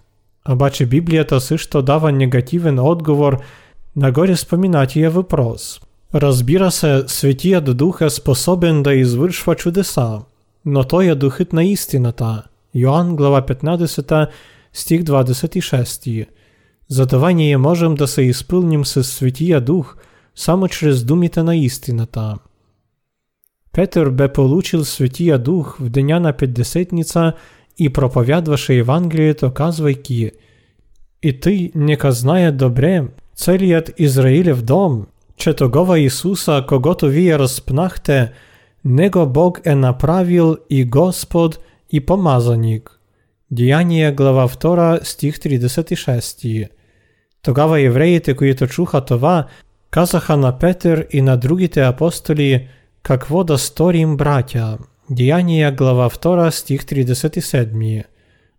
Обаче 0.50 0.86
Библията 0.86 1.42
също 1.42 1.82
дава 1.82 2.12
негативен 2.12 2.80
отговор 2.80 3.38
на 3.96 4.12
горе 4.12 4.36
споменатия 4.36 5.12
въпрос. 5.12 5.82
Разбира 6.16 6.72
се, 6.72 7.04
Светият 7.08 7.78
Дух 7.78 8.02
е 8.02 8.10
способен 8.10 8.84
да 8.84 8.94
извършва 8.94 9.56
чудеса, 9.56 10.20
но 10.66 10.84
той 10.84 11.06
е 11.06 11.16
духът 11.16 11.54
на 11.54 11.64
истината. 11.64 12.44
Йоанн 12.76 13.16
глава 13.16 13.42
15 13.42 14.28
стих 14.74 15.02
26. 15.02 16.28
Затова 16.88 17.32
ние 17.32 17.58
можем 17.58 17.96
да 17.96 18.08
се 18.08 18.22
изпълним 18.22 18.86
с 18.86 19.04
Светия 19.04 19.62
Дух 19.62 19.98
само 20.36 20.68
чрез 20.68 21.04
думите 21.04 21.44
на 21.44 21.56
истината. 21.56 22.38
Петър 23.74 24.10
бе 24.10 24.34
получил 24.34 24.86
Светия 24.86 25.40
Дух 25.40 25.78
в 25.80 25.90
деня 25.90 26.20
на 26.20 26.34
Петдесетница 26.34 27.34
и 27.78 27.94
проповядваше 27.94 28.74
Евангелието, 28.74 29.52
казвайки 29.54 30.32
«И 31.24 31.40
ти 31.40 31.72
нека 31.76 32.12
знае 32.12 32.52
добре 32.52 33.04
целият 33.36 33.92
Израилев 33.98 34.62
дом, 34.62 35.06
че 35.38 35.54
тогова 35.54 36.00
Исуса, 36.00 36.66
когото 36.68 37.08
вие 37.08 37.40
разпнахте, 37.40 38.32
Него 38.86 39.26
Бог 39.26 39.62
е 39.66 39.76
направил 39.76 40.58
и 40.70 40.86
Господ, 40.86 41.60
и 41.95 42.01
помазаник». 42.01 43.01
Діяння 43.51 44.15
глава 44.17 44.51
2, 44.61 45.01
стих 45.03 45.39
36. 45.39 46.47
Тогава 47.43 47.79
євреїте, 47.79 48.35
които 48.35 48.67
чуха 48.67 49.01
това, 49.01 49.47
казаха 49.91 50.37
на 50.37 50.53
Петър 50.59 51.07
и 51.11 51.23
на 51.23 51.37
другите 51.37 51.83
апостоли – 51.83 52.79
Какво 53.05 53.45
да 53.45 53.59
сторим, 53.59 54.17
братя? 54.17 54.79
Діяння 55.11 55.75
глава 55.79 56.11
2, 56.11 56.51
стих 56.51 56.85
37. 56.85 58.05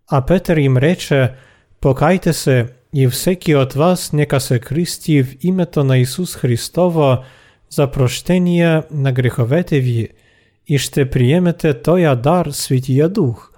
А 0.06 0.20
Петър 0.22 0.56
им 0.56 0.76
рече, 0.76 1.32
покайте 1.80 2.32
се, 2.32 2.66
и 2.94 3.08
всеки 3.08 3.54
от 3.54 3.74
вас 3.74 4.12
нека 4.12 4.40
се 4.40 4.58
кръсти 4.58 5.22
в 5.22 5.34
името 5.40 5.84
на 5.84 5.98
Исус 5.98 6.34
Христово 6.34 7.18
за 7.70 7.90
прощение 7.90 8.82
на 8.90 9.12
греховете 9.12 9.80
ви, 9.80 10.08
іште 10.67 11.05
приємете 11.05 11.73
тоя 11.73 12.15
дар 12.15 12.55
святія 12.55 13.07
Дух, 13.07 13.53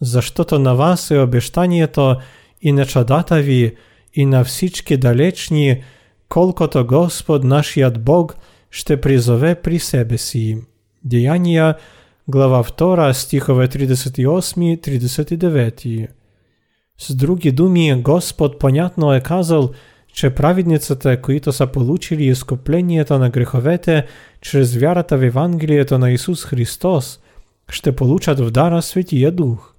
за 0.00 0.22
що 0.22 0.58
на 0.58 0.74
вас 0.74 1.10
е 1.10 1.10
і 1.10 1.18
обіштання 1.18 1.86
то 1.86 2.20
і 2.60 2.72
нечадатаві, 2.72 3.72
і 4.12 4.26
на 4.26 4.42
всічки 4.42 4.96
далечні, 4.96 5.84
колко 6.28 6.68
Господ 6.82 7.44
наш 7.44 7.78
Бог 7.98 8.36
ще 8.70 8.96
призове 8.96 9.54
при 9.54 9.78
себе 9.78 10.18
сії. 10.18 10.64
Діяння, 11.02 11.74
глава 12.26 12.64
2, 12.78 13.14
стихове 13.14 13.66
38-39. 13.66 16.08
С 16.98 17.10
други 17.10 17.50
думи, 17.50 18.02
Господ 18.04 18.58
понятно 18.58 19.14
е 19.14 19.20
казал– 19.20 19.74
Czy 20.12 20.30
праведница 20.30 20.96
та 20.96 21.16
коїтоса 21.16 21.66
получили 21.66 22.28
искупление 22.28 23.04
та 23.04 23.18
на 23.18 23.28
греховете 23.30 24.08
через 24.40 24.76
вяра 24.76 25.02
та 25.02 25.16
в 25.16 25.22
Евангелие 25.22 25.84
та 25.84 25.98
на 25.98 26.10
Ісус 26.10 26.44
Христос, 26.44 27.20
ще 27.68 27.92
получат 27.92 28.40
в 28.40 28.50
дара 28.50 28.82
Святія 28.82 29.30
Дух. 29.30 29.76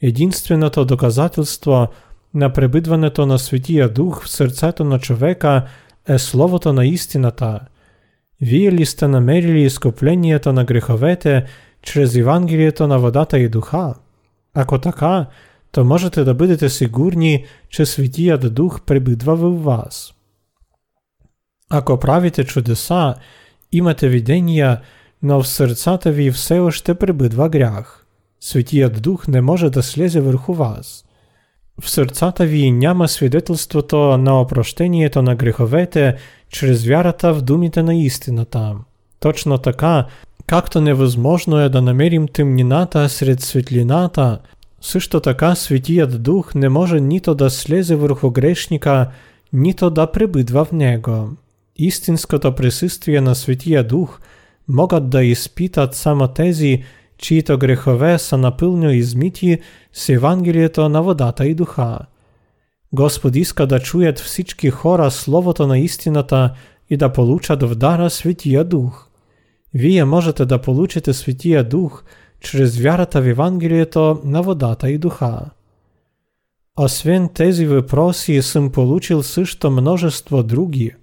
Единствено 0.00 0.70
то 0.70 0.84
доказательство 0.84 1.88
на 2.32 2.50
пребидване 2.50 3.10
то 3.10 3.26
на 3.26 3.38
Святія 3.38 3.88
Дух 3.88 4.24
в 4.24 4.28
серце 4.28 4.72
то 4.72 4.84
на 4.84 4.98
човека 4.98 5.68
е 6.08 6.18
слово 6.18 6.58
то 6.58 6.72
на 6.72 6.84
істина 6.84 7.30
та. 7.30 7.66
Віяли 8.40 8.84
сте 8.84 9.08
намерили 9.08 9.64
искупление 9.64 10.38
та 10.38 10.52
на 10.52 10.64
греховете 10.64 11.48
через 11.82 12.16
Евангелие 12.16 12.70
то 12.70 12.86
на 12.86 12.96
вода 12.96 13.24
та 13.24 13.38
і 13.38 13.48
духа. 13.48 13.94
Ако 14.54 14.78
така, 14.78 15.26
то 15.73 15.85
можете 15.85 16.23
да 16.23 16.33
бъдете 16.33 16.69
сигурни, 16.69 17.45
че 17.69 17.85
Светият 17.85 18.53
Дух 18.53 18.81
пребидва 18.81 19.35
в 19.35 19.63
вас. 19.63 20.13
Ако 21.69 21.99
правите 21.99 22.43
чудеса, 22.43 23.15
имате 23.71 24.09
видения, 24.09 24.81
но 25.23 25.43
в 25.43 25.47
сърцата 25.47 26.11
ви 26.11 26.31
все 26.31 26.59
още 26.59 26.93
пребидва 26.93 27.49
грях. 27.49 28.05
Светият 28.39 29.01
Дух 29.01 29.27
не 29.27 29.41
може 29.41 29.69
да 29.69 29.83
слезе 29.83 30.21
върху 30.21 30.53
вас. 30.53 31.05
В 31.81 31.89
сърцата 31.89 32.45
ви 32.45 32.71
няма 32.71 33.07
свидетелството 33.07 33.97
на 34.17 34.41
опрощението 34.41 35.21
на 35.21 35.35
греховете 35.35 36.15
чрез 36.49 36.85
вярата 36.85 37.33
в 37.33 37.41
думите 37.41 37.83
на 37.83 37.95
истината. 37.95 38.75
Точно 39.19 39.57
така, 39.57 40.05
както 40.47 40.81
невъзможно 40.81 41.59
е 41.59 41.69
да 41.69 41.81
намерим 41.81 42.27
тъмнината 42.27 43.09
сред 43.09 43.41
светлината, 43.41 44.39
също 44.83 45.19
така 45.19 45.55
Светият 45.55 46.23
Дух 46.23 46.55
не 46.55 46.69
може 46.69 46.99
нито 46.99 47.35
да 47.35 47.49
слезе 47.49 47.95
върху 47.95 48.31
грешника, 48.31 49.09
нито 49.53 49.89
да 49.89 50.11
пребидва 50.11 50.65
в 50.65 50.71
него. 50.71 51.29
Истинското 51.75 52.55
присъствие 52.55 53.21
на 53.21 53.35
Светия 53.35 53.83
Дух 53.83 54.19
могат 54.67 55.09
да 55.09 55.23
изпитат 55.23 55.95
само 55.95 56.27
тези, 56.27 56.83
чието 57.17 57.57
грехове 57.57 58.19
са 58.19 58.37
напълно 58.37 58.91
измити 58.91 59.59
с 59.93 60.09
Евангелието 60.09 60.89
на 60.89 61.03
водата 61.03 61.47
и 61.47 61.55
духа. 61.55 61.99
Господ 62.93 63.35
иска 63.35 63.67
да 63.67 63.79
чуят 63.79 64.19
всички 64.19 64.69
хора 64.69 65.11
Словото 65.11 65.67
на 65.67 65.79
истината 65.79 66.53
и 66.89 66.97
да 66.97 67.13
получат 67.13 67.63
в 67.63 67.75
дара 67.75 68.09
Светия 68.09 68.63
Дух. 68.63 69.07
Вие 69.73 70.05
можете 70.05 70.45
да 70.45 70.61
получите 70.61 71.13
Святия 71.13 71.63
Дух 71.63 72.03
чрез 72.44 72.78
вярата 72.78 73.22
в 73.22 73.28
Евангелието 73.28 74.20
на 74.24 74.42
водата 74.42 74.90
и 74.90 74.98
духа. 74.98 75.40
Освен 76.76 77.28
тези 77.34 77.66
въпроси 77.66 78.42
съм 78.42 78.70
получил 78.70 79.22
също 79.22 79.70
множество 79.70 80.42
други. 80.42 80.94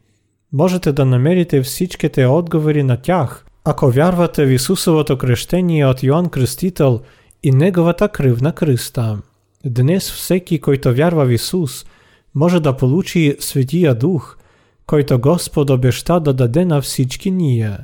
Можете 0.53 0.91
да 0.91 1.05
намерите 1.05 1.61
всичките 1.61 2.25
отговори 2.25 2.83
на 2.83 2.97
тях, 2.97 3.45
ако 3.63 3.91
вярвате 3.91 4.45
в 4.45 4.51
Исусовото 4.51 5.17
крещение 5.17 5.85
от 5.85 6.03
Йоанн 6.03 6.29
Кръстител 6.29 7.01
и 7.43 7.51
Неговата 7.51 8.09
кръв 8.09 8.41
на 8.41 8.51
кръста. 8.51 9.21
Днес 9.65 10.11
всеки, 10.11 10.59
който 10.59 10.93
вярва 10.93 11.25
в 11.25 11.31
Исус, 11.31 11.85
може 12.35 12.59
да 12.59 12.77
получи 12.77 13.35
Светия 13.39 13.95
Дух, 13.95 14.37
който 14.87 15.19
Господ 15.19 15.69
обеща 15.69 16.19
да 16.19 16.33
даде 16.33 16.65
на 16.65 16.81
всички 16.81 17.31
ние. 17.31 17.77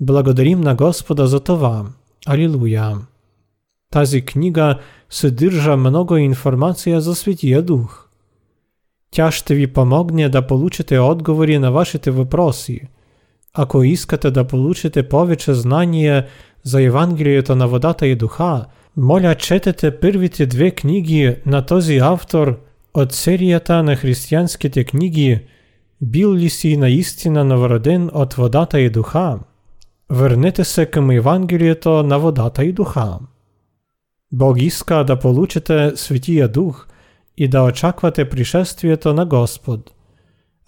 Благодарим 0.00 0.60
на 0.60 0.74
Господа 0.74 1.26
за 1.26 1.40
това. 1.40 1.84
Алилуя! 2.27 2.97
Тази 3.91 4.21
книга 4.21 4.79
съдържа 5.09 5.77
много 5.77 6.17
информация 6.17 7.01
за 7.01 7.15
Светия 7.15 7.61
Дух. 7.61 8.07
Тя 9.11 9.31
ще 9.31 9.55
ви 9.55 9.67
помогне 9.67 10.29
да 10.29 10.47
получите 10.47 10.99
отговори 10.99 11.59
на 11.59 11.71
вашите 11.71 12.11
въпроси. 12.11 12.81
Ако 13.53 13.83
искате 13.83 14.31
да 14.31 14.47
получите 14.47 15.09
повече 15.09 15.53
знания 15.53 16.27
за 16.63 16.81
Евангелието 16.81 17.55
на 17.55 17.67
водата 17.67 18.07
и 18.07 18.15
духа, 18.15 18.65
моля 18.97 19.35
четете 19.35 19.99
първите 19.99 20.45
две 20.45 20.71
книги 20.71 21.35
на 21.45 21.65
този 21.65 21.97
автор 21.97 22.59
от 22.93 23.11
серията 23.11 23.83
на 23.83 23.95
християнските 23.95 24.83
книги 24.83 25.39
Бил 26.01 26.35
ли 26.35 26.49
си 26.49 26.77
наистина 26.77 27.45
новороден 27.45 28.09
от 28.13 28.33
водата 28.33 28.79
и 28.79 28.89
духа? 28.89 29.39
Върнете 30.09 30.63
се 30.63 30.85
към 30.85 31.11
Евангелието 31.11 32.03
на 32.03 32.19
водата 32.19 32.65
и 32.65 32.73
духа. 32.73 33.19
Бог 34.31 34.61
иска 34.61 35.03
да 35.03 35.19
получите 35.19 35.91
Светия 35.95 36.47
Дух 36.47 36.87
и 37.37 37.47
да 37.47 37.63
очаквате 37.63 38.29
пришествието 38.29 39.13
на 39.13 39.25
Господ. 39.25 39.91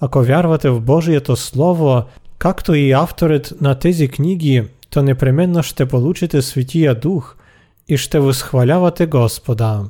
Ако 0.02 0.22
вярвате 0.22 0.70
в 0.70 0.82
Божието 0.82 1.36
Слово, 1.36 2.04
както 2.38 2.74
и 2.74 2.92
авторът 2.92 3.54
на 3.62 3.76
тези 3.76 4.08
книги, 4.08 4.64
то 4.90 5.04
непременно 5.04 5.64
ще 5.64 5.86
получите 5.86 6.42
Светия 6.42 6.96
Дух 6.96 7.36
и 7.88 7.98
ще 7.98 8.20
възхвалявате 8.20 9.06
Господа. 9.06 9.90